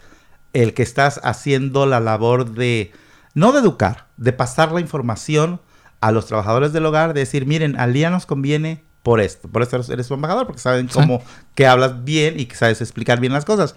el 0.53 0.74
que 0.74 0.84
estás 0.84 1.20
haciendo 1.24 1.86
la 1.86 1.99
labor 1.99 2.51
de, 2.51 2.91
no 3.34 3.51
de 3.51 3.59
educar, 3.59 4.07
de 4.18 4.34
pasar 4.34 4.72
la 4.72 4.82
información 4.82 5.61
a 6.01 6.11
los 6.11 6.26
trabajadores 6.26 6.74
del 6.74 6.86
hogar, 6.86 7.13
de 7.13 7.22
decir, 7.22 7.45
miren, 7.45 7.80
al 7.80 7.93
día 7.93 8.09
nos 8.09 8.26
conviene 8.26 8.84
por 9.08 9.22
esto, 9.22 9.47
por 9.47 9.62
esto 9.62 9.80
eres 9.89 10.05
su 10.05 10.16
embajador, 10.16 10.45
porque 10.45 10.60
saben 10.60 10.89
cómo, 10.89 11.22
que 11.55 11.66
hablas 11.66 12.03
bien 12.03 12.38
y 12.38 12.45
que 12.45 12.58
sabes 12.58 12.82
explicar 12.82 13.22
bien 13.22 13.32
las 13.32 13.45
cosas. 13.45 13.74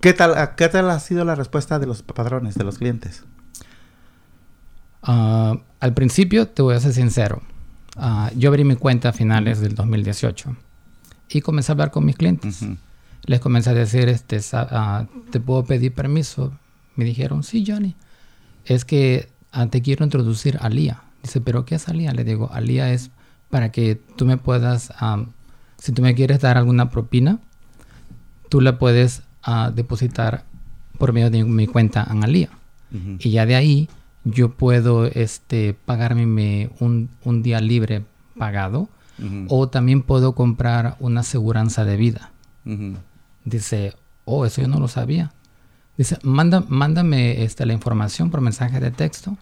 ¿qué, 0.00 0.14
tal, 0.14 0.54
¿Qué 0.56 0.68
tal 0.70 0.88
ha 0.88 0.98
sido 1.00 1.26
la 1.26 1.34
respuesta 1.34 1.78
de 1.78 1.86
los 1.86 2.02
patrones, 2.02 2.54
de 2.54 2.64
los 2.64 2.78
clientes? 2.78 3.24
Ah, 5.02 5.58
al 5.80 5.92
principio, 5.92 6.48
te 6.48 6.62
voy 6.62 6.76
a 6.76 6.80
ser 6.80 6.94
sincero, 6.94 7.42
ah, 7.96 8.30
yo 8.34 8.48
abrí 8.48 8.64
mi 8.64 8.76
cuenta 8.76 9.10
a 9.10 9.12
finales 9.12 9.60
del 9.60 9.74
2018 9.74 10.56
y 11.28 11.42
comencé 11.42 11.72
a 11.72 11.74
hablar 11.74 11.90
con 11.90 12.06
mis 12.06 12.16
clientes 12.16 12.64
les 13.24 13.40
comencé 13.40 13.70
a 13.70 13.74
decir, 13.74 14.08
este, 14.08 14.38
uh, 14.38 15.06
¿te 15.30 15.40
puedo 15.40 15.64
pedir 15.64 15.94
permiso? 15.94 16.52
Me 16.96 17.04
dijeron, 17.04 17.42
sí, 17.42 17.64
Johnny. 17.66 17.94
Es 18.64 18.84
que 18.84 19.28
uh, 19.54 19.66
te 19.66 19.80
quiero 19.80 20.04
introducir 20.04 20.58
a 20.60 20.68
Lía. 20.68 21.02
Dice, 21.22 21.40
¿pero 21.40 21.64
qué 21.64 21.76
es 21.76 21.88
Alía? 21.88 22.12
Le 22.12 22.24
digo, 22.24 22.50
Alía 22.52 22.92
es 22.92 23.10
para 23.52 23.70
que 23.70 24.00
tú 24.16 24.24
me 24.24 24.38
puedas, 24.38 24.94
um, 25.02 25.26
si 25.76 25.92
tú 25.92 26.00
me 26.00 26.14
quieres 26.14 26.40
dar 26.40 26.56
alguna 26.56 26.88
propina, 26.88 27.38
tú 28.48 28.62
la 28.62 28.78
puedes 28.78 29.24
uh, 29.46 29.70
depositar 29.70 30.44
por 30.96 31.12
medio 31.12 31.28
de 31.28 31.44
mi 31.44 31.66
cuenta 31.66 32.08
en 32.10 32.24
Alía. 32.24 32.48
Y 33.18 33.30
ya 33.30 33.44
de 33.44 33.54
ahí 33.54 33.90
yo 34.24 34.52
puedo 34.52 35.04
este, 35.04 35.74
pagarme 35.84 36.70
un, 36.80 37.10
un 37.24 37.42
día 37.42 37.60
libre 37.60 38.04
pagado 38.38 38.88
o 39.48 39.68
también 39.68 40.00
puedo 40.02 40.34
comprar 40.34 40.96
una 40.98 41.20
aseguranza 41.20 41.84
de 41.84 41.96
vida. 41.98 42.30
Dice, 43.44 43.94
oh, 44.24 44.46
eso 44.46 44.62
yo 44.62 44.68
no 44.68 44.80
lo 44.80 44.88
sabía. 44.88 45.30
Dice, 45.98 46.16
Manda, 46.22 46.64
mándame 46.68 47.42
este, 47.44 47.66
la 47.66 47.74
información 47.74 48.30
por 48.30 48.40
mensaje 48.40 48.80
de 48.80 48.90
texto 48.90 49.36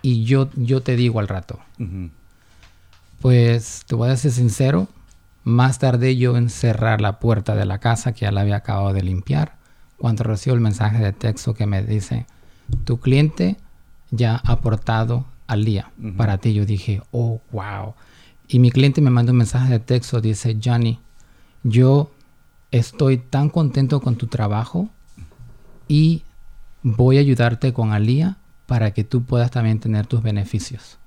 y 0.00 0.24
yo, 0.24 0.48
yo 0.56 0.80
te 0.80 0.96
digo 0.96 1.20
al 1.20 1.28
rato. 1.28 1.58
Pues 3.20 3.84
te 3.86 3.94
voy 3.94 4.10
a 4.10 4.16
ser 4.16 4.32
sincero, 4.32 4.88
más 5.44 5.78
tarde 5.78 6.16
yo 6.16 6.36
en 6.36 6.50
cerrar 6.50 7.00
la 7.00 7.18
puerta 7.18 7.54
de 7.54 7.64
la 7.64 7.78
casa 7.78 8.12
que 8.12 8.22
ya 8.22 8.32
la 8.32 8.42
había 8.42 8.56
acabado 8.56 8.92
de 8.92 9.02
limpiar, 9.02 9.56
cuando 9.96 10.24
recibo 10.24 10.54
el 10.54 10.60
mensaje 10.60 10.98
de 10.98 11.12
texto 11.12 11.54
que 11.54 11.66
me 11.66 11.82
dice, 11.82 12.26
tu 12.84 13.00
cliente 13.00 13.56
ya 14.10 14.40
ha 14.44 14.52
aportado 14.52 15.26
al 15.46 15.64
día 15.64 15.90
para 16.16 16.38
ti. 16.38 16.54
Yo 16.54 16.66
dije, 16.66 17.02
oh, 17.10 17.40
wow. 17.52 17.94
Y 18.48 18.58
mi 18.58 18.70
cliente 18.70 19.00
me 19.00 19.10
manda 19.10 19.32
un 19.32 19.38
mensaje 19.38 19.70
de 19.70 19.78
texto, 19.80 20.20
dice, 20.20 20.58
Johnny, 20.62 20.98
yo 21.62 22.10
estoy 22.70 23.18
tan 23.18 23.48
contento 23.48 24.00
con 24.00 24.16
tu 24.16 24.26
trabajo 24.26 24.88
y 25.88 26.22
voy 26.82 27.16
a 27.16 27.20
ayudarte 27.20 27.72
con 27.72 27.92
Alía 27.92 28.36
para 28.66 28.92
que 28.92 29.04
tú 29.04 29.24
puedas 29.24 29.50
también 29.50 29.80
tener 29.80 30.06
tus 30.06 30.22
beneficios. 30.22 30.98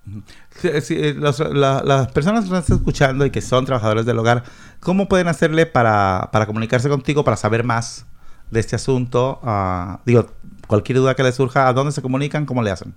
Eh, 0.63 1.15
las 1.19 2.07
personas 2.11 2.45
que 2.45 2.57
están 2.57 2.77
escuchando 2.77 3.25
y 3.25 3.29
que 3.29 3.41
son 3.41 3.65
trabajadores 3.65 4.05
del 4.05 4.17
hogar, 4.17 4.43
¿cómo 4.79 5.07
pueden 5.07 5.27
hacerle 5.27 5.65
para, 5.65 6.29
comunicarse 6.45 6.89
contigo, 6.89 7.23
para 7.23 7.37
saber 7.37 7.63
más 7.63 8.05
de 8.51 8.59
este 8.59 8.75
asunto? 8.75 9.39
Ah, 9.43 9.99
digo, 10.05 10.31
cualquier 10.67 10.99
duda 10.99 11.15
que 11.15 11.23
les 11.23 11.35
surja, 11.35 11.67
¿a 11.67 11.73
dónde 11.73 11.91
se 11.91 12.01
comunican? 12.01 12.45
¿Cómo 12.45 12.63
le 12.63 12.71
hacen? 12.71 12.93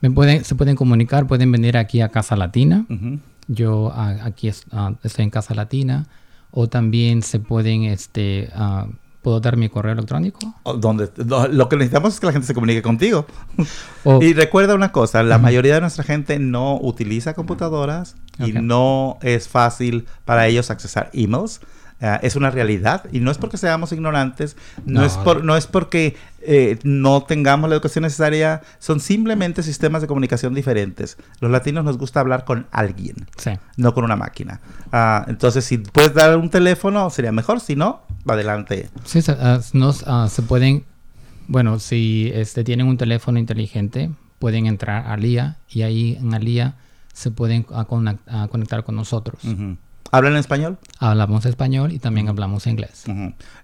Me 0.00 0.10
pueden, 0.10 0.44
se 0.44 0.54
pueden 0.54 0.76
comunicar, 0.76 1.26
pueden 1.26 1.50
venir 1.50 1.76
aquí 1.76 2.00
a 2.00 2.08
Casa 2.08 2.36
Latina. 2.36 2.86
Yo 3.48 3.92
aquí 3.94 4.50
ah, 4.72 4.92
estoy 5.02 5.24
en 5.24 5.30
Casa 5.30 5.54
Latina 5.54 6.06
o 6.50 6.68
también 6.68 7.22
se 7.22 7.40
pueden, 7.40 7.84
este, 7.84 8.48
uh, 8.56 8.88
¿puedo 9.24 9.40
dar 9.40 9.56
mi 9.56 9.70
correo 9.70 9.94
electrónico? 9.94 10.54
Donde, 10.76 11.10
lo 11.50 11.68
que 11.68 11.76
necesitamos 11.76 12.14
es 12.14 12.20
que 12.20 12.26
la 12.26 12.32
gente 12.32 12.46
se 12.46 12.54
comunique 12.54 12.82
contigo. 12.82 13.26
y 14.20 14.34
recuerda 14.34 14.74
una 14.74 14.92
cosa, 14.92 15.22
la 15.22 15.38
mayoría 15.38 15.74
de 15.74 15.80
nuestra 15.80 16.04
gente 16.04 16.38
no 16.38 16.78
utiliza 16.80 17.32
computadoras 17.32 18.16
y 18.38 18.52
no 18.52 19.18
es 19.22 19.48
fácil 19.48 20.06
para 20.26 20.46
ellos 20.46 20.70
accesar 20.70 21.10
emails. 21.14 21.60
Ah, 22.00 22.18
es 22.22 22.34
una 22.34 22.50
realidad 22.50 23.04
y 23.12 23.20
no 23.20 23.30
es 23.30 23.38
porque 23.38 23.56
seamos 23.56 23.92
ignorantes, 23.92 24.56
no, 24.84 25.04
es, 25.04 25.12
por, 25.14 25.44
no 25.44 25.56
es 25.56 25.66
porque 25.68 26.16
eh, 26.40 26.78
no 26.82 27.22
tengamos 27.22 27.70
la 27.70 27.76
educación 27.76 28.02
necesaria, 28.02 28.62
son 28.78 28.98
simplemente 28.98 29.62
sistemas 29.62 30.02
de 30.02 30.08
comunicación 30.08 30.54
diferentes. 30.54 31.16
Los 31.40 31.52
latinos 31.52 31.84
nos 31.84 31.96
gusta 31.96 32.18
hablar 32.18 32.44
con 32.44 32.66
alguien, 32.72 33.26
no 33.76 33.94
con 33.94 34.04
una 34.04 34.16
máquina. 34.16 34.60
Ah, 34.92 35.24
entonces, 35.28 35.64
si 35.64 35.78
puedes 35.78 36.12
dar 36.12 36.36
un 36.36 36.50
teléfono, 36.50 37.08
sería 37.10 37.32
mejor, 37.32 37.60
si 37.60 37.76
no, 37.76 38.02
adelante. 38.26 38.90
Sí, 39.04 39.20
uh, 39.20 39.60
nos, 39.72 40.04
se 40.28 40.42
pueden, 40.42 40.84
bueno, 41.46 41.78
si 41.78 42.30
este, 42.34 42.64
tienen 42.64 42.88
un 42.88 42.98
teléfono 42.98 43.38
inteligente, 43.38 44.10
pueden 44.40 44.66
entrar 44.66 45.06
a 45.06 45.16
LIA 45.16 45.58
y 45.70 45.82
ahí 45.82 46.18
en 46.20 46.34
Alía 46.34 46.74
se 47.12 47.30
pueden 47.30 47.62
conectar 47.62 48.82
con 48.82 48.96
nosotros. 48.96 49.40
¿Hablan 50.14 50.36
español? 50.36 50.78
Hablamos 51.00 51.44
español 51.44 51.90
y 51.90 51.98
también 51.98 52.28
hablamos 52.28 52.68
inglés. 52.68 53.04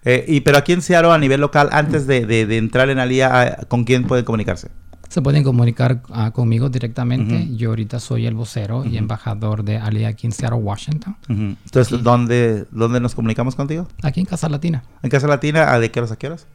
Eh, 0.05 0.25
y, 0.27 0.41
pero 0.41 0.59
aquí 0.59 0.73
en 0.73 0.83
Seattle, 0.83 1.13
a 1.13 1.19
nivel 1.19 1.41
local, 1.41 1.69
antes 1.71 2.09
de, 2.09 2.57
entrar 2.59 2.91
en 2.91 2.99
Alía, 2.99 3.31
ah, 3.33 3.57
¿con 3.69 3.85
quién 3.85 4.05
pueden 4.05 4.25
comunicarse? 4.25 4.69
Se 5.09 5.23
pueden 5.23 5.45
comunicar 5.45 6.03
ah, 6.11 6.33
conmigo 6.33 6.69
directamente. 6.69 7.55
Yo 7.55 7.71
ahorita 7.71 8.01
soy 8.01 8.27
el 8.27 8.35
vocero 8.35 8.85
y 8.85 8.97
embajador 8.97 9.63
de 9.63 9.79
Alía 9.79 10.09
aquí 10.09 10.27
en 10.27 10.33
Seattle, 10.33 10.59
Washington. 10.59 11.17
Entonces, 11.29 12.03
¿dónde, 12.03 12.67
¿dónde 12.73 12.99
nos 12.99 13.15
comunicamos 13.15 13.55
contigo? 13.55 13.87
Aquí 14.03 14.19
en 14.19 14.27
Casa 14.27 14.49
Latina. 14.49 14.83
¿En 15.05 15.11
Casa 15.11 15.29
Latina? 15.29 15.79
¿De 15.79 15.93
qué 15.93 16.01
horas 16.01 16.11
a 16.11 16.17
qué 16.17 16.27
horas? 16.27 16.47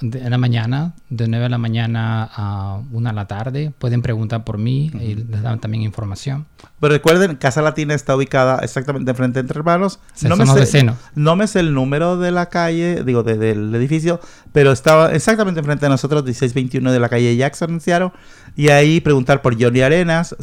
En 0.00 0.30
la 0.30 0.38
mañana, 0.38 0.94
de 1.08 1.28
9 1.28 1.44
de 1.44 1.48
la 1.48 1.58
mañana 1.58 2.28
a 2.34 2.80
1 2.90 3.08
de 3.08 3.14
la 3.14 3.26
tarde. 3.26 3.72
Pueden 3.78 4.02
preguntar 4.02 4.44
por 4.44 4.58
mí 4.58 4.90
y 5.00 5.14
les 5.14 5.42
dan 5.42 5.60
también 5.60 5.82
información. 5.84 6.46
Pero 6.80 6.92
recuerden, 6.92 7.36
Casa 7.36 7.62
Latina 7.62 7.94
está 7.94 8.16
ubicada 8.16 8.58
exactamente 8.58 9.10
enfrente 9.10 9.34
de 9.34 9.40
Entre 9.42 9.58
Hermanos. 9.58 10.00
no, 10.22 10.36
me 10.36 10.66
sé, 10.66 10.86
no 11.14 11.36
me 11.36 11.46
sé 11.46 11.60
el 11.60 11.74
número 11.74 12.18
de 12.18 12.32
la 12.32 12.48
calle, 12.48 13.04
digo, 13.04 13.22
del 13.22 13.74
edificio, 13.74 14.20
pero 14.52 14.72
estaba 14.72 15.12
exactamente 15.12 15.60
enfrente 15.60 15.86
de 15.86 15.90
nosotros, 15.90 16.24
1621 16.24 16.92
de 16.92 17.00
la 17.00 17.08
calle 17.08 17.36
Jackson 17.36 17.80
Seattle. 17.80 18.10
Y 18.56 18.68
ahí 18.68 19.00
preguntar 19.00 19.42
por 19.42 19.60
Johnny 19.60 19.80
Arenas. 19.80 20.34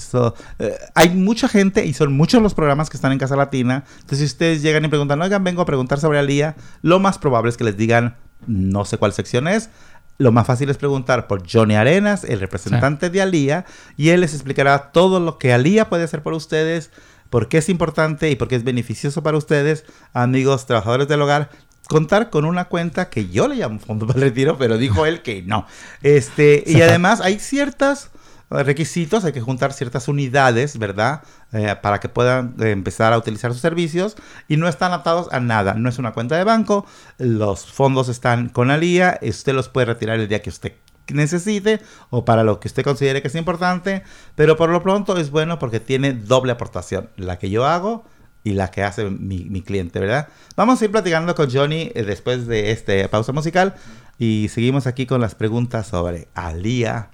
Eh, 0.59 0.75
hay 0.95 1.09
mucha 1.09 1.47
gente 1.47 1.85
y 1.85 1.93
son 1.93 2.13
muchos 2.13 2.41
los 2.41 2.53
programas 2.53 2.89
que 2.89 2.97
están 2.97 3.11
en 3.11 3.19
Casa 3.19 3.35
Latina. 3.35 3.83
Entonces, 3.95 4.19
si 4.19 4.25
ustedes 4.25 4.61
llegan 4.61 4.85
y 4.85 4.87
preguntan, 4.87 5.21
oigan, 5.21 5.43
vengo 5.43 5.61
a 5.61 5.65
preguntar 5.65 5.99
sobre 5.99 6.19
Alía, 6.19 6.55
lo 6.81 6.99
más 6.99 7.17
probable 7.17 7.49
es 7.49 7.57
que 7.57 7.65
les 7.65 7.77
digan 7.77 8.15
no 8.47 8.85
sé 8.85 8.97
cuál 8.97 9.13
sección 9.13 9.47
es. 9.47 9.69
Lo 10.17 10.31
más 10.31 10.45
fácil 10.45 10.69
es 10.69 10.77
preguntar 10.77 11.27
por 11.27 11.43
Johnny 11.49 11.75
Arenas, 11.75 12.23
el 12.23 12.39
representante 12.39 13.09
de 13.09 13.21
Alía, 13.21 13.65
y 13.97 14.09
él 14.09 14.21
les 14.21 14.33
explicará 14.33 14.91
todo 14.91 15.19
lo 15.19 15.37
que 15.39 15.51
Alía 15.51 15.89
puede 15.89 16.03
hacer 16.03 16.21
por 16.21 16.33
ustedes 16.33 16.91
por 17.31 17.47
qué 17.47 17.59
es 17.59 17.69
importante 17.69 18.29
y 18.29 18.35
por 18.35 18.49
qué 18.49 18.57
es 18.57 18.63
beneficioso 18.63 19.23
para 19.23 19.37
ustedes, 19.37 19.85
amigos 20.13 20.65
trabajadores 20.67 21.07
del 21.07 21.21
hogar, 21.21 21.49
contar 21.87 22.29
con 22.29 22.45
una 22.45 22.65
cuenta 22.65 23.09
que 23.09 23.29
yo 23.29 23.47
le 23.47 23.55
llamo 23.55 23.79
fondo 23.79 24.05
para 24.05 24.19
el 24.19 24.25
retiro, 24.25 24.57
pero 24.57 24.77
dijo 24.77 25.05
él 25.05 25.21
que 25.21 25.41
no. 25.41 25.65
Este, 26.03 26.63
y 26.67 26.81
además 26.81 27.21
hay 27.21 27.39
ciertos 27.39 28.10
requisitos, 28.51 29.23
hay 29.23 29.31
que 29.31 29.41
juntar 29.41 29.73
ciertas 29.73 30.07
unidades, 30.07 30.77
¿verdad? 30.77 31.23
Eh, 31.53 31.75
para 31.81 31.99
que 31.99 32.09
puedan 32.09 32.55
eh, 32.59 32.71
empezar 32.71 33.13
a 33.13 33.17
utilizar 33.17 33.51
sus 33.51 33.61
servicios 33.61 34.15
y 34.47 34.57
no 34.57 34.67
están 34.67 34.91
atados 34.91 35.29
a 35.31 35.39
nada. 35.39 35.73
No 35.73 35.89
es 35.89 35.97
una 35.97 36.11
cuenta 36.11 36.35
de 36.37 36.43
banco, 36.43 36.85
los 37.17 37.65
fondos 37.65 38.09
están 38.09 38.49
con 38.49 38.69
Alía, 38.69 39.19
usted 39.21 39.53
los 39.53 39.69
puede 39.69 39.85
retirar 39.85 40.19
el 40.19 40.27
día 40.27 40.41
que 40.41 40.49
usted 40.49 40.73
necesite 41.13 41.81
o 42.09 42.25
para 42.25 42.43
lo 42.43 42.59
que 42.59 42.67
usted 42.67 42.83
considere 42.83 43.21
que 43.21 43.27
es 43.27 43.35
importante, 43.35 44.03
pero 44.35 44.57
por 44.57 44.69
lo 44.69 44.83
pronto 44.83 45.17
es 45.17 45.31
bueno 45.31 45.59
porque 45.59 45.79
tiene 45.79 46.13
doble 46.13 46.51
aportación, 46.51 47.09
la 47.17 47.39
que 47.39 47.49
yo 47.49 47.65
hago 47.65 48.05
y 48.43 48.53
la 48.53 48.71
que 48.71 48.83
hace 48.83 49.09
mi, 49.09 49.61
cliente, 49.61 49.99
¿verdad? 49.99 50.27
Vamos 50.55 50.81
a 50.81 50.85
ir 50.85 50.91
platicando 50.91 51.35
con 51.35 51.51
Johnny 51.51 51.91
eh, 51.93 52.03
después 52.03 52.47
de 52.47 52.71
esta 52.71 52.93
pausa 53.09 53.31
musical 53.31 53.75
y 54.17 54.49
seguimos 54.49 54.87
aquí 54.87 55.05
con 55.05 55.21
las 55.21 55.35
preguntas 55.35 55.87
sobre 55.87 56.27
Alía, 56.33 57.09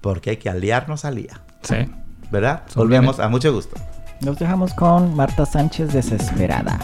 porque 0.00 0.30
hay 0.30 0.36
que 0.36 0.48
aliarnos 0.48 1.04
a 1.04 1.08
Alía. 1.08 1.40
Sí. 1.62 1.76
¿Verdad? 2.30 2.62
Volvemos 2.74 3.18
a 3.18 3.28
mucho 3.28 3.52
gusto. 3.52 3.76
Nos 4.20 4.38
dejamos 4.38 4.74
con 4.74 5.14
Marta 5.16 5.46
Sánchez 5.46 5.92
desesperada. 5.92 6.78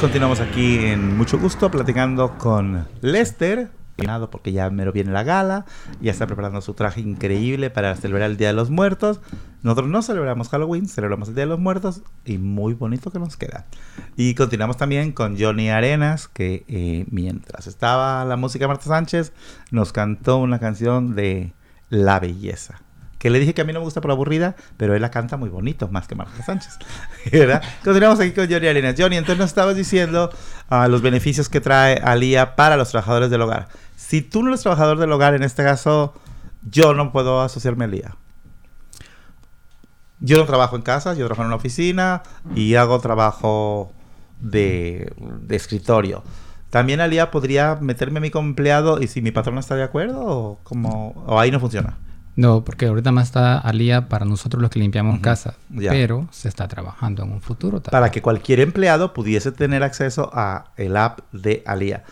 Continuamos 0.00 0.40
aquí 0.40 0.86
en 0.86 1.16
mucho 1.16 1.38
gusto 1.38 1.70
platicando 1.70 2.38
con 2.38 2.88
Lester, 3.02 3.70
porque 4.30 4.52
ya 4.52 4.70
mero 4.70 4.92
viene 4.92 5.12
la 5.12 5.24
gala, 5.24 5.66
ya 6.00 6.10
está 6.10 6.26
preparando 6.26 6.60
su 6.62 6.74
traje 6.74 7.00
increíble 7.00 7.70
para 7.70 7.94
celebrar 7.96 8.30
el 8.30 8.36
Día 8.36 8.48
de 8.48 8.54
los 8.54 8.70
Muertos. 8.70 9.20
Nosotros 9.62 9.88
no 9.88 10.00
celebramos 10.00 10.48
Halloween, 10.48 10.88
celebramos 10.88 11.28
el 11.28 11.34
Día 11.34 11.44
de 11.44 11.50
los 11.50 11.58
Muertos 11.58 12.02
y 12.24 12.38
muy 12.38 12.72
bonito 12.72 13.10
que 13.10 13.18
nos 13.18 13.36
queda. 13.36 13.66
Y 14.16 14.34
continuamos 14.34 14.78
también 14.78 15.12
con 15.12 15.38
Johnny 15.38 15.68
Arenas, 15.68 16.28
que 16.28 16.64
eh, 16.68 17.04
mientras 17.10 17.66
estaba 17.66 18.24
la 18.24 18.36
música 18.36 18.64
de 18.64 18.68
Marta 18.68 18.84
Sánchez, 18.84 19.32
nos 19.70 19.92
cantó 19.92 20.38
una 20.38 20.58
canción 20.58 21.14
de 21.14 21.52
La 21.90 22.20
Belleza. 22.20 22.80
Que 23.20 23.28
le 23.28 23.38
dije 23.38 23.52
que 23.52 23.60
a 23.60 23.64
mí 23.66 23.74
no 23.74 23.80
me 23.80 23.84
gusta 23.84 24.00
por 24.00 24.10
aburrida, 24.10 24.56
pero 24.78 24.94
él 24.94 25.02
la 25.02 25.10
canta 25.10 25.36
muy 25.36 25.50
bonito, 25.50 25.88
más 25.88 26.08
que 26.08 26.14
Marta 26.14 26.42
Sánchez. 26.42 26.78
¿verdad? 27.30 27.62
Continuamos 27.84 28.18
aquí 28.18 28.32
con 28.32 28.50
Johnny 28.50 28.66
Arenas. 28.66 28.94
Johnny, 28.96 29.18
entonces 29.18 29.38
nos 29.38 29.50
estabas 29.50 29.76
diciendo 29.76 30.30
ah, 30.70 30.88
los 30.88 31.02
beneficios 31.02 31.50
que 31.50 31.60
trae 31.60 32.00
Alía 32.02 32.56
para 32.56 32.78
los 32.78 32.88
trabajadores 32.88 33.28
del 33.28 33.42
hogar. 33.42 33.68
Si 33.94 34.22
tú 34.22 34.42
no 34.42 34.48
eres 34.48 34.62
trabajador 34.62 34.98
del 34.98 35.12
hogar, 35.12 35.34
en 35.34 35.42
este 35.42 35.62
caso, 35.62 36.14
yo 36.62 36.94
no 36.94 37.12
puedo 37.12 37.42
asociarme 37.42 37.84
a 37.84 37.88
Alía. 37.88 38.16
Yo 40.20 40.38
no 40.38 40.46
trabajo 40.46 40.76
en 40.76 40.82
casa, 40.82 41.12
yo 41.12 41.26
trabajo 41.26 41.42
en 41.42 41.48
una 41.48 41.56
oficina 41.56 42.22
y 42.54 42.76
hago 42.76 43.00
trabajo 43.00 43.92
de, 44.40 45.12
de 45.42 45.56
escritorio. 45.56 46.24
También 46.70 47.02
Alía 47.02 47.30
podría 47.30 47.76
meterme 47.82 48.16
a 48.16 48.22
mí 48.22 48.30
como 48.30 48.48
empleado 48.48 48.98
y 49.02 49.08
si 49.08 49.20
mi 49.20 49.30
patrón 49.30 49.58
está 49.58 49.76
de 49.76 49.82
acuerdo 49.82 50.22
o, 50.24 50.60
como, 50.62 51.10
o 51.26 51.38
ahí 51.38 51.50
no 51.50 51.60
funciona. 51.60 51.98
No, 52.40 52.64
porque 52.64 52.86
ahorita 52.86 53.12
más 53.12 53.26
está 53.26 53.58
Alía 53.58 54.08
para 54.08 54.24
nosotros 54.24 54.62
los 54.62 54.70
que 54.70 54.78
limpiamos 54.78 55.16
Ujú, 55.16 55.22
casa, 55.22 55.56
ya. 55.68 55.90
pero 55.90 56.26
se 56.30 56.48
está 56.48 56.66
trabajando 56.68 57.22
en 57.22 57.32
un 57.32 57.42
futuro 57.42 57.82
también. 57.82 58.00
Para 58.00 58.10
que 58.10 58.22
cualquier 58.22 58.60
empleado 58.60 59.12
pudiese 59.12 59.52
tener 59.52 59.82
acceso 59.82 60.30
a 60.32 60.72
el 60.78 60.96
app 60.96 61.20
de 61.32 61.62
Alía. 61.66 62.04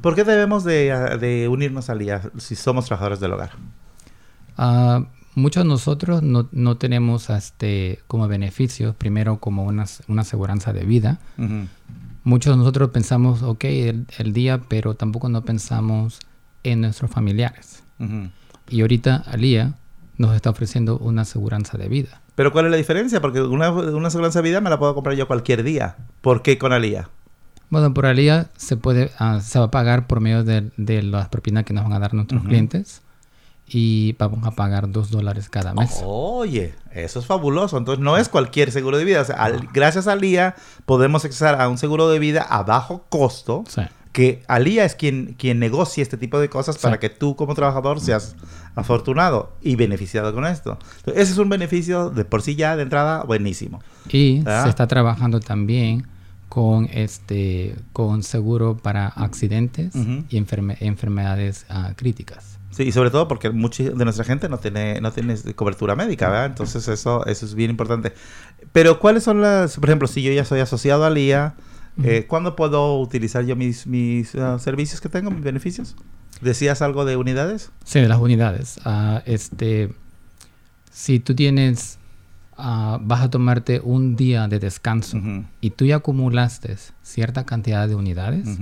¿Por 0.00 0.14
qué 0.14 0.22
debemos 0.22 0.62
de, 0.62 0.92
ah, 0.92 1.16
de 1.16 1.48
unirnos 1.48 1.88
a 1.88 1.92
Alía 1.94 2.22
si 2.38 2.54
somos 2.54 2.84
trabajadores 2.86 3.18
del 3.18 3.32
hogar? 3.32 3.50
Ah, 4.56 5.06
muchos 5.34 5.64
de 5.64 5.68
nosotros 5.68 6.22
no, 6.22 6.48
no 6.52 6.76
tenemos 6.76 7.28
este, 7.28 7.98
como 8.06 8.28
beneficios, 8.28 8.94
primero 8.94 9.40
como 9.40 9.64
una, 9.64 9.86
una 10.06 10.22
aseguranza 10.22 10.72
de 10.72 10.84
vida. 10.84 11.18
Muchos 12.22 12.52
de 12.52 12.58
nosotros 12.58 12.90
pensamos, 12.90 13.42
ok, 13.42 13.64
el, 13.64 14.06
el 14.18 14.32
día, 14.32 14.60
pero 14.68 14.94
tampoco 14.94 15.28
no 15.28 15.44
pensamos 15.44 16.20
en 16.62 16.82
nuestros 16.82 17.10
familiares. 17.10 17.82
Ujú. 17.98 18.30
Y 18.72 18.80
ahorita 18.80 19.22
Alía 19.26 19.74
nos 20.18 20.34
está 20.34 20.50
ofreciendo 20.50 20.98
una 20.98 21.22
aseguranza 21.22 21.78
de 21.78 21.88
vida. 21.88 22.20
Pero 22.34 22.52
¿cuál 22.52 22.64
es 22.66 22.70
la 22.70 22.76
diferencia? 22.78 23.20
Porque 23.20 23.40
una, 23.42 23.70
una 23.70 24.08
aseguranza 24.08 24.40
de 24.40 24.48
vida 24.48 24.60
me 24.60 24.70
la 24.70 24.78
puedo 24.78 24.94
comprar 24.94 25.14
yo 25.16 25.26
cualquier 25.26 25.62
día. 25.62 25.96
¿Por 26.22 26.42
qué 26.42 26.58
con 26.58 26.72
Alía? 26.72 27.08
Bueno, 27.68 27.92
por 27.94 28.06
Alía 28.06 28.48
se 28.56 28.76
puede, 28.76 29.10
ah, 29.18 29.40
se 29.40 29.58
va 29.58 29.66
a 29.66 29.70
pagar 29.70 30.06
por 30.06 30.20
medio 30.20 30.42
de, 30.44 30.70
de 30.76 31.02
las 31.02 31.28
propinas 31.28 31.64
que 31.64 31.72
nos 31.74 31.84
van 31.84 31.92
a 31.92 31.98
dar 31.98 32.14
nuestros 32.14 32.42
clientes 32.44 33.02
y 33.66 34.14
vamos 34.18 34.46
a 34.46 34.50
pagar 34.50 34.90
dos 34.90 35.10
dólares 35.10 35.48
cada 35.48 35.72
mes. 35.72 36.00
Oye, 36.04 36.74
eso 36.92 37.20
es 37.20 37.26
fabuloso. 37.26 37.78
Entonces 37.78 38.02
no 38.04 38.16
es 38.18 38.28
cualquier 38.28 38.70
seguro 38.72 38.98
de 38.98 39.04
vida. 39.04 39.22
O 39.22 39.24
sea, 39.24 39.36
al- 39.36 39.68
gracias 39.72 40.06
a 40.06 40.12
Alía 40.12 40.54
podemos 40.84 41.24
acceder 41.24 41.54
a 41.60 41.68
un 41.68 41.78
seguro 41.78 42.08
de 42.10 42.18
vida 42.18 42.42
a 42.42 42.62
bajo 42.62 43.04
costo. 43.08 43.64
Sí. 43.68 43.82
Que 44.12 44.42
Alía 44.46 44.84
es 44.84 44.94
quien, 44.94 45.34
quien 45.38 45.58
negocia 45.58 46.02
este 46.02 46.16
tipo 46.18 46.38
de 46.38 46.48
cosas 46.50 46.76
Sí. 46.76 46.82
para 46.82 47.00
que 47.00 47.08
tú 47.08 47.34
como 47.34 47.54
trabajador 47.54 47.98
seas 48.00 48.36
afortunado 48.74 49.52
y 49.62 49.76
beneficiado 49.76 50.34
con 50.34 50.44
esto. 50.46 50.78
Entonces, 50.98 51.22
ese 51.22 51.32
es 51.32 51.38
un 51.38 51.48
beneficio 51.48 52.10
de 52.10 52.24
por 52.24 52.42
sí 52.42 52.54
ya 52.54 52.76
de 52.76 52.82
entrada 52.82 53.22
buenísimo. 53.24 53.80
Y 54.10 54.42
Ah. 54.46 54.62
se 54.64 54.68
está 54.70 54.86
trabajando 54.86 55.40
también 55.40 56.06
con 56.48 56.88
este 56.92 57.74
con 57.94 58.22
seguro 58.22 58.76
para 58.76 59.08
accidentes 59.08 59.94
Ujú. 59.94 60.24
y 60.28 60.36
enferme- 60.38 60.76
enfermedades 60.80 61.64
ah, 61.70 61.92
críticas. 61.96 62.58
Sí, 62.70 62.84
y 62.84 62.92
sobre 62.92 63.10
todo 63.10 63.28
porque 63.28 63.50
mucha 63.50 63.84
de 63.84 64.04
nuestra 64.04 64.24
gente 64.24 64.48
no 64.48 64.58
tiene, 64.58 65.00
no 65.00 65.12
tiene 65.12 65.36
cobertura 65.54 65.94
médica, 65.94 66.28
¿verdad? 66.28 66.46
Entonces 66.46 66.88
eso, 66.88 67.24
eso 67.26 67.46
es 67.46 67.54
bien 67.54 67.70
importante. 67.70 68.12
Pero 68.72 68.98
¿cuáles 68.98 69.24
son 69.24 69.40
las, 69.42 69.76
por 69.76 69.88
ejemplo, 69.90 70.08
si 70.08 70.22
yo 70.22 70.32
ya 70.32 70.44
soy 70.44 70.60
asociado 70.60 71.04
eh, 72.02 72.26
¿cuándo 72.26 72.56
puedo 72.56 72.98
utilizar 72.98 73.44
yo 73.44 73.56
mis, 73.56 73.86
mis 73.86 74.34
ah, 74.34 74.58
servicios 74.58 75.00
que 75.00 75.08
tengo, 75.08 75.30
mis 75.30 75.42
beneficios? 75.42 75.96
¿Decías 76.40 76.82
algo 76.82 77.04
de 77.04 77.16
unidades? 77.16 77.70
Sí, 77.84 78.00
de 78.00 78.08
las 78.08 78.18
unidades. 78.18 78.80
Ah, 78.84 79.22
este, 79.26 79.94
si 80.90 81.20
tú 81.20 81.34
tienes, 81.34 81.98
ah, 82.56 82.98
vas 83.00 83.22
a 83.22 83.30
tomarte 83.30 83.80
un 83.80 84.16
día 84.16 84.48
de 84.48 84.58
descanso 84.58 85.18
y 85.60 85.70
tú 85.70 85.84
ya 85.84 85.96
acumulaste 85.96 86.76
cierta 87.02 87.44
cantidad 87.44 87.86
de 87.86 87.94
unidades, 87.94 88.58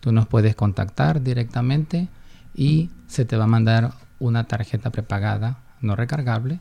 tú 0.00 0.12
nos 0.12 0.26
puedes 0.26 0.54
contactar 0.54 1.22
directamente 1.22 2.08
y 2.54 2.90
se 3.06 3.24
te 3.24 3.36
va 3.36 3.44
a 3.44 3.48
mandar 3.48 3.92
una 4.20 4.44
tarjeta 4.44 4.90
prepagada, 4.90 5.58
no 5.80 5.96
recargable, 5.96 6.60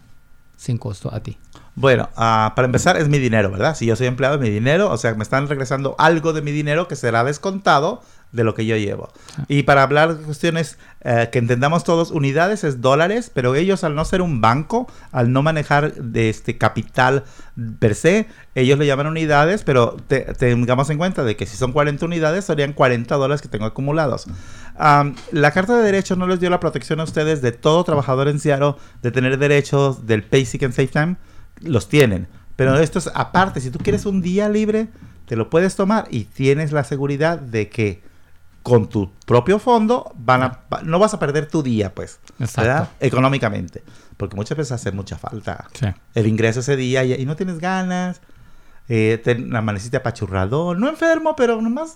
sin 0.55 0.77
costo 0.77 1.13
a 1.13 1.19
ti. 1.21 1.37
Bueno, 1.79 2.09
ah, 2.15 2.53
para 2.55 2.65
empezar 2.65 2.97
es 2.97 3.07
mi 3.07 3.19
dinero, 3.19 3.51
¿verdad? 3.51 3.75
Si 3.75 3.85
yo 3.85 3.95
soy 3.95 4.07
empleado 4.07 4.33
es 4.35 4.41
mi 4.41 4.49
dinero, 4.49 4.89
o 4.89 4.97
sea, 4.97 5.13
me 5.13 5.21
están 5.21 5.47
regresando 5.47 5.93
algo 5.99 6.33
de 6.33 6.41
mi 6.41 6.51
dinero 6.51 6.87
que 6.87 6.95
será 6.95 7.23
descontado 7.23 8.01
de 8.31 8.43
lo 8.43 8.55
que 8.55 8.65
yo 8.65 8.75
llevo. 8.75 9.09
Y 9.47 9.61
para 9.61 9.83
hablar 9.83 10.17
de 10.17 10.23
cuestiones 10.23 10.79
eh, 11.01 11.29
que 11.31 11.37
entendamos 11.37 11.83
todos, 11.83 12.09
unidades 12.09 12.63
es 12.63 12.81
dólares, 12.81 13.29
pero 13.31 13.53
ellos 13.53 13.83
al 13.83 13.93
no 13.93 14.05
ser 14.05 14.23
un 14.23 14.41
banco, 14.41 14.87
al 15.11 15.31
no 15.31 15.43
manejar 15.43 15.93
de 15.93 16.29
este 16.29 16.57
capital 16.57 17.25
per 17.77 17.93
se, 17.93 18.25
ellos 18.55 18.79
le 18.79 18.87
llaman 18.87 19.05
unidades, 19.05 19.63
pero 19.63 19.97
te- 20.07 20.33
tengamos 20.33 20.89
en 20.89 20.97
cuenta 20.97 21.23
de 21.23 21.35
que 21.35 21.45
si 21.45 21.57
son 21.57 21.73
40 21.73 22.03
unidades, 22.05 22.45
serían 22.45 22.73
40 22.73 23.15
dólares 23.17 23.43
que 23.43 23.49
tengo 23.49 23.65
acumulados. 23.65 24.25
Am, 24.77 25.13
la 25.31 25.51
Carta 25.51 25.77
de 25.77 25.83
Derechos 25.83 26.17
no 26.17 26.25
les 26.25 26.39
dio 26.39 26.49
la 26.49 26.59
protección 26.59 26.99
a 26.99 27.03
ustedes 27.03 27.43
de 27.43 27.51
todo 27.51 27.83
trabajador 27.83 28.29
en 28.29 28.39
Seattle 28.39 28.73
de 29.03 29.11
tener 29.11 29.37
derechos 29.37 30.07
del 30.07 30.23
Basic 30.29 30.63
and 30.63 30.73
Safe 30.73 30.87
Time. 30.87 31.17
Los 31.61 31.89
tienen. 31.89 32.27
Pero 32.55 32.77
esto 32.79 32.99
es 32.99 33.09
aparte. 33.13 33.61
Si 33.61 33.69
tú 33.69 33.79
quieres 33.79 34.05
un 34.05 34.21
día 34.21 34.49
libre, 34.49 34.87
te 35.27 35.35
lo 35.35 35.49
puedes 35.49 35.75
tomar 35.75 36.07
y 36.09 36.25
tienes 36.25 36.71
la 36.71 36.83
seguridad 36.83 37.39
de 37.39 37.69
que 37.69 38.01
con 38.63 38.89
tu 38.89 39.11
propio 39.25 39.59
fondo 39.59 40.11
van 40.17 40.43
a, 40.43 40.59
no 40.83 40.99
vas 40.99 41.13
a 41.13 41.19
perder 41.19 41.47
tu 41.47 41.63
día, 41.63 41.93
pues. 41.93 42.19
Exacto. 42.39 42.61
¿verdad? 42.61 42.89
Económicamente. 42.99 43.83
Porque 44.17 44.35
muchas 44.35 44.57
veces 44.57 44.71
hace 44.73 44.91
mucha 44.91 45.17
falta 45.17 45.67
Sí. 45.73 45.85
el 46.15 46.27
ingreso 46.27 46.59
ese 46.61 46.75
día 46.75 47.03
y, 47.05 47.13
y 47.13 47.25
no 47.25 47.35
tienes 47.35 47.59
ganas, 47.59 48.19
eh, 48.89 49.21
te 49.23 49.31
amaneciste 49.55 49.97
apachurrador, 49.97 50.77
no 50.79 50.89
enfermo, 50.89 51.35
pero 51.35 51.61
nomás... 51.61 51.95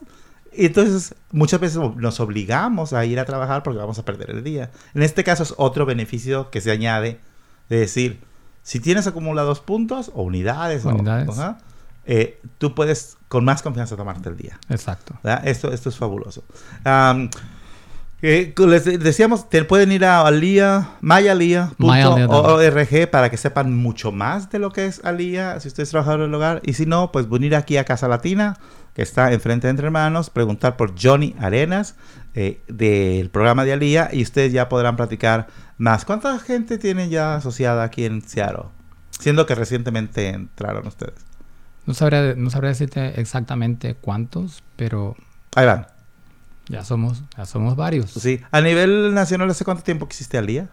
Y 0.53 0.65
entonces 0.65 1.15
muchas 1.31 1.61
veces 1.61 1.79
nos 1.95 2.19
obligamos 2.19 2.91
a 2.93 3.05
ir 3.05 3.19
a 3.19 3.25
trabajar 3.25 3.63
porque 3.63 3.79
vamos 3.79 3.97
a 3.99 4.05
perder 4.05 4.31
el 4.31 4.43
día. 4.43 4.69
En 4.93 5.01
este 5.01 5.23
caso 5.23 5.43
es 5.43 5.53
otro 5.57 5.85
beneficio 5.85 6.49
que 6.51 6.59
se 6.59 6.71
añade 6.71 7.19
de 7.69 7.79
decir, 7.79 8.19
si 8.63 8.79
tienes 8.79 9.07
acumulados 9.07 9.59
puntos 9.59 10.11
o 10.13 10.23
unidades, 10.23 10.85
o- 10.85 10.89
Unidades. 10.89 11.29
ajá, 11.29 11.57
eh, 12.05 12.39
tú 12.57 12.73
puedes 12.75 13.17
con 13.27 13.45
más 13.45 13.61
confianza 13.61 13.95
tomarte 13.95 14.29
el 14.29 14.37
día. 14.37 14.59
Exacto. 14.69 15.15
¿verdad? 15.23 15.47
Esto, 15.47 15.71
esto 15.71 15.89
es 15.89 15.95
fabuloso. 15.97 16.43
Eh, 18.23 18.53
les 18.67 18.85
de- 18.85 18.97
decíamos, 18.99 19.49
te 19.49 19.63
pueden 19.65 19.91
ir 19.91 20.05
a 20.05 20.21
alia, 20.27 20.91
mayalia.org 21.79 23.09
para 23.09 23.29
que 23.31 23.37
sepan 23.37 23.75
mucho 23.75 24.11
más 24.11 24.49
de 24.51 24.59
lo 24.59 24.71
que 24.71 24.85
es 24.85 25.01
Alía, 25.03 25.59
si 25.59 25.67
ustedes 25.69 25.89
trabajador 25.89 26.21
del 26.21 26.33
hogar. 26.35 26.61
Y 26.63 26.73
si 26.73 26.85
no, 26.85 27.11
pues 27.11 27.27
venir 27.29 27.55
aquí 27.55 27.77
a 27.77 27.83
Casa 27.83 28.07
Latina, 28.07 28.57
que 28.93 29.01
está 29.01 29.31
enfrente 29.33 29.67
de 29.67 29.71
Entre 29.71 29.87
Hermanos, 29.87 30.29
preguntar 30.29 30.77
por 30.77 30.93
Johnny 31.01 31.35
Arenas 31.39 31.95
eh, 32.35 32.61
del 32.67 33.29
programa 33.31 33.65
de 33.65 33.73
Alía 33.73 34.09
y 34.13 34.21
ustedes 34.21 34.53
ya 34.53 34.69
podrán 34.69 34.95
platicar 34.97 35.47
más. 35.81 36.05
¿Cuánta 36.05 36.37
gente 36.39 36.77
tienen 36.77 37.09
ya 37.09 37.35
asociada 37.35 37.83
aquí 37.83 38.05
en 38.05 38.21
Seattle? 38.21 38.65
Siendo 39.09 39.45
que 39.45 39.55
recientemente 39.55 40.29
entraron 40.29 40.87
ustedes. 40.87 41.15
No 41.85 41.93
sabría, 41.93 42.35
no 42.35 42.49
sabría 42.49 42.69
decirte 42.69 43.19
exactamente 43.19 43.95
cuántos, 43.95 44.63
pero 44.75 45.15
Ahí 45.55 45.65
van. 45.65 45.87
ya 46.69 46.83
somos, 46.83 47.23
ya 47.37 47.45
somos 47.45 47.75
varios. 47.75 48.11
Sí. 48.11 48.39
A 48.51 48.61
nivel 48.61 49.13
nacional, 49.13 49.49
¿hace 49.49 49.65
cuánto 49.65 49.83
tiempo 49.83 50.07
que 50.07 50.11
existe 50.13 50.37
Alía? 50.37 50.69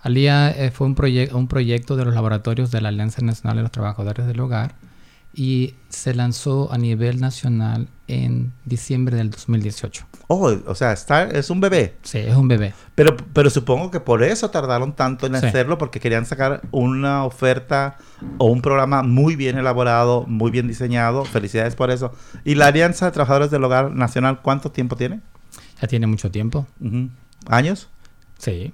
Alía 0.00 0.50
eh, 0.50 0.70
fue 0.70 0.86
un, 0.86 0.94
proye- 0.96 1.32
un 1.32 1.48
proyecto 1.48 1.96
de 1.96 2.04
los 2.04 2.14
laboratorios 2.14 2.70
de 2.70 2.80
la 2.80 2.90
Alianza 2.90 3.22
Nacional 3.22 3.56
de 3.56 3.62
los 3.62 3.70
Trabajadores 3.72 4.26
del 4.26 4.38
Hogar 4.40 4.74
y 5.34 5.74
se 5.88 6.14
lanzó 6.14 6.72
a 6.72 6.78
nivel 6.78 7.20
nacional 7.20 7.88
en 8.06 8.52
diciembre 8.64 9.16
del 9.16 9.30
2018. 9.30 10.06
Oh, 10.28 10.52
o 10.66 10.74
sea, 10.74 10.92
está, 10.92 11.24
es 11.24 11.50
un 11.50 11.60
bebé. 11.60 11.96
Sí, 12.02 12.18
es 12.18 12.36
un 12.36 12.46
bebé. 12.48 12.72
Pero, 12.94 13.16
pero 13.32 13.50
supongo 13.50 13.90
que 13.90 14.00
por 14.00 14.22
eso 14.22 14.50
tardaron 14.50 14.94
tanto 14.94 15.26
en 15.26 15.38
Sí. 15.40 15.46
hacerlo, 15.46 15.76
porque 15.78 16.00
querían 16.00 16.24
sacar 16.26 16.62
una 16.70 17.24
oferta 17.24 17.98
o 18.38 18.46
un 18.46 18.62
programa 18.62 19.02
muy 19.02 19.36
bien 19.36 19.58
elaborado, 19.58 20.24
muy 20.28 20.50
bien 20.50 20.68
diseñado. 20.68 21.24
Felicidades 21.24 21.74
por 21.74 21.90
eso. 21.90 22.12
¿Y 22.44 22.54
la 22.54 22.66
Alianza 22.68 23.06
de 23.06 23.12
Trabajadores 23.12 23.50
del 23.50 23.64
Hogar 23.64 23.90
Nacional 23.90 24.40
cuánto 24.40 24.70
tiempo 24.70 24.96
tiene? 24.96 25.20
Ya 25.80 25.88
tiene 25.88 26.06
mucho 26.06 26.30
tiempo. 26.30 26.66
¿Años? 27.48 27.88
Sí. 28.38 28.72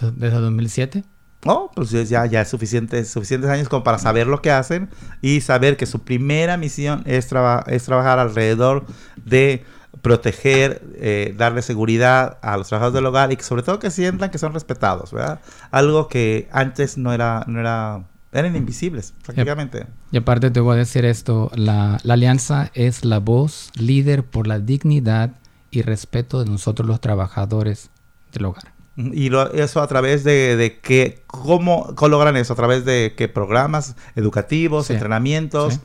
Desde 0.00 0.30
2007. 0.38 1.04
Oh, 1.46 1.70
pues 1.74 1.90
ya, 1.90 2.26
ya 2.26 2.40
es 2.40 2.48
suficiente, 2.48 3.04
suficientes 3.04 3.48
años 3.48 3.68
como 3.68 3.84
para 3.84 3.98
saber 3.98 4.26
lo 4.26 4.42
que 4.42 4.50
hacen 4.50 4.88
y 5.22 5.40
saber 5.40 5.76
que 5.76 5.86
su 5.86 6.00
primera 6.00 6.56
misión 6.56 7.02
es, 7.06 7.28
traba- 7.28 7.64
es 7.68 7.84
trabajar 7.84 8.18
alrededor 8.18 8.84
de 9.24 9.64
proteger, 10.02 10.82
eh, 10.96 11.34
darle 11.36 11.62
seguridad 11.62 12.38
a 12.42 12.56
los 12.56 12.68
trabajadores 12.68 12.94
del 12.94 13.06
hogar 13.06 13.32
y 13.32 13.36
que 13.36 13.42
sobre 13.44 13.62
todo 13.62 13.78
que 13.78 13.90
sientan 13.90 14.30
que 14.30 14.38
son 14.38 14.52
respetados, 14.52 15.12
¿verdad? 15.12 15.40
Algo 15.70 16.08
que 16.08 16.48
antes 16.52 16.98
no 16.98 17.12
era, 17.12 17.44
no 17.46 17.60
era, 17.60 18.04
eran 18.32 18.56
invisibles 18.56 19.14
prácticamente. 19.24 19.86
Y 20.10 20.16
aparte 20.18 20.50
te 20.50 20.60
voy 20.60 20.74
a 20.74 20.78
decir 20.78 21.04
esto, 21.04 21.50
la, 21.54 21.98
la 22.02 22.14
alianza 22.14 22.70
es 22.74 23.04
la 23.04 23.18
voz 23.20 23.70
líder 23.76 24.24
por 24.24 24.46
la 24.46 24.58
dignidad 24.58 25.30
y 25.70 25.82
respeto 25.82 26.42
de 26.42 26.50
nosotros 26.50 26.86
los 26.88 27.00
trabajadores 27.00 27.90
del 28.32 28.44
hogar. 28.46 28.72
Y 29.00 29.28
lo, 29.30 29.52
eso 29.52 29.80
a 29.80 29.86
través 29.86 30.24
de, 30.24 30.56
de 30.56 30.78
qué, 30.80 31.22
¿cómo, 31.28 31.94
cómo 31.94 32.08
logran 32.08 32.36
eso? 32.36 32.52
A 32.54 32.56
través 32.56 32.84
de 32.84 33.14
qué 33.16 33.28
programas 33.28 33.94
educativos, 34.16 34.86
Sí. 34.86 34.94
entrenamientos. 34.94 35.74
Sí. 35.74 35.80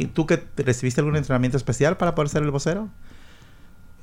Sí. 0.00 0.10
¿Tú 0.14 0.24
que 0.24 0.42
recibiste 0.56 1.02
algún 1.02 1.16
entrenamiento 1.16 1.58
especial 1.58 1.98
para 1.98 2.14
poder 2.14 2.30
ser 2.30 2.42
el 2.44 2.50
vocero? 2.50 2.88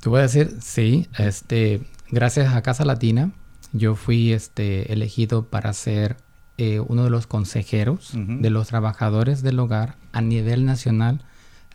Te 0.01 0.09
voy 0.09 0.19
a 0.19 0.23
decir, 0.23 0.55
sí, 0.61 1.07
este, 1.17 1.81
gracias 2.11 2.53
a 2.53 2.61
Casa 2.61 2.85
Latina, 2.85 3.31
yo 3.71 3.95
fui 3.95 4.33
este, 4.33 4.93
elegido 4.93 5.45
para 5.47 5.73
ser 5.73 6.17
eh, 6.59 6.79
uno 6.79 7.05
de 7.05 7.09
los 7.09 7.25
consejeros 7.25 8.11
de 8.13 8.49
los 8.51 8.67
trabajadores 8.67 9.41
del 9.41 9.57
hogar 9.59 9.95
a 10.11 10.21
nivel 10.21 10.65
nacional, 10.65 11.21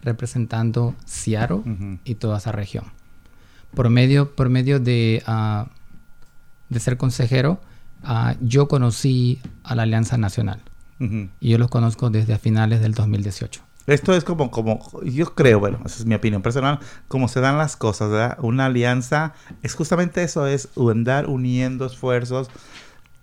representando 0.03 0.95
Ujú. 1.49 1.99
y 2.05 2.15
toda 2.15 2.39
esa 2.39 2.53
región. 2.53 2.85
Por 3.75 3.91
medio, 3.91 4.35
por 4.37 4.49
medio 4.49 4.79
de, 4.79 5.23
ah, 5.27 5.71
de 6.69 6.81
ser 6.81 6.97
consejero, 6.97 7.61
ah, 8.03 8.35
yo 8.41 8.69
conocí 8.69 9.41
a 9.65 9.75
la 9.75 9.83
Alianza 9.83 10.19
Nacional 10.19 10.63
y 11.01 11.51
yo 11.51 11.59
los 11.59 11.69
conozco 11.69 12.11
desde 12.11 12.39
finales 12.39 12.81
del 12.81 12.93
2018. 12.93 13.63
Esto 13.87 14.15
es 14.15 14.23
como, 14.23 14.51
como, 14.51 14.81
yo 15.03 15.35
creo, 15.35 15.61
bueno, 15.61 15.79
esa 15.87 16.01
es 16.01 16.05
mi 16.05 16.15
opinión 16.15 16.43
personal, 16.43 16.79
como 17.07 17.27
se 17.29 17.41
dan 17.41 17.57
las 17.57 17.77
cosas, 17.77 18.11
¿verdad? 18.11 18.37
Una 18.43 18.67
alianza 18.67 19.33
es 19.63 19.75
justamente 19.75 20.23
eso, 20.23 20.47
es 20.47 20.69
andar 20.77 21.27
uniendo 21.27 21.87
esfuerzos. 21.87 22.51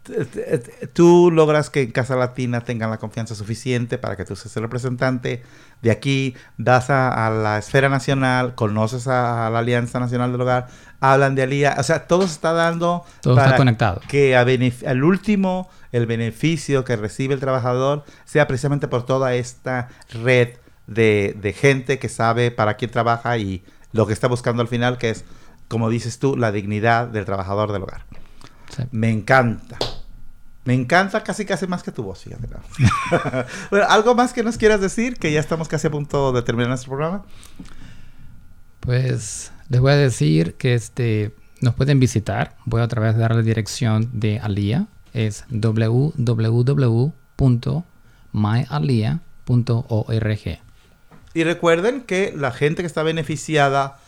T- 0.06 0.24
t- 0.26 0.88
Tú 0.94 1.32
logras 1.32 1.70
que 1.70 1.82
en 1.82 1.92
Casa 1.92 2.16
Latina 2.16 2.62
tengan 2.62 2.90
la 2.92 2.98
confianza 2.98 3.34
suficiente 3.34 3.98
para 3.98 4.16
que 4.16 4.24
tú 4.24 4.36
seas 4.36 4.56
el 4.56 4.64
representante 4.64 5.42
de 5.82 5.92
aquí, 5.92 6.36
das 6.58 6.90
a, 6.90 7.26
a 7.26 7.30
la 7.32 7.58
esfera 7.58 7.90
nacional, 7.90 8.54
conoces 8.56 9.08
a, 9.08 9.48
a 9.48 9.50
la 9.50 9.60
Alianza 9.60 10.00
Nacional 10.00 10.32
del 10.32 10.42
Hogar, 10.42 10.68
hablan 11.00 11.34
de 11.36 11.44
Alía, 11.44 11.76
o 11.78 11.84
sea, 11.84 12.08
todo 12.08 12.22
se 12.28 12.34
está 12.34 12.54
dando 12.54 13.04
Todo 13.22 13.38
está 13.38 13.58
conectado. 13.58 14.00
que 14.08 14.36
al 14.38 15.04
último 15.04 15.70
el 15.92 16.06
beneficio 16.06 16.84
que 16.86 16.96
recibe 16.96 17.34
el 17.34 17.40
trabajador 17.40 18.04
sea 18.26 18.48
precisamente 18.48 18.88
por 18.88 19.06
toda 19.06 19.34
esta 19.36 19.90
red 20.24 20.50
de, 20.88 21.36
de 21.42 21.54
gente 21.54 21.98
que 22.00 22.10
sabe 22.10 22.52
para 22.52 22.76
quién 22.78 22.92
trabaja 22.92 23.38
y 23.38 23.64
lo 23.92 24.06
que 24.06 24.14
está 24.14 24.28
buscando 24.28 24.62
al 24.62 24.68
final, 24.68 24.98
que 24.98 25.10
es, 25.10 25.26
como 25.68 25.90
dices 25.90 26.20
tú, 26.20 26.36
la 26.38 26.52
dignidad 26.52 27.08
del 27.08 27.26
trabajador 27.26 27.72
del 27.72 27.84
hogar. 27.84 28.06
Sí. 28.76 28.84
Me 28.92 29.12
encanta. 29.12 29.78
Me 30.66 30.74
encanta 30.74 31.24
casi 31.24 31.46
casi 31.46 31.68
más 31.68 31.84
que 31.84 31.92
tu 31.92 32.02
voz, 32.04 32.24
fíjate. 32.24 32.48
¿no? 32.48 32.60
bueno, 33.70 33.86
¿algo 33.88 34.16
más 34.16 34.34
que 34.34 34.44
nos 34.44 34.58
quieras 34.58 34.82
decir? 34.82 35.18
Que 35.18 35.32
ya 35.32 35.40
estamos 35.40 35.68
casi 35.68 35.88
a 35.88 35.92
punto 35.92 36.32
de 36.32 36.42
terminar 36.42 36.70
nuestro 36.70 36.90
programa. 36.90 37.24
Pues 38.80 39.52
les 39.70 39.80
voy 39.80 39.92
a 39.92 39.96
decir 39.96 40.56
que 40.56 40.74
este 40.74 41.36
nos 41.62 41.76
pueden 41.76 42.00
visitar. 42.00 42.56
Voy 42.66 42.82
a 42.82 42.86
otra 42.86 43.02
vez 43.02 43.16
dar 43.16 43.36
la 43.36 43.44
dirección 43.44 44.10
de 44.14 44.40
Alia. 44.40 44.88
Es 45.14 45.46
www.myalia.org. 45.50 46.26
Y 51.34 51.44
recuerden 51.44 52.02
que 52.02 52.34
la 52.36 52.52
gente 52.52 52.82
que 52.82 52.88
está 52.88 53.04
beneficiada 53.04 54.00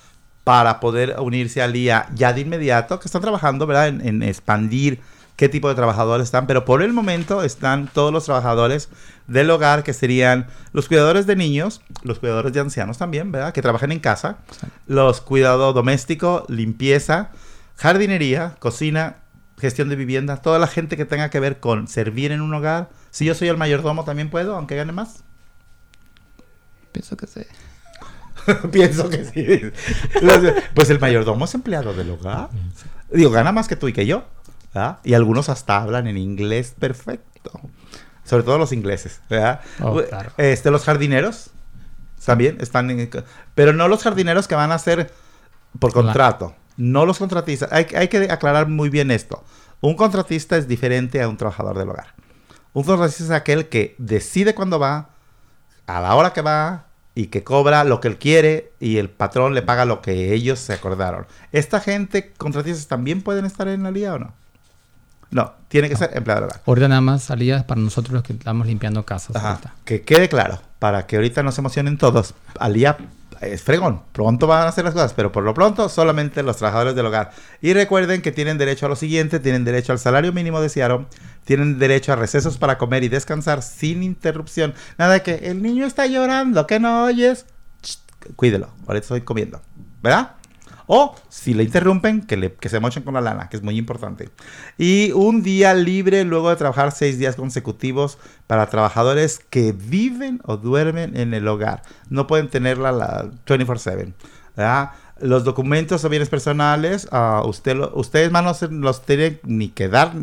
para 0.47 0.79
poder 0.79 1.17
unirse 1.19 1.61
al 1.61 1.75
IA 1.75 2.07
ya 2.15 2.31
de 2.31 2.39
inmediato, 2.39 3.01
que 3.01 3.09
están 3.09 3.21
trabajando, 3.21 3.67
¿verdad? 3.67 3.89
En, 3.89 4.07
en 4.07 4.23
expandir 4.23 5.01
qué 5.35 5.49
tipo 5.49 5.67
de 5.67 5.75
trabajadores 5.75 6.23
están, 6.23 6.47
pero 6.47 6.63
por 6.63 6.81
el 6.81 6.93
momento 6.93 7.43
están 7.43 7.89
todos 7.89 8.13
los 8.13 8.23
trabajadores 8.23 8.87
del 9.27 9.49
hogar, 9.49 9.83
que 9.83 9.91
serían 9.91 10.47
los 10.71 10.87
cuidadores 10.87 11.27
de 11.27 11.35
niños, 11.35 11.81
los 12.01 12.19
cuidadores 12.19 12.53
de 12.53 12.61
ancianos 12.61 12.97
también, 12.97 13.29
¿verdad? 13.29 13.51
Que 13.51 13.61
trabajan 13.61 13.91
en 13.91 13.99
casa, 13.99 14.37
los 14.85 15.19
cuidados 15.19 15.75
domésticos, 15.75 16.49
limpieza, 16.49 17.31
jardinería, 17.75 18.55
cocina, 18.59 19.17
gestión 19.59 19.89
de 19.89 19.97
vivienda, 19.97 20.37
toda 20.37 20.59
la 20.59 20.67
gente 20.67 20.95
que 20.95 21.03
tenga 21.03 21.29
que 21.29 21.41
ver 21.41 21.59
con 21.59 21.89
servir 21.89 22.31
en 22.31 22.39
un 22.39 22.53
hogar. 22.53 22.87
Si 23.09 23.25
yo 23.25 23.35
soy 23.35 23.49
el 23.49 23.57
mayordomo, 23.57 24.05
también 24.05 24.29
puedo, 24.29 24.55
aunque 24.55 24.77
gane 24.77 24.93
más. 24.93 25.25
Pienso 26.93 27.17
que 27.17 27.27
sí. 27.27 27.41
Pienso 28.71 29.09
que 29.09 29.25
sí. 29.25 29.71
Pues 30.73 30.89
el 30.89 30.99
mayordomo 30.99 31.45
es 31.45 31.53
empleado 31.53 31.93
del 31.93 32.11
hogar. 32.11 32.49
Digo, 33.11 33.31
gana 33.31 33.51
más 33.51 33.67
que 33.67 33.75
tú 33.75 33.87
y 33.87 33.93
que 33.93 34.05
yo. 34.05 34.25
¿verdad? 34.73 34.99
Y 35.03 35.13
algunos 35.13 35.49
hasta 35.49 35.81
hablan 35.81 36.07
en 36.07 36.17
inglés 36.17 36.75
perfecto. 36.77 37.51
Sobre 38.23 38.43
todo 38.43 38.57
los 38.57 38.71
ingleses. 38.71 39.21
¿verdad? 39.29 39.61
Oh, 39.81 40.01
claro. 40.01 40.31
este, 40.37 40.71
los 40.71 40.83
jardineros 40.83 41.51
también 42.25 42.57
están 42.59 42.89
en... 42.89 43.09
Pero 43.55 43.73
no 43.73 43.87
los 43.87 44.03
jardineros 44.03 44.47
que 44.47 44.55
van 44.55 44.71
a 44.71 44.79
ser 44.79 45.13
por 45.79 45.93
contrato. 45.93 46.55
No 46.75 47.05
los 47.05 47.19
contratistas. 47.19 47.71
Hay, 47.71 47.87
hay 47.95 48.07
que 48.07 48.29
aclarar 48.31 48.67
muy 48.67 48.89
bien 48.89 49.11
esto. 49.11 49.43
Un 49.79 49.95
contratista 49.95 50.57
es 50.57 50.67
diferente 50.67 51.21
a 51.21 51.29
un 51.29 51.37
trabajador 51.37 51.77
del 51.77 51.89
hogar. 51.89 52.15
Un 52.73 52.83
contratista 52.83 53.23
es 53.23 53.31
aquel 53.31 53.69
que 53.69 53.95
decide 53.97 54.53
cuándo 54.53 54.79
va, 54.79 55.09
a 55.85 56.01
la 56.01 56.15
hora 56.15 56.33
que 56.33 56.41
va 56.41 56.86
y 57.17 57.27
que 57.27 57.43
cobra 57.43 57.83
lo 57.83 57.99
que 57.99 58.09
él 58.09 58.17
quiere 58.19 58.73
y 58.79 58.97
el 58.97 59.09
patrón 59.09 59.55
le 59.55 59.63
paga 59.63 59.85
lo 59.85 60.03
que 60.03 60.35
ellos 60.35 60.59
se 60.59 60.73
acordaron. 60.73 61.25
¿Esta 61.51 61.79
gente, 61.79 62.31
contratistas, 62.37 62.85
también 62.85 63.23
pueden 63.23 63.43
estar 63.43 63.67
en 63.67 63.81
la 63.81 63.89
liga 63.89 64.13
o 64.13 64.19
no? 64.19 64.33
No, 65.31 65.53
tiene 65.67 65.89
que 65.89 65.95
ser 65.95 66.15
empleado 66.15 66.45
hogar. 66.45 66.61
Ahorita 66.67 66.87
nada 66.87 67.01
más 67.01 67.23
salías 67.23 67.63
para 67.63 67.81
nosotros 67.81 68.13
los 68.13 68.21
que 68.21 68.33
estamos 68.33 68.67
limpiando 68.67 69.03
casas. 69.03 69.35
Ajá. 69.35 69.59
Que 69.83 70.03
quede 70.03 70.29
claro, 70.29 70.61
para 70.77 71.07
que 71.07 71.15
ahorita 71.15 71.41
no 71.41 71.51
se 71.51 71.61
emocionen 71.61 71.97
todos. 71.97 72.35
Alía 72.59 72.97
es 73.41 73.63
fregón, 73.63 74.01
pronto 74.11 74.45
van 74.45 74.65
a 74.65 74.69
hacer 74.69 74.85
las 74.85 74.93
cosas, 74.93 75.13
pero 75.13 75.31
por 75.31 75.43
lo 75.43 75.55
pronto 75.55 75.89
solamente 75.89 76.43
los 76.43 76.57
trabajadores 76.57 76.95
del 76.95 77.07
hogar. 77.07 77.31
Y 77.61 77.73
recuerden 77.73 78.21
que 78.21 78.31
tienen 78.31 78.59
derecho 78.59 78.85
a 78.85 78.89
lo 78.89 78.95
siguiente, 78.95 79.39
tienen 79.39 79.63
derecho 79.63 79.91
al 79.91 79.97
salario 79.99 80.33
mínimo 80.33 80.61
de 80.61 80.69
Seattle, 80.69 81.07
tienen 81.47 81.79
derecho 81.79 82.11
a 82.11 82.17
recesos 82.17 82.57
para 82.57 82.77
comer 82.77 83.05
y 83.05 83.07
descansar 83.07 83.63
sin 83.63 84.03
interrupción. 84.03 84.73
Nada 84.97 85.23
que 85.23 85.35
el 85.49 85.61
niño 85.61 85.85
está 85.85 86.05
llorando, 86.05 86.67
que 86.67 86.77
no 86.77 87.05
oyes. 87.05 87.45
Cuídelo, 88.35 88.67
ahorita 88.85 89.05
estoy 89.05 89.21
comiendo, 89.21 89.61
¿verdad? 90.03 90.33
O 90.87 91.15
si 91.29 91.53
le 91.53 91.63
interrumpen, 91.63 92.21
que, 92.21 92.35
le, 92.35 92.53
que 92.53 92.67
se 92.67 92.81
mochen 92.81 93.03
con 93.03 93.13
la 93.13 93.21
lana, 93.21 93.47
que 93.47 93.55
es 93.55 93.63
muy 93.63 93.77
importante. 93.77 94.29
Y 94.77 95.13
un 95.13 95.41
día 95.41 95.73
libre 95.73 96.25
luego 96.25 96.49
de 96.49 96.57
trabajar 96.57 96.91
seis 96.91 97.17
días 97.17 97.37
consecutivos 97.37 98.17
para 98.45 98.67
trabajadores 98.67 99.39
que 99.49 99.71
viven 99.71 100.41
o 100.43 100.57
duermen 100.57 101.15
en 101.15 101.33
el 101.33 101.47
hogar. 101.47 101.81
No 102.09 102.27
pueden 102.27 102.49
tenerla 102.49 102.91
la 102.91 103.31
24/7. 103.45 104.13
¿verdad? 104.57 104.91
Los 105.21 105.43
documentos 105.43 106.03
o 106.05 106.09
bienes 106.09 106.29
personales, 106.29 107.07
ah, 107.11 107.41
usted 107.45 107.75
lo- 107.75 107.91
ustedes 107.95 108.31
más 108.31 108.43
no 108.43 108.79
los 108.81 109.01
tienen 109.05 109.39
ni 109.43 109.69
que 109.69 109.87
dar. 109.87 110.13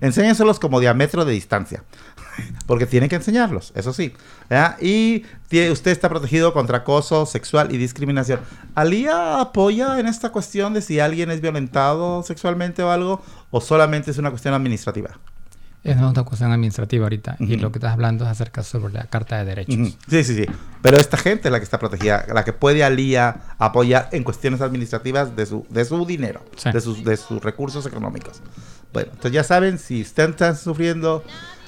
Enséñenselos 0.00 0.58
como 0.58 0.80
diámetro 0.80 1.24
de 1.24 1.32
distancia. 1.32 1.82
Porque 2.66 2.86
tienen 2.86 3.08
que 3.08 3.16
enseñarlos, 3.16 3.72
eso 3.76 3.92
sí. 3.92 4.12
Y 4.80 5.24
usted 5.70 5.90
está 5.92 6.08
protegido 6.08 6.52
contra 6.52 6.78
acoso 6.78 7.26
sexual 7.26 7.72
y 7.72 7.76
discriminación. 7.78 8.40
¿Alía 8.74 9.40
apoya 9.40 10.00
en 10.00 10.06
esta 10.06 10.30
cuestión 10.30 10.74
de 10.74 10.82
si 10.82 10.98
alguien 10.98 11.30
es 11.30 11.40
violentado 11.40 12.22
sexualmente 12.24 12.82
o 12.82 12.90
algo? 12.90 13.22
¿O 13.50 13.60
solamente 13.60 14.10
es 14.10 14.18
una 14.18 14.30
cuestión 14.30 14.54
administrativa? 14.54 15.10
Es 15.84 15.96
una 15.98 16.12
cuestión 16.24 16.50
administrativa 16.50 17.04
ahorita. 17.04 17.36
Y 17.40 17.56
lo 17.56 17.70
que 17.70 17.78
estás 17.78 17.92
hablando 17.92 18.24
es 18.24 18.30
acerca 18.30 18.62
sobre 18.62 18.94
la 18.94 19.04
Carta 19.04 19.36
de 19.38 19.44
Derechos. 19.44 19.74
Sí, 20.08 20.24
sí, 20.24 20.34
sí. 20.34 20.46
Pero 20.80 20.96
esta 20.98 21.18
gente 21.18 21.48
es 21.48 21.52
la 21.52 21.58
que 21.58 21.64
está 21.64 21.78
protegida, 21.78 22.24
la 22.32 22.42
que 22.44 22.54
puede 22.54 22.82
Alía 22.82 23.36
apoyar 23.58 24.08
en 24.12 24.24
cuestiones 24.24 24.62
administrativas 24.62 25.36
de 25.36 25.44
su, 25.44 25.66
de 25.68 25.84
su 25.84 26.04
dinero, 26.06 26.42
Sí. 26.56 26.72
de, 26.72 26.80
sus, 26.80 27.04
de 27.04 27.16
sus 27.18 27.42
recursos 27.42 27.84
económicos. 27.84 28.40
Bueno, 28.94 29.10
entonces 29.12 29.32
ya 29.32 29.44
saben, 29.44 29.78
si 29.78 30.00
están 30.00 30.56
sufriendo 30.56 31.22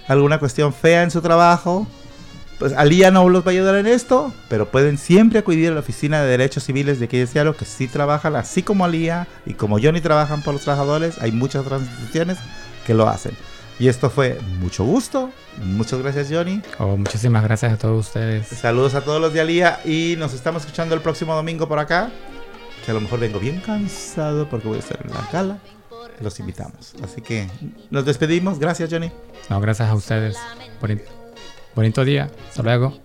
alguna 0.08 0.38
cuestión 0.38 0.72
fea 0.72 1.02
en 1.02 1.10
su 1.10 1.20
trabajo, 1.20 1.86
pues 2.58 2.72
Alía 2.72 3.10
no 3.10 3.28
los 3.28 3.42
va 3.42 3.48
a 3.48 3.50
ayudar 3.50 3.74
en 3.74 3.86
esto, 3.86 4.32
pero 4.48 4.70
pueden 4.70 4.96
siempre 4.96 5.38
acudir 5.40 5.70
a 5.70 5.74
la 5.74 5.80
Oficina 5.80 6.22
de 6.22 6.28
Derechos 6.30 6.64
Civiles 6.64 6.98
de 6.98 7.06
de 7.06 7.26
Seattle, 7.26 7.54
que 7.54 7.66
sí 7.66 7.86
trabajan, 7.86 8.34
así 8.34 8.62
como 8.62 8.86
Alía 8.86 9.28
y 9.44 9.52
como 9.54 9.78
Johnny 9.78 10.00
trabajan 10.00 10.42
por 10.42 10.54
los 10.54 10.62
trabajadores, 10.62 11.18
hay 11.20 11.32
muchas 11.32 11.66
otras 11.66 11.82
instituciones 11.82 12.38
que 12.86 12.94
lo 12.94 13.08
hacen. 13.08 13.36
Y 13.79 13.89
esto 13.89 14.09
fue 14.09 14.39
mucho 14.61 14.85
gusto. 14.85 15.31
Muchas 15.62 16.01
gracias, 16.01 16.29
Johnny. 16.31 16.62
Oh, 16.79 16.97
muchísimas 16.97 17.43
gracias 17.45 17.72
a 17.74 17.77
todos 17.77 18.07
ustedes. 18.07 18.47
Saludos 18.49 18.95
a 18.95 19.03
todos 19.03 19.20
los 19.20 19.33
de 19.35 19.41
Alía 19.43 19.81
y 19.85 20.14
nos 20.18 20.33
estamos 20.33 20.62
escuchando 20.62 20.95
el 20.95 21.03
próximo 21.03 21.35
domingo 21.35 21.68
por 21.68 21.79
acá. 21.79 22.11
Que 22.85 22.93
a 22.93 22.95
lo 22.95 23.01
mejor 23.01 23.18
vengo 23.20 23.39
bien 23.39 23.61
cansado 23.61 24.49
porque 24.49 24.68
voy 24.68 24.77
a 24.77 24.81
estar 24.81 24.99
en 25.05 25.12
la 25.12 25.29
gala. 25.33 25.59
Los 26.20 26.41
invitamos. 26.41 26.95
Así 27.05 27.20
que 27.20 27.49
nos 27.91 28.07
despedimos. 28.07 28.59
Gracias, 28.59 28.89
Johnny. 28.91 29.11
No, 29.51 29.61
gracias 29.61 29.91
a 29.91 29.95
ustedes. 29.95 30.39
Boni- 30.81 31.01
bonito 31.74 32.03
día. 32.05 32.31
Hasta 32.49 32.62
luego. 32.62 32.99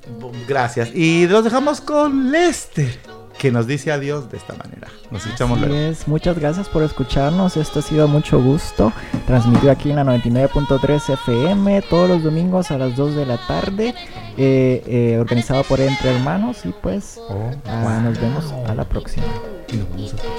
Gracias. 0.48 0.96
Y 0.96 1.28
los 1.28 1.44
dejamos 1.44 1.82
con 1.82 2.32
Lester, 2.32 2.98
que 3.42 3.52
nos 3.52 3.66
dice 3.66 3.92
adiós 3.92 4.30
de 4.30 4.38
esta 4.38 4.54
manera. 4.54 4.88
Nos 5.10 5.26
escuchamos 5.26 5.58
Así 5.58 5.68
luego. 5.68 5.84
es, 5.92 6.08
muchas 6.08 6.38
gracias 6.38 6.70
por 6.70 6.84
escucharnos. 6.84 7.58
Esto 7.58 7.80
ha 7.80 7.82
sido 7.82 8.08
mucho 8.08 8.40
gusto. 8.40 8.94
Transmitido 9.26 9.72
aquí 9.72 9.90
en 9.90 9.96
la 9.96 10.04
99.3 10.04 11.14
FM 11.14 11.82
todos 11.90 12.08
los 12.08 12.24
domingos 12.24 12.70
a 12.70 12.78
las 12.78 12.96
2 12.96 13.16
de 13.16 13.26
la 13.26 13.38
tarde. 13.48 13.96
eh, 14.38 14.84
eh, 14.86 15.18
organizado 15.20 15.64
por 15.64 15.80
Entre 15.82 16.12
Hermanos. 16.16 16.66
Y 16.66 16.70
pues 16.84 17.18
Oh, 17.18 17.50
ah, 17.66 18.00
nos 18.04 18.20
vemos 18.22 18.52
a 18.70 18.76
la 18.76 18.86
próxima. 18.86 19.26
y 19.70 19.78
nos 19.78 19.90
vamos 19.90 20.14
a 20.14 20.16
escuchar. 20.16 20.36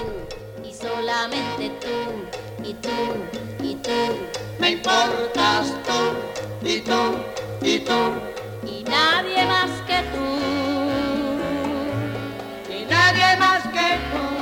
y 0.65 0.73
solamente 0.73 1.73
tú 1.81 2.65
y 2.65 2.75
tú, 2.75 3.65
y 3.65 3.75
tú. 3.75 3.91
Me 4.61 4.71
importas 4.71 5.75
tú, 5.87 6.67
y 6.69 6.81
tú, 6.81 7.67
y 7.67 7.81
tú. 7.81 8.01
Y 8.65 8.85
nadie 8.85 9.45
nadie 13.03 13.37
más 13.37 13.63
que 13.69 13.99
tú. 14.13 14.42